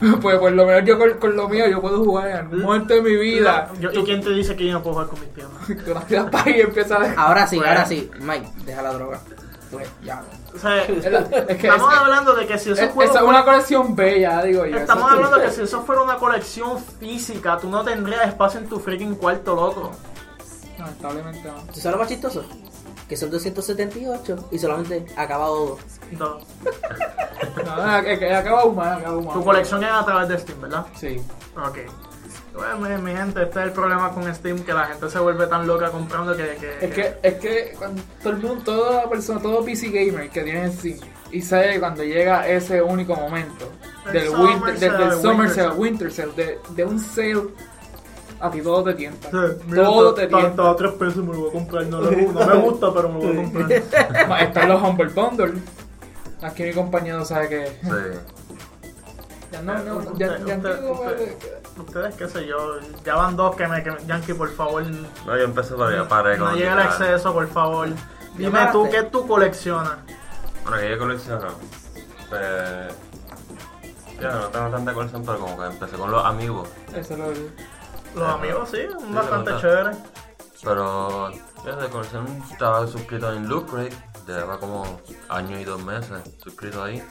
Pues 0.22 0.38
por 0.38 0.52
lo 0.52 0.64
menos 0.66 0.84
yo 0.86 0.98
con, 0.98 1.10
con 1.18 1.36
lo 1.36 1.48
mío 1.48 1.66
yo 1.68 1.80
puedo 1.80 2.02
jugar 2.04 2.28
en 2.28 2.36
algún 2.38 2.62
momento 2.62 2.94
de 2.94 3.02
mi 3.02 3.16
vida. 3.16 3.70
yo- 3.78 3.90
¿y 3.92 4.02
quién 4.04 4.22
te 4.22 4.30
dice 4.30 4.56
que 4.56 4.66
yo 4.66 4.72
no 4.72 4.82
puedo 4.82 4.94
jugar 4.94 5.08
con 5.08 5.20
mis 5.20 5.28
piernas? 5.28 5.60
Y 6.10 6.92
a... 6.92 7.22
Ahora 7.22 7.46
sí, 7.46 7.56
Bueno. 7.56 7.70
ahora 7.72 7.86
sí. 7.86 8.10
Mike, 8.20 8.48
deja 8.64 8.82
la 8.82 8.92
droga. 8.94 9.20
Pues, 9.70 9.88
ya. 10.02 10.22
O 10.54 10.58
sea, 10.58 10.82
Es 10.84 11.04
la- 11.10 11.18
es 11.20 11.56
que 11.58 11.68
estamos 11.68 11.92
es- 11.92 11.98
hablando 12.00 12.34
de 12.34 12.46
que 12.46 12.58
si 12.58 12.70
esos 12.70 12.84
es- 12.84 12.90
juegos 12.92 13.14
esa 13.14 13.24
es 13.24 13.28
una 13.30 13.44
colección 13.44 13.94
bella, 13.94 14.42
digo 14.42 14.64
yo. 14.66 14.76
Estamos 14.78 15.04
Eso- 15.04 15.14
hablando 15.16 15.36
de 15.38 15.44
que 15.46 15.50
si 15.52 15.62
eso 15.62 15.82
fuera 15.82 16.02
una 16.02 16.16
colección 16.16 16.78
física, 16.98 17.58
tú 17.60 17.68
no 17.68 17.84
tendrías 17.84 18.26
espacio 18.26 18.58
en 18.60 18.68
tu 18.68 18.80
freaking 18.80 19.14
cuarto, 19.16 19.54
loco. 19.54 19.92
Lamentablemente 20.78 21.42
no. 21.46 21.54
¿Tú 21.72 21.78
sabes 21.80 21.92
lo 21.92 21.98
más 21.98 22.08
chistoso? 22.08 22.44
Que 23.10 23.16
son 23.16 23.28
278 23.30 24.48
y 24.52 24.58
solamente 24.58 25.04
ha 25.16 25.22
acabado 25.22 25.66
dos. 25.66 25.80
No. 26.12 26.38
Acaba 27.58 28.60
aún 28.62 28.76
más, 28.76 28.98
acaba 28.98 29.14
aún 29.14 29.24
más. 29.26 29.34
Tu 29.34 29.44
colección 29.44 29.84
es 29.84 29.90
a 29.90 30.04
través 30.04 30.28
de 30.28 30.38
Steam, 30.38 30.60
¿verdad? 30.60 30.86
Sí. 30.98 31.20
Ok. 31.56 31.78
Bueno, 32.54 32.78
mi, 32.78 33.02
mi 33.10 33.16
gente, 33.16 33.42
este 33.42 33.58
es 33.60 33.66
el 33.66 33.72
problema 33.72 34.10
con 34.12 34.32
Steam, 34.34 34.60
que 34.60 34.72
la 34.72 34.84
gente 34.86 35.08
se 35.08 35.18
vuelve 35.18 35.46
tan 35.46 35.66
loca 35.66 35.90
comprando 35.90 36.36
que... 36.36 36.56
que- 36.56 36.78
Es 36.86 36.94
que, 36.94 37.14
es 37.22 37.34
que 37.34 37.74
cuando 37.78 38.02
todo 38.22 38.32
el 38.32 38.38
mundo, 38.38 38.62
toda 38.64 39.08
persona, 39.10 39.40
todo 39.40 39.64
PC 39.64 39.88
gamer 39.88 40.28
que 40.30 40.42
tiene 40.42 40.70
Steam 40.72 40.98
y 41.32 41.42
sabe 41.42 41.78
cuando 41.78 42.02
llega 42.02 42.46
ese 42.48 42.82
único 42.82 43.14
momento 43.14 43.70
El 44.06 44.12
del 44.12 44.26
summer 44.28 44.56
winter, 44.56 44.78
del, 44.78 44.80
del 44.80 44.90
sale, 45.10 45.22
summer 45.22 45.36
winter 45.36 45.54
sale, 45.54 45.68
sale. 45.68 45.80
winter 45.80 46.12
sale, 46.12 46.32
de, 46.32 46.58
de 46.70 46.84
un 46.84 46.98
sale, 47.00 47.42
a 48.40 48.50
ti 48.50 48.60
todo 48.62 48.82
te 48.84 48.94
tienta. 48.94 49.30
Sí, 49.30 49.36
mira, 49.66 49.84
todo 49.84 50.14
te 50.14 50.26
tienta. 50.26 50.48
está 50.48 50.70
a 50.70 50.76
3 50.76 50.92
pesos, 50.92 51.16
me 51.18 51.32
lo 51.32 51.40
voy 51.40 51.50
a 51.50 51.52
comprar. 51.52 51.86
No, 51.86 52.00
me 52.00 52.56
gusta, 52.60 52.92
pero 52.94 53.08
me 53.08 53.14
lo 53.14 53.20
voy 53.28 53.38
a 53.38 53.42
comprar. 53.42 53.72
Están 54.42 54.68
los 54.68 54.82
Humble 54.82 55.08
Bundle. 55.08 55.54
Aquí 56.42 56.62
mi 56.62 56.72
compañero 56.72 57.24
sabe 57.24 57.48
que. 57.48 57.66
Sí. 57.82 58.88
Ya 59.52 59.62
no, 59.62 59.78
no, 59.82 59.96
Usted- 59.96 60.12
ya, 60.16 60.38
ya 60.46 60.56
usted- 60.56 61.36
Ustedes, 61.78 62.14
qué 62.14 62.28
sé 62.28 62.46
yo, 62.46 62.78
ya 63.04 63.14
van 63.16 63.36
dos 63.36 63.56
que 63.56 63.66
me... 63.66 63.82
Que, 63.82 63.90
Yankee, 64.06 64.34
por 64.34 64.50
favor, 64.54 64.82
No, 65.26 65.36
yo 65.36 65.44
empecé 65.44 65.74
ya 65.78 66.06
paré 66.06 66.36
con 66.36 66.48
no 66.48 66.54
llegue 66.54 66.68
al 66.68 66.76
literal. 66.78 67.02
exceso, 67.08 67.32
por 67.32 67.48
favor. 67.48 67.88
Dime 68.36 68.68
tú, 68.70 68.86
¿qué 68.90 69.02
tú 69.04 69.26
coleccionas? 69.26 69.96
Bueno, 70.62 70.78
que 70.78 70.90
yo 70.90 70.98
colecciono. 70.98 71.48
Pues. 72.28 72.40
Ya 74.20 74.30
no 74.30 74.48
tengo 74.48 74.68
tanta 74.68 74.92
colección, 74.92 75.24
pero 75.24 75.38
como 75.38 75.58
que 75.58 75.66
empecé 75.66 75.96
con 75.96 76.10
los 76.10 76.24
amigos. 76.24 76.68
Eso 76.94 77.16
lo 77.16 77.30
Los 78.14 78.28
amigos, 78.28 78.68
sí, 78.70 78.78
Sí, 78.82 79.12
bastante 79.14 79.50
me 79.50 79.56
gusta. 79.56 79.60
chévere. 79.60 79.96
Pero. 80.62 81.30
Ya 81.64 81.76
de 81.76 81.88
colección 81.90 82.26
estaba 82.50 82.86
suscrito 82.86 83.32
en 83.32 83.48
Loot 83.48 83.70
Crate. 83.70 83.96
Lleva 84.26 84.58
como 84.58 85.00
año 85.28 85.58
y 85.58 85.64
dos 85.64 85.82
meses 85.84 86.22
suscrito 86.42 86.82
ahí. 86.82 87.02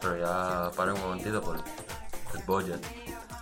Pero 0.00 0.18
ya 0.18 0.70
paré 0.76 0.92
un 0.92 1.00
momentito 1.00 1.40
por 1.40 1.56
el 1.56 2.42
budget. 2.46 2.84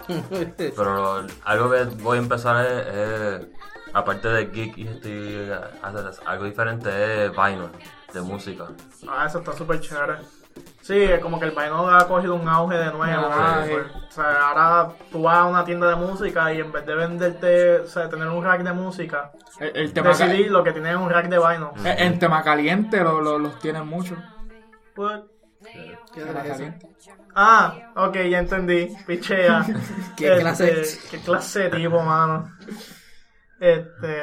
Pero 0.76 1.26
algo 1.44 1.70
que 1.70 1.84
voy 2.02 2.18
a 2.18 2.20
empezar 2.20 2.64
es, 2.66 2.86
es, 2.94 3.46
aparte 3.94 4.28
de 4.28 4.46
geek 4.46 4.78
y 4.78 4.86
estoy 4.86 5.50
algo 6.26 6.44
diferente 6.44 7.26
es 7.26 7.30
vinyl 7.32 7.70
de 8.12 8.20
música. 8.20 8.66
Ah, 9.08 9.26
eso 9.26 9.38
está 9.38 9.52
súper 9.52 9.80
chévere. 9.80 10.18
Sí, 10.82 11.00
es 11.02 11.18
como 11.20 11.38
que 11.40 11.46
el 11.46 11.52
vinyl 11.52 11.88
ha 11.90 12.06
cogido 12.06 12.34
un 12.34 12.46
auge 12.46 12.76
de 12.76 12.92
nuevo. 12.92 13.22
Ah, 13.32 13.64
pues. 13.66 13.86
O 14.08 14.10
sea, 14.10 14.48
ahora 14.50 14.92
tú 15.10 15.22
vas 15.22 15.38
a 15.38 15.44
una 15.46 15.64
tienda 15.64 15.88
de 15.88 15.96
música 15.96 16.52
y 16.52 16.60
en 16.60 16.70
vez 16.72 16.84
de 16.84 16.94
venderte, 16.94 17.76
o 17.80 17.86
sea, 17.86 18.08
tener 18.10 18.28
un 18.28 18.44
rack 18.44 18.62
de 18.62 18.72
música, 18.74 19.32
El, 19.58 19.74
el 19.76 19.92
tema 19.94 20.12
ca- 20.12 20.26
decidir 20.26 20.50
lo 20.50 20.62
que 20.62 20.72
tiene 20.72 20.90
es 20.90 20.96
un 20.96 21.08
rack 21.08 21.28
de 21.28 21.38
vinyl. 21.38 21.68
en, 21.86 21.98
en 22.12 22.18
tema 22.18 22.42
caliente 22.42 23.00
lo, 23.02 23.20
lo- 23.22 23.38
los 23.38 23.58
tienen 23.60 23.86
mucho. 23.86 24.16
Pues, 24.94 25.20
Tema 26.12 26.42
caliente. 26.42 26.86
ah, 27.34 27.74
ok, 27.96 28.14
ya 28.28 28.38
entendí. 28.40 28.94
Pichea. 29.06 29.64
¿Qué 30.18 30.26
Este, 30.28 30.40
clase? 30.40 30.82
¿Qué 31.10 31.18
clase 31.20 31.60
de 31.60 31.70
tipo, 31.70 32.02
mano? 32.02 32.52
Este, 33.58 34.22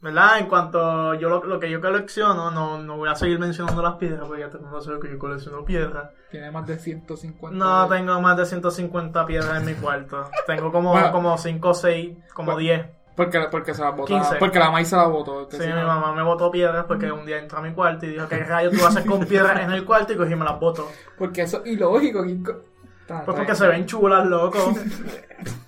¿verdad? 0.00 0.38
En 0.38 0.46
cuanto 0.46 1.14
yo 1.14 1.28
lo, 1.28 1.44
lo 1.44 1.58
que 1.60 1.70
yo 1.70 1.80
colecciono, 1.80 2.50
no, 2.50 2.78
no 2.78 2.96
voy 2.96 3.08
a 3.08 3.14
seguir 3.14 3.38
mencionando 3.38 3.82
las 3.82 3.94
piedras, 3.96 4.26
porque 4.26 4.42
ya 4.42 4.48
todo 4.48 4.58
el 4.58 4.64
mundo 4.64 4.80
sabe 4.80 5.00
que 5.00 5.10
yo 5.10 5.18
colecciono 5.18 5.64
piedras. 5.64 6.10
Tiene 6.30 6.50
más 6.50 6.66
de 6.66 6.78
150. 6.78 7.56
No, 7.56 7.88
tengo 7.88 8.20
más 8.20 8.36
de 8.36 8.46
150 8.46 9.26
piedras 9.26 9.58
en 9.58 9.66
mi 9.66 9.74
cuarto. 9.74 10.30
Tengo 10.46 10.70
como, 10.70 10.92
Bueno. 10.92 11.10
como 11.12 11.36
5 11.36 11.68
o 11.68 11.74
6, 11.74 12.16
como 12.34 12.52
Bueno. 12.52 12.58
10. 12.60 12.86
Porque, 13.16 13.40
porque 13.50 13.74
se 13.74 13.82
la 13.82 13.90
botó. 13.90 14.06
15. 14.14 14.36
Porque 14.36 14.60
la 14.60 14.70
maíz 14.70 14.86
se 14.88 14.94
la 14.96 15.06
botó. 15.08 15.48
Sí, 15.50 15.58
mi 15.58 15.66
no- 15.66 15.86
mamá 15.88 16.12
me 16.14 16.22
botó 16.22 16.52
piedras 16.52 16.84
porque 16.86 17.10
un 17.10 17.26
día 17.26 17.38
entró 17.38 17.58
a 17.58 17.62
mi 17.62 17.72
cuarto 17.72 18.06
y 18.06 18.10
dijo, 18.10 18.28
¿qué 18.28 18.44
rayos 18.44 18.72
tú 18.78 18.86
haces 18.86 19.04
con 19.04 19.24
piedras 19.26 19.58
en 19.60 19.72
el 19.72 19.84
cuarto? 19.84 20.12
Y 20.12 20.16
cogí 20.16 20.34
y 20.34 20.36
me 20.36 20.44
las 20.44 20.60
boto. 20.60 20.88
Porque 21.18 21.42
eso 21.42 21.62
es 21.64 21.72
ilógico. 21.72 22.22
¿quién 22.22 22.44
co- 22.44 22.60
Está- 23.00 23.24
Pues 23.24 23.36
porque 23.38 23.56
se 23.56 23.66
ven 23.66 23.86
chulas, 23.86 24.24
loco. 24.26 24.58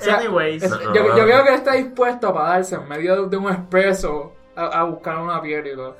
O 0.00 0.04
sea, 0.04 0.16
Anyways. 0.18 0.62
es- 0.62 0.70
No, 0.70 0.78
no, 0.78 0.94
yo, 0.94 1.16
yo 1.16 1.24
creo 1.24 1.42
que 1.44 1.48
él 1.50 1.54
está 1.56 1.72
dispuesto 1.74 2.28
a 2.28 2.34
pararse 2.34 2.74
en 2.76 2.88
medio 2.88 3.26
de 3.26 3.36
un 3.36 3.50
expreso 3.52 4.32
a, 4.56 4.66
a 4.80 4.84
buscar 4.84 5.18
una 5.18 5.40
piedra 5.42 5.68
y 5.68 5.74
todo. 5.76 5.96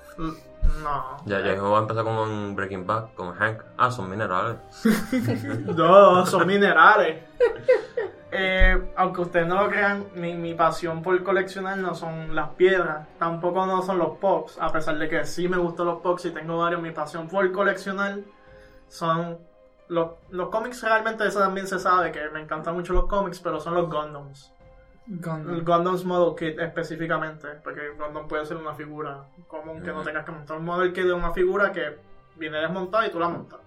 No. 0.82 1.16
Ya, 1.26 1.40
ya 1.40 1.60
voy 1.60 1.74
a 1.76 1.78
empezar 1.80 2.04
como 2.04 2.24
en 2.26 2.54
Breaking 2.54 2.86
Bad, 2.86 3.08
como 3.14 3.32
Hank. 3.34 3.62
Ah, 3.76 3.90
son 3.90 4.08
minerales. 4.10 4.56
No, 5.76 6.24
son 6.26 6.46
minerales. 6.46 7.22
Eh, 8.32 8.92
aunque 8.96 9.22
ustedes 9.22 9.46
no 9.46 9.62
lo 9.64 9.68
crean, 9.68 10.06
mi, 10.14 10.34
mi 10.36 10.54
pasión 10.54 11.02
por 11.02 11.20
coleccionar 11.24 11.76
no 11.78 11.94
son 11.96 12.34
las 12.34 12.50
piedras, 12.50 13.08
tampoco 13.18 13.66
no 13.66 13.82
son 13.82 13.98
los 13.98 14.18
pops, 14.18 14.56
a 14.60 14.70
pesar 14.70 14.96
de 14.98 15.08
que 15.08 15.24
sí 15.24 15.48
me 15.48 15.56
gustan 15.56 15.86
los 15.86 16.00
pops 16.00 16.26
y 16.26 16.30
tengo 16.30 16.58
varios, 16.58 16.80
mi 16.80 16.92
pasión 16.92 17.26
por 17.26 17.50
coleccionar 17.50 18.18
son 18.86 19.38
los, 19.90 20.10
los 20.30 20.48
cómics 20.48 20.82
realmente 20.82 21.26
eso 21.26 21.40
también 21.40 21.66
se 21.66 21.78
sabe 21.78 22.10
que 22.12 22.28
me 22.30 22.40
encantan 22.40 22.74
mucho 22.74 22.92
los 22.92 23.06
cómics, 23.06 23.40
pero 23.40 23.60
son 23.60 23.74
los 23.74 23.90
Gundams. 23.90 24.52
El 25.08 25.20
Con- 25.20 25.64
Gundam's 25.64 26.04
Model 26.04 26.34
Kit 26.36 26.58
específicamente, 26.60 27.48
porque 27.64 27.90
Gundam 27.98 28.28
puede 28.28 28.46
ser 28.46 28.56
una 28.56 28.74
figura 28.74 29.24
común 29.48 29.82
que 29.82 29.90
no 29.92 30.02
tengas 30.02 30.24
que 30.24 30.32
montar 30.32 30.58
un 30.58 30.64
Model 30.64 30.92
Kit 30.92 31.04
de 31.04 31.12
una 31.12 31.32
figura 31.32 31.72
que 31.72 31.98
viene 32.36 32.58
desmontada 32.58 33.06
y 33.06 33.10
tú 33.10 33.18
la 33.18 33.28
montas. 33.28 33.58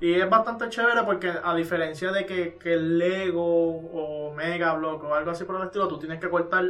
Y 0.00 0.12
es 0.14 0.28
bastante 0.30 0.68
chévere 0.68 1.02
porque 1.02 1.32
a 1.42 1.54
diferencia 1.54 2.12
de 2.12 2.24
que, 2.26 2.56
que 2.56 2.76
Lego 2.76 3.42
o 3.42 4.32
Mega 4.34 4.74
Block 4.74 5.02
o 5.04 5.14
algo 5.14 5.30
así 5.32 5.44
por 5.44 5.56
el 5.56 5.62
estilo, 5.64 5.88
tú 5.88 5.98
tienes 5.98 6.20
que 6.20 6.28
cortar 6.30 6.64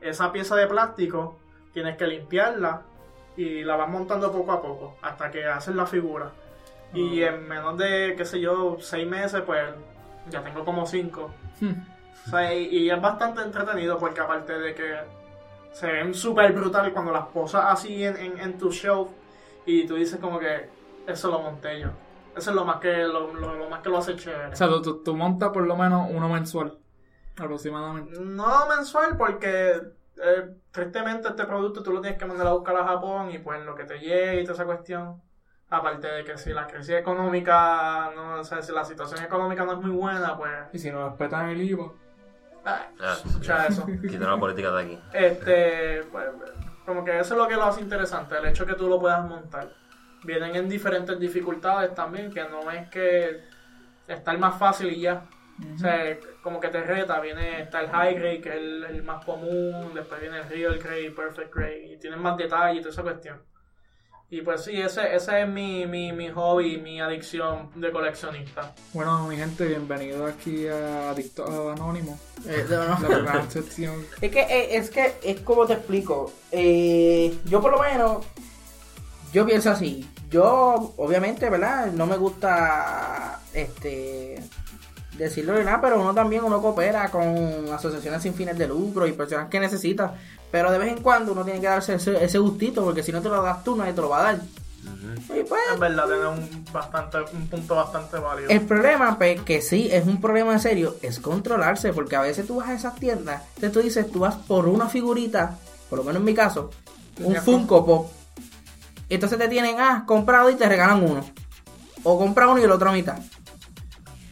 esa 0.00 0.30
pieza 0.32 0.56
de 0.56 0.66
plástico, 0.66 1.38
tienes 1.72 1.96
que 1.96 2.06
limpiarla 2.06 2.82
y 3.36 3.62
la 3.62 3.76
vas 3.76 3.88
montando 3.88 4.30
poco 4.32 4.52
a 4.52 4.60
poco 4.60 4.96
hasta 5.00 5.30
que 5.30 5.44
haces 5.46 5.74
la 5.74 5.86
figura. 5.86 6.32
Y 6.92 7.22
en 7.22 7.46
menos 7.48 7.76
de, 7.78 8.14
qué 8.16 8.24
sé 8.24 8.40
yo, 8.40 8.76
seis 8.80 9.06
meses, 9.06 9.42
pues 9.46 9.62
ya 10.28 10.42
tengo 10.42 10.64
como 10.64 10.86
cinco. 10.86 11.30
O 12.26 12.30
sea, 12.30 12.52
y, 12.54 12.66
y 12.66 12.90
es 12.90 13.00
bastante 13.00 13.42
entretenido 13.42 13.98
porque 13.98 14.20
aparte 14.20 14.58
de 14.58 14.74
que 14.74 14.96
se 15.72 15.86
ven 15.86 16.12
súper 16.14 16.52
brutal 16.52 16.92
cuando 16.92 17.12
las 17.12 17.26
posas 17.28 17.64
así 17.68 18.04
en, 18.04 18.16
en, 18.16 18.38
en 18.40 18.58
tu 18.58 18.70
shelf 18.70 19.08
y 19.66 19.86
tú 19.86 19.94
dices 19.94 20.18
como 20.20 20.38
que 20.38 20.68
eso 21.06 21.30
lo 21.30 21.40
monté 21.40 21.80
yo. 21.80 21.88
Eso 22.36 22.50
es 22.50 22.56
lo 22.56 22.64
más 22.64 22.76
que 22.76 22.92
lo, 23.04 23.32
lo- 23.34 23.54
lo 23.54 23.68
más 23.70 23.80
que 23.80 23.88
lo 23.88 23.98
hace 23.98 24.16
chévere. 24.16 24.48
O 24.52 24.56
sea, 24.56 24.68
tú, 24.68 24.82
tú- 24.82 25.02
tú 25.02 25.16
montas 25.16 25.50
por 25.50 25.64
lo 25.66 25.76
menos 25.76 26.08
uno 26.10 26.28
mensual. 26.28 26.76
Aproximadamente. 27.38 28.18
No 28.20 28.66
mensual 28.68 29.16
porque 29.16 29.80
eh, 30.22 30.48
tristemente 30.70 31.28
este 31.28 31.44
producto 31.44 31.82
tú 31.82 31.92
lo 31.92 32.00
tienes 32.00 32.18
que 32.18 32.26
mandar 32.26 32.46
a 32.48 32.52
buscar 32.52 32.76
a 32.76 32.84
Japón 32.84 33.30
y 33.32 33.38
pues 33.38 33.64
lo 33.64 33.74
que 33.74 33.84
te 33.84 33.98
llegue 33.98 34.40
y 34.40 34.44
toda 34.44 34.54
esa 34.54 34.64
cuestión. 34.66 35.20
Aparte 35.70 36.08
de 36.08 36.24
que 36.24 36.36
si 36.36 36.52
la 36.52 36.66
crisis 36.66 36.96
económica, 36.96 38.10
no 38.14 38.40
o 38.40 38.44
sea, 38.44 38.60
si 38.60 38.72
la 38.72 38.84
situación 38.84 39.24
económica 39.24 39.64
no 39.64 39.72
es 39.74 39.78
muy 39.78 39.90
buena, 39.90 40.36
pues... 40.36 40.50
Y 40.72 40.78
si 40.80 40.90
no 40.90 41.08
respetan 41.08 41.48
el 41.48 41.62
IVA. 41.62 41.92
ah, 42.64 42.88
escucha 43.24 43.66
eso. 43.66 43.86
quita 44.08 44.28
la 44.28 44.36
política 44.36 44.72
de 44.72 44.82
aquí. 44.82 44.98
Este, 45.12 46.02
pues, 46.10 46.26
como 46.84 47.04
que 47.04 47.20
eso 47.20 47.34
es 47.34 47.38
lo 47.38 47.46
que 47.46 47.54
lo 47.54 47.64
hace 47.64 47.82
interesante, 47.82 48.36
el 48.36 48.46
hecho 48.46 48.66
que 48.66 48.74
tú 48.74 48.88
lo 48.88 48.98
puedas 48.98 49.24
montar. 49.24 49.72
Vienen 50.24 50.56
en 50.56 50.68
diferentes 50.68 51.18
dificultades 51.20 51.94
también, 51.94 52.32
que 52.32 52.42
no 52.48 52.68
es 52.70 52.88
que 52.88 53.40
está 54.08 54.32
el 54.32 54.38
más 54.38 54.58
fácil 54.58 54.90
y 54.90 55.02
ya. 55.02 55.24
O 55.74 55.78
sea, 55.78 56.18
como 56.42 56.58
que 56.58 56.68
te 56.68 56.82
reta, 56.82 57.20
viene, 57.20 57.62
está 57.62 57.80
el 57.82 57.90
high 57.90 58.14
grade, 58.14 58.40
que 58.40 58.48
es 58.48 58.54
el, 58.56 58.84
el 58.84 59.02
más 59.02 59.24
común, 59.24 59.92
después 59.94 60.20
viene 60.20 60.38
el 60.38 60.48
real 60.48 60.78
grade, 60.78 61.10
perfect 61.10 61.54
grade, 61.54 61.92
y 61.92 61.98
tienen 61.98 62.20
más 62.20 62.36
detalle 62.36 62.78
y 62.78 62.82
toda 62.82 62.90
esa 62.90 63.02
cuestión. 63.02 63.49
Y 64.32 64.42
pues 64.42 64.62
sí, 64.62 64.80
ese, 64.80 65.12
ese 65.12 65.42
es 65.42 65.48
mi, 65.48 65.86
mi, 65.86 66.12
mi 66.12 66.28
hobby, 66.28 66.78
mi 66.78 67.00
adicción 67.00 67.68
de 67.74 67.90
coleccionista. 67.90 68.72
Bueno, 68.92 69.26
mi 69.26 69.36
gente, 69.36 69.66
bienvenido 69.66 70.24
aquí 70.24 70.68
a 70.68 71.10
Adicto 71.10 71.72
Anónimo. 71.72 72.16
Eh, 72.46 72.64
no, 72.70 72.84
no. 72.84 73.00
La 73.00 73.08
primera 73.08 73.50
sección. 73.50 74.06
Es 74.20 74.30
que, 74.30 74.40
eh, 74.42 74.76
es 74.76 74.88
que, 74.90 75.14
es 75.24 75.40
como 75.40 75.66
te 75.66 75.72
explico. 75.72 76.32
Eh, 76.52 77.36
yo 77.46 77.60
por 77.60 77.72
lo 77.72 77.80
menos, 77.80 78.24
yo 79.32 79.44
pienso 79.44 79.72
así. 79.72 80.08
Yo, 80.30 80.94
obviamente, 80.96 81.50
¿verdad? 81.50 81.86
No 81.90 82.06
me 82.06 82.16
gusta, 82.16 83.40
este, 83.52 84.40
decirlo 85.20 85.54
de 85.54 85.64
nada, 85.64 85.80
pero 85.80 86.00
uno 86.00 86.14
también, 86.14 86.44
uno 86.44 86.60
coopera 86.60 87.10
con 87.10 87.72
asociaciones 87.72 88.22
sin 88.22 88.34
fines 88.34 88.58
de 88.58 88.66
lucro 88.66 89.06
y 89.06 89.12
personas 89.12 89.48
que 89.48 89.60
necesitan. 89.60 90.12
Pero 90.50 90.72
de 90.72 90.78
vez 90.78 90.88
en 90.88 91.02
cuando 91.02 91.32
uno 91.32 91.44
tiene 91.44 91.60
que 91.60 91.66
darse 91.66 91.94
ese, 91.94 92.22
ese 92.24 92.38
gustito, 92.38 92.82
porque 92.82 93.02
si 93.02 93.12
no 93.12 93.20
te 93.20 93.28
lo 93.28 93.42
das 93.42 93.62
tú, 93.62 93.76
nadie 93.76 93.92
te 93.92 94.00
lo 94.00 94.08
va 94.08 94.20
a 94.20 94.22
dar. 94.32 94.40
Y 94.82 95.42
pues, 95.44 95.60
Es 95.72 95.78
verdad, 95.78 96.06
tiene 96.06 96.26
un, 96.26 96.64
bastante, 96.72 97.18
un 97.32 97.46
punto 97.48 97.74
bastante 97.74 98.18
válido. 98.18 98.50
El 98.50 98.62
problema, 98.62 99.16
pues, 99.18 99.40
que 99.42 99.60
sí, 99.60 99.88
es 99.92 100.06
un 100.06 100.20
problema 100.20 100.52
en 100.52 100.60
serio, 100.60 100.96
es 101.02 101.20
controlarse, 101.20 101.92
porque 101.92 102.16
a 102.16 102.22
veces 102.22 102.46
tú 102.46 102.56
vas 102.56 102.68
a 102.68 102.74
esas 102.74 102.96
tiendas, 102.96 103.42
entonces 103.56 103.72
tú 103.72 103.80
dices, 103.80 104.10
tú 104.10 104.20
vas 104.20 104.34
por 104.34 104.68
una 104.68 104.88
figurita, 104.88 105.58
por 105.88 105.98
lo 105.98 106.04
menos 106.04 106.20
en 106.20 106.24
mi 106.24 106.34
caso, 106.34 106.70
un 107.22 107.36
Funko 107.36 107.84
Pop, 107.84 108.10
entonces 109.08 109.38
te 109.38 109.48
tienen, 109.48 109.76
ah, 109.78 110.04
comprado 110.06 110.50
y 110.50 110.54
te 110.54 110.68
regalan 110.68 111.02
uno, 111.02 111.24
o 112.02 112.18
compra 112.18 112.48
uno 112.48 112.60
y 112.60 112.64
el 112.64 112.70
otro 112.70 112.90
a 112.90 112.92
mitad. 112.92 113.18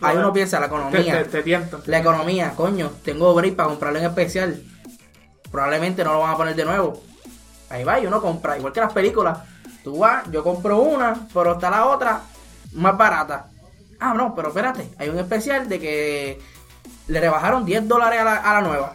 Ahí 0.01 0.17
uno 0.17 0.33
piensa, 0.33 0.61
la 0.61 0.69
Te, 0.69 0.75
economía, 0.75 1.23
te, 1.25 1.25
te 1.25 1.43
tientan. 1.43 1.81
la 1.87 1.99
economía, 1.99 2.53
coño, 2.55 2.93
tengo 3.05 3.35
break 3.35 3.57
para 3.57 3.69
comprarlo 3.69 3.99
en 3.99 4.05
especial, 4.07 4.63
probablemente 5.51 6.05
no 6.05 6.13
lo 6.13 6.21
van 6.21 6.35
a 6.35 6.37
poner 6.37 6.55
de 6.55 6.65
nuevo. 6.65 7.03
Ahí 7.71 7.85
va, 7.85 7.99
y 8.01 8.07
uno 8.07 8.21
compra, 8.21 8.57
igual 8.57 8.73
que 8.73 8.81
las 8.81 8.93
películas. 8.93 9.39
Tú 9.85 9.99
vas, 9.99 10.31
yo 10.31 10.43
compro 10.43 10.79
una, 10.79 11.27
pero 11.35 11.53
está 11.55 11.71
la 11.71 11.87
otra 11.87 12.21
más 12.73 12.97
barata. 12.97 13.49
Ah, 14.01 14.15
no, 14.15 14.35
pero 14.35 14.49
espérate, 14.49 14.89
hay 14.99 15.09
un 15.09 15.19
especial 15.19 15.69
de 15.69 15.81
que 15.81 16.41
le 17.09 17.21
rebajaron 17.21 17.65
10 17.65 17.89
dólares 17.89 18.21
a 18.21 18.25
la, 18.25 18.37
a 18.37 18.55
la 18.55 18.61
nueva. 18.69 18.93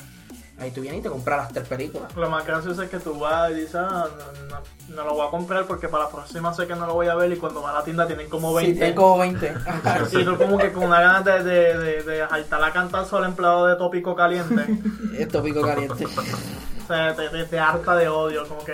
Ahí 0.63 0.71
tú 0.71 0.79
vienes 0.81 1.01
y 1.01 1.03
te 1.03 1.09
compras 1.09 1.37
las 1.43 1.53
tres 1.53 1.67
películas. 1.67 2.15
Lo 2.15 2.29
más 2.29 2.45
gracioso 2.45 2.81
es 2.83 2.89
que 2.89 2.99
tú 2.99 3.19
vas 3.19 3.51
y 3.51 3.55
dices, 3.55 3.75
ah, 3.75 4.07
no, 4.17 4.47
no- 4.47 4.63
no 4.95 5.03
lo 5.05 5.13
voy 5.15 5.27
a 5.27 5.29
comprar 5.29 5.65
porque 5.65 5.87
para 5.89 6.05
la 6.05 6.09
próxima 6.09 6.53
sé 6.53 6.67
que 6.67 6.75
no 6.75 6.85
lo 6.87 6.93
voy 6.93 7.07
a 7.07 7.15
ver 7.15 7.31
y 7.31 7.37
cuando 7.37 7.61
va 7.61 7.71
a 7.71 7.73
la 7.73 7.83
tienda 7.83 8.05
tienen 8.07 8.29
como 8.29 8.53
20. 8.53 8.73
Sí, 8.73 8.79
tengo 8.79 9.17
20. 9.17 9.53
Y 10.13 10.23
tú 10.23 10.37
como 10.37 10.57
que 10.57 10.71
con 10.71 10.83
una 10.85 11.01
ganas 11.01 11.25
de, 11.25 11.43
de, 11.43 11.77
de, 11.77 12.03
de 12.03 12.27
saltar 12.27 12.63
a 12.63 12.71
cantazo 12.71 13.17
al 13.17 13.25
empleado 13.25 13.65
de 13.67 13.75
tópico 13.75 14.15
caliente. 14.15 14.65
Esto 15.17 15.41
pico 15.43 15.61
caliente. 15.61 16.05
o 16.05 16.87
sea, 16.87 17.15
te, 17.15 17.29
te, 17.29 17.43
te 17.45 17.59
harta 17.59 17.95
de 17.95 18.07
odio, 18.09 18.47
como 18.47 18.63
que, 18.63 18.73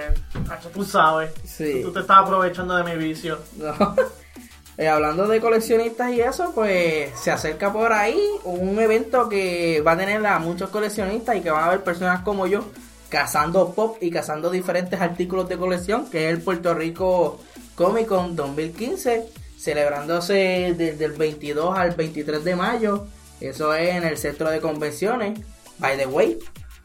"Acho, 0.50 0.70
tú 0.70 0.84
sabes, 0.84 1.32
Sí. 1.46 1.82
tú 1.84 1.92
te 1.92 2.00
estás 2.02 2.20
aprovechando 2.20 2.76
de 2.76 2.84
mi 2.84 2.96
vicio. 2.98 3.38
No. 3.58 3.74
Eh, 4.80 4.88
hablando 4.88 5.28
de 5.28 5.42
coleccionistas 5.42 6.14
y 6.14 6.22
eso, 6.22 6.54
pues 6.56 7.12
se 7.20 7.32
acerca 7.32 7.74
por 7.74 7.92
ahí 7.92 8.18
un 8.46 8.80
evento 8.80 9.28
que 9.28 9.84
va 9.86 9.92
a 9.92 9.98
tener 9.98 10.26
a 10.26 10.40
muchos 10.40 10.70
coleccionistas 10.70 11.36
y 11.36 11.42
que 11.42 11.52
van 11.52 11.66
a 11.66 11.66
haber 11.66 11.84
personas 11.84 12.22
como 12.22 12.48
yo 12.48 12.64
cazando 13.10 13.74
pop 13.74 13.98
y 14.00 14.10
cazando 14.10 14.50
diferentes 14.50 15.02
artículos 15.02 15.50
de 15.50 15.58
colección, 15.58 16.10
que 16.10 16.30
es 16.30 16.34
el 16.34 16.42
Puerto 16.42 16.74
Rico 16.74 17.42
Comic 17.76 18.08
Con 18.08 18.38
2015, 18.38 19.26
celebrándose 19.58 20.74
desde 20.78 21.04
el 21.04 21.12
22 21.12 21.78
al 21.78 21.92
23 21.92 22.42
de 22.42 22.56
mayo. 22.56 23.06
Eso 23.42 23.74
es 23.74 23.96
en 23.96 24.06
el 24.06 24.18
centro 24.18 24.50
de 24.50 24.62
convenciones. 24.62 25.42
By 25.80 25.98
the 25.98 26.06
way, 26.06 26.40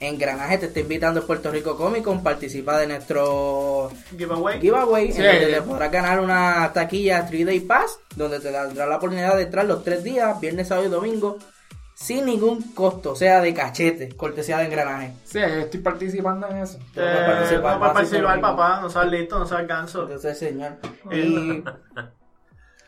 en 0.05 0.18
Granaje 0.18 0.59
te 0.59 0.66
está 0.66 0.80
invitando 0.80 1.20
el 1.20 1.26
Puerto 1.26 1.50
Rico 1.50 1.76
Comic 1.76 2.05
Con, 2.05 2.22
participa 2.22 2.78
de 2.78 2.86
nuestro 2.86 3.90
Giveaway. 4.16 4.61
giveaway 4.61 5.12
Sí. 5.12 5.20
en 5.22 5.40
donde 5.40 5.46
te 5.57 5.62
podrás 5.62 5.90
ganar 5.90 6.20
una 6.20 6.70
taquilla 6.72 7.26
3 7.26 7.46
Day 7.46 7.61
Pass 7.61 7.98
donde 8.16 8.40
te 8.40 8.50
dará 8.50 8.86
la 8.86 8.96
oportunidad 8.96 9.36
de 9.36 9.42
entrar 9.44 9.64
los 9.64 9.82
tres 9.84 10.02
días, 10.05 10.38
viernes, 10.40 10.68
sábado 10.68 10.86
y 10.86 10.90
domingo 10.90 11.38
sin 11.96 12.26
ningún 12.26 12.61
costo, 12.74 13.12
o 13.12 13.16
sea, 13.16 13.40
de 13.40 13.55
cachete, 13.55 14.09
cortesía 14.16 14.59
de 14.59 14.64
engranaje. 14.66 15.12
Sí, 15.24 15.38
estoy 15.38 15.80
participando 15.80 16.48
en 16.48 16.57
eso. 16.59 16.78
Eh, 16.96 17.00
a 17.00 17.26
participar, 17.26 17.61
no 17.61 17.62
va 17.62 17.72
a 17.74 17.78
va 17.78 17.86
a 17.86 17.92
participar, 17.94 18.40
papá, 18.40 18.80
no 18.82 18.90
seas 18.90 19.07
listo, 19.07 19.38
no 19.38 19.46
seas 19.46 19.66
ganso. 19.66 20.02
Entonces, 20.02 20.36
señor. 20.36 20.72
¿Y 21.12 21.62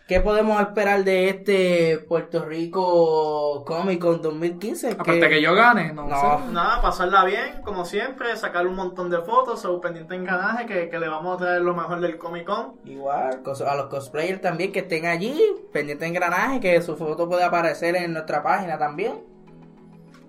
qué 0.07 0.21
podemos 0.21 0.61
esperar 0.61 1.03
de 1.05 1.29
este 1.29 1.99
Puerto 2.09 2.45
Rico 2.45 3.65
Comic 3.65 4.01
Con 4.01 4.23
2015? 4.23 4.93
Aparte 4.93 5.29
que 5.29 5.43
yo 5.43 5.55
gane, 5.55 5.93
no, 5.93 6.07
No. 6.07 6.17
sé. 6.21 6.53
Nada, 6.53 6.81
pasarla 6.81 7.25
bien, 7.25 7.63
como 7.65 7.85
siempre, 7.85 8.37
sacar 8.37 8.67
un 8.67 8.77
montón 8.77 9.11
de 9.11 9.19
fotos, 9.23 9.65
o 9.65 9.81
pendiente 9.81 10.15
en 10.15 10.25
ganaje, 10.25 10.67
que, 10.67 10.89
que 10.89 10.99
le 10.99 11.09
vamos 11.09 11.35
a 11.37 11.45
traer 11.45 11.63
lo 11.63 11.75
mejor 11.75 12.01
del 12.01 12.19
Comic 12.19 12.45
Con. 12.45 12.77
Igual, 12.85 13.43
a 13.45 13.75
los 13.77 13.87
cosplayers 13.87 14.41
también 14.41 14.73
que 14.73 14.81
estén 14.81 15.07
allí, 15.07 15.41
pendiente 15.73 16.05
de 16.05 16.11
engranaje, 16.11 16.61
que 16.61 16.81
su 16.83 16.97
foto 16.97 17.29
puede 17.29 17.45
aparecer 17.45 17.97
en 17.97 18.13
nuestra 18.13 18.43
página 18.43 18.79
también. 18.79 19.25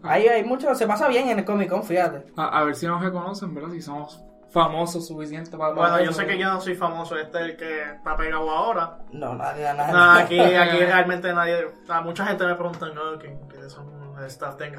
Ahí 0.03 0.27
hay 0.27 0.43
mucho, 0.43 0.73
se 0.75 0.87
pasa 0.87 1.07
bien 1.07 1.29
en 1.29 1.39
el 1.39 1.45
Comic 1.45 1.69
Con, 1.69 1.83
fíjate. 1.83 2.31
A, 2.35 2.59
a 2.59 2.63
ver 2.63 2.75
si 2.75 2.85
nos 2.87 3.03
reconocen, 3.03 3.53
¿verdad? 3.53 3.71
Si 3.71 3.81
somos 3.81 4.23
famosos 4.57 5.07
suficientes 5.07 5.49
para... 5.55 5.73
Bueno, 5.73 6.01
yo 6.01 6.11
sé 6.11 6.25
que 6.25 6.37
yo 6.37 6.51
no 6.51 6.59
soy 6.59 6.75
famoso, 6.75 7.15
este 7.17 7.37
es 7.39 7.45
el 7.45 7.57
que 7.57 7.83
está 7.83 8.15
pegado 8.17 8.49
ahora. 8.49 8.97
No, 9.11 9.33
nadie, 9.35 9.63
nadie. 9.73 9.93
No, 9.93 10.11
aquí, 10.13 10.39
aquí 10.63 10.77
realmente 10.79 11.31
nadie, 11.33 11.67
a 11.87 12.01
mucha 12.01 12.25
gente 12.25 12.45
me 12.45 12.55
pregunta, 12.55 12.87
no, 12.87 13.17
¿quién- 13.19 13.39
quiénes 13.47 13.71
son 13.71 13.85
los 14.15 14.25
staff 14.25 14.57
de 14.57 14.71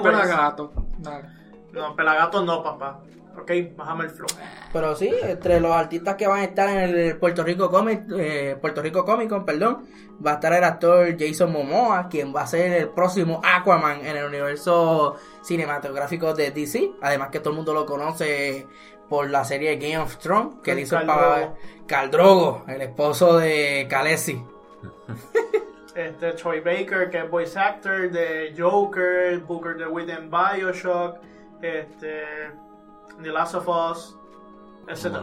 pelagato. 0.00 0.72
No, 1.72 1.96
pelagato 1.96 2.42
no, 2.44 2.62
papá. 2.62 3.00
Ok, 3.38 3.50
bájame 3.76 4.04
el 4.04 4.10
flow. 4.10 4.28
Pero 4.72 4.94
sí, 4.94 5.10
entre 5.22 5.60
los 5.60 5.72
artistas 5.72 6.16
que 6.16 6.26
van 6.26 6.40
a 6.40 6.44
estar 6.44 6.68
en 6.68 6.78
el 6.78 7.16
Puerto 7.18 7.42
Rico 7.42 7.70
Comic, 7.70 8.02
eh, 8.16 8.56
Puerto 8.60 8.82
Rico 8.82 9.04
Comic 9.04 9.28
Con, 9.28 9.44
perdón, 9.44 9.86
va 10.24 10.32
a 10.32 10.34
estar 10.34 10.52
el 10.52 10.64
actor 10.64 11.16
Jason 11.18 11.52
Momoa, 11.52 12.08
quien 12.08 12.34
va 12.34 12.42
a 12.42 12.46
ser 12.46 12.72
el 12.72 12.88
próximo 12.90 13.40
Aquaman 13.44 14.04
en 14.04 14.16
el 14.16 14.26
universo 14.26 15.16
cinematográfico 15.42 16.34
de 16.34 16.50
DC. 16.50 16.92
Además 17.00 17.30
que 17.30 17.40
todo 17.40 17.50
el 17.50 17.56
mundo 17.56 17.74
lo 17.74 17.86
conoce 17.86 18.66
por 19.08 19.28
la 19.28 19.44
serie 19.44 19.76
Game 19.76 19.98
of 19.98 20.16
Thrones, 20.18 20.56
que 20.62 20.70
El 20.70 20.76
le 20.78 20.82
hizo 20.82 20.98
el 20.98 22.80
esposo 22.80 23.36
de 23.38 23.86
Khaleesi. 23.90 24.42
Este, 25.94 26.32
Troy 26.32 26.60
Baker, 26.60 27.10
que 27.10 27.18
es 27.18 27.30
voice 27.30 27.58
actor 27.58 28.10
de 28.10 28.54
Joker, 28.56 29.38
Booker 29.40 29.76
DeWitt 29.76 30.08
en 30.08 30.30
Bioshock, 30.30 31.18
este, 31.60 32.22
The 33.22 33.30
Last 33.30 33.54
of 33.54 33.68
Us, 33.68 34.16
etc. 34.88 35.16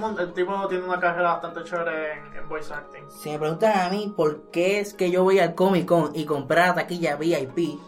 Un 0.00 0.18
El 0.18 0.32
tipo 0.32 0.68
tiene 0.68 0.84
una 0.84 1.00
carrera 1.00 1.32
bastante 1.32 1.64
chévere 1.64 2.12
en, 2.12 2.36
en 2.36 2.48
voice 2.48 2.72
acting. 2.72 3.04
Si 3.10 3.30
me 3.30 3.38
preguntan 3.38 3.78
a 3.78 3.90
mí 3.90 4.12
por 4.16 4.50
qué 4.50 4.80
es 4.80 4.94
que 4.94 5.10
yo 5.10 5.24
voy 5.24 5.38
al 5.38 5.54
Comic 5.54 5.86
Con 5.86 6.14
y 6.14 6.24
comprar 6.24 6.74
taquilla 6.74 7.16
VIP, 7.16 7.78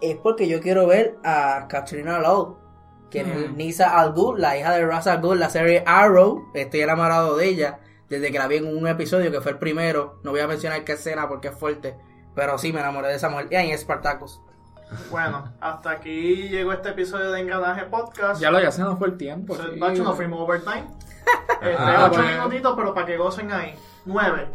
es 0.00 0.16
porque 0.16 0.48
yo 0.48 0.60
quiero 0.60 0.86
ver 0.86 1.16
a 1.24 1.66
Katrina 1.68 2.18
Law, 2.18 2.58
que 3.10 3.20
es 3.20 3.26
Mm. 3.26 3.56
Nisa 3.56 3.98
Al 3.98 4.12
Ghul, 4.12 4.40
la 4.40 4.58
hija 4.58 4.72
de 4.72 4.84
Ra's 4.86 5.06
al 5.06 5.20
Ghul, 5.20 5.38
la 5.40 5.48
serie 5.50 5.82
Arrow. 5.86 6.50
Estoy 6.54 6.80
enamorado 6.80 7.36
de 7.36 7.48
ella 7.48 7.80
desde 8.08 8.30
que 8.30 8.38
la 8.38 8.46
vi 8.46 8.56
en 8.56 8.66
un 8.76 8.86
episodio 8.86 9.30
que 9.30 9.40
fue 9.40 9.52
el 9.52 9.58
primero. 9.58 10.18
No 10.22 10.32
voy 10.32 10.40
a 10.40 10.46
mencionar 10.46 10.84
qué 10.84 10.92
escena 10.92 11.28
porque 11.28 11.48
es 11.48 11.54
fuerte, 11.56 11.96
pero 12.34 12.58
sí 12.58 12.72
me 12.72 12.80
enamoré 12.80 13.08
de 13.08 13.14
esa 13.14 13.28
mujer. 13.30 13.48
Y 13.50 13.56
en 13.56 13.78
Spartacus. 13.78 14.40
Bueno, 15.10 15.52
hasta 15.60 15.90
aquí 15.90 16.48
llegó 16.48 16.72
este 16.72 16.90
episodio 16.90 17.32
de 17.32 17.40
Engranaje 17.40 17.84
Podcast. 17.86 18.40
Ya 18.40 18.50
lo 18.50 18.60
ya 18.60 18.70
se 18.70 18.82
nos 18.82 18.98
fue 18.98 19.08
el 19.08 19.16
tiempo. 19.16 19.54
Se- 19.56 19.72
sí. 19.74 19.78
Macho, 19.80 20.02
nos 20.04 20.16
fuimos 20.16 20.40
overtime. 20.40 20.84
Este, 21.60 21.74
Ah, 21.78 22.08
ocho 22.10 22.20
bueno. 22.22 22.38
minutitos, 22.48 22.74
pero 22.76 22.94
para 22.94 23.06
que 23.06 23.16
gocen 23.16 23.50
ahí. 23.52 23.74
Nueve. 24.04 24.48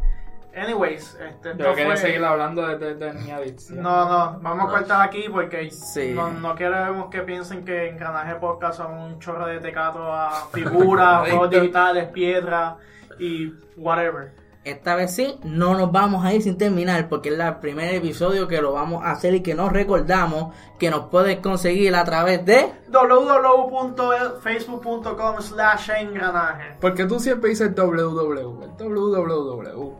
Anyways, 0.55 1.15
este, 1.15 1.49
Yo 1.57 1.73
quería 1.73 1.85
fue- 1.87 1.97
seguir 1.97 2.23
hablando 2.23 2.65
de, 2.67 2.77
de, 2.77 2.95
de 2.95 3.13
mi 3.13 3.31
adicción. 3.31 3.81
No, 3.81 4.05
no, 4.07 4.39
vamos 4.41 4.65
a 4.67 4.69
cortar 4.69 5.01
aquí 5.01 5.25
porque 5.31 5.69
Sí. 5.71 6.13
no, 6.13 6.29
no 6.29 6.55
queremos 6.55 7.09
que 7.09 7.21
piensen 7.21 7.63
que 7.65 7.89
Engranaje 7.89 8.35
Podcast 8.35 8.77
son 8.77 8.93
un 8.97 9.19
chorro 9.19 9.47
de 9.47 9.59
tecato 9.59 10.13
a 10.13 10.47
figuras, 10.53 11.21
juegos 11.29 11.49
digitales, 11.49 12.07
piedras 12.09 12.75
y 13.19 13.53
whatever. 13.77 14.31
Esta 14.63 14.93
vez 14.93 15.15
sí, 15.15 15.39
no 15.43 15.75
nos 15.75 15.91
vamos 15.91 16.23
a 16.23 16.35
ir 16.35 16.43
sin 16.43 16.55
terminar 16.55 17.09
porque 17.09 17.29
es 17.29 17.39
el 17.39 17.55
primer 17.55 17.95
episodio 17.95 18.47
que 18.47 18.61
lo 18.61 18.73
vamos 18.73 19.03
a 19.03 19.09
hacer 19.09 19.33
y 19.33 19.41
que 19.41 19.55
nos 19.55 19.71
recordamos 19.71 20.53
que 20.77 20.91
nos 20.91 21.09
puedes 21.09 21.39
conseguir 21.39 21.95
a 21.95 22.03
través 22.03 22.45
de... 22.45 22.71
www.facebook.com 22.89 25.41
slash 25.41 25.89
engranaje. 25.97 26.75
Porque 26.79 27.05
tú 27.05 27.19
siempre 27.19 27.49
dices 27.49 27.71
www. 27.75 28.63
El 28.63 28.69
www. 28.77 29.95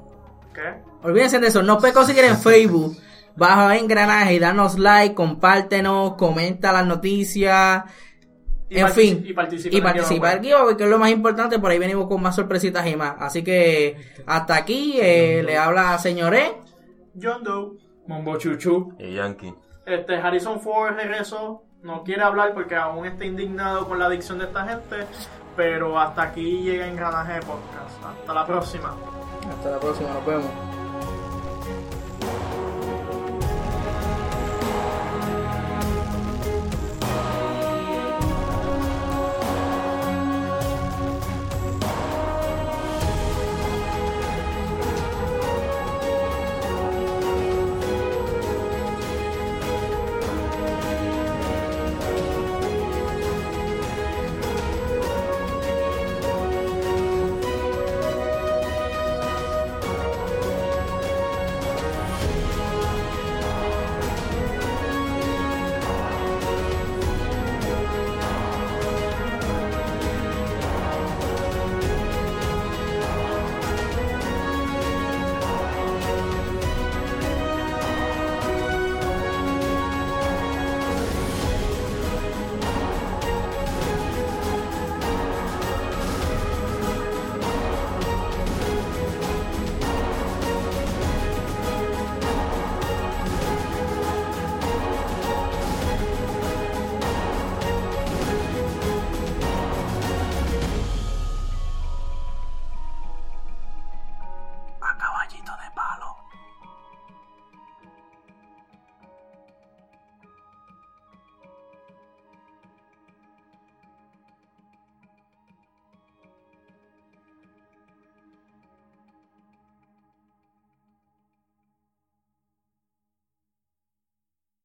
¿Qué? 0.54 0.76
Olvídense 1.02 1.40
de 1.40 1.48
eso, 1.48 1.64
no 1.64 1.80
puedes 1.80 1.96
conseguir 1.96 2.26
en 2.26 2.38
Facebook. 2.38 2.96
Baja 3.36 3.70
a 3.70 3.78
engranaje 3.78 4.36
y 4.36 4.40
danos 4.40 4.78
like, 4.78 5.16
compártenos, 5.16 6.14
comenta 6.14 6.72
las 6.72 6.86
noticias. 6.86 7.86
Y 8.72 8.80
en 8.80 8.88
fin, 8.88 9.22
y 9.26 9.34
participa 9.34 9.76
y 9.76 9.80
en 9.80 9.86
el 9.86 9.94
participa 9.94 10.30
giveaway. 10.30 10.38
el 10.38 10.44
giveaway, 10.46 10.78
que 10.78 10.84
es 10.86 10.90
lo 10.90 10.98
más 10.98 11.10
importante. 11.10 11.60
Por 11.60 11.72
ahí 11.72 11.78
venimos 11.78 12.08
con 12.08 12.22
más 12.22 12.38
sorpresitas 12.38 12.88
y 12.88 12.96
más. 12.96 13.16
Así 13.20 13.44
que 13.44 13.98
hasta 14.26 14.56
aquí 14.56 14.98
eh, 15.02 15.44
le 15.46 15.58
habla 15.58 15.98
señoré. 15.98 16.54
John 17.22 17.44
Doe. 17.44 17.78
Mombo 18.08 18.38
chuchu. 18.38 18.94
Y 18.98 19.16
Yankee. 19.16 19.54
Este, 19.86 20.16
Harrison 20.16 20.62
Ford 20.62 20.96
regresó. 20.96 21.64
No 21.84 22.04
quiere 22.04 22.22
hablar 22.22 22.54
porque 22.54 22.76
aún 22.76 23.06
está 23.06 23.26
indignado 23.26 23.90
con 23.90 24.00
la 24.00 24.06
adicción 24.06 24.40
de 24.40 24.46
esta 24.46 24.66
gente. 24.66 25.06
Pero 25.58 26.00
hasta 26.00 26.22
aquí 26.22 26.62
llega 26.62 26.88
Engranaje 26.88 27.42
Podcast. 27.42 28.02
Hasta 28.06 28.34
la 28.34 28.46
próxima. 28.46 28.96
Hasta 29.50 29.70
la 29.70 29.80
próxima, 29.82 30.14
nos 30.14 30.26
vemos. 30.26 30.71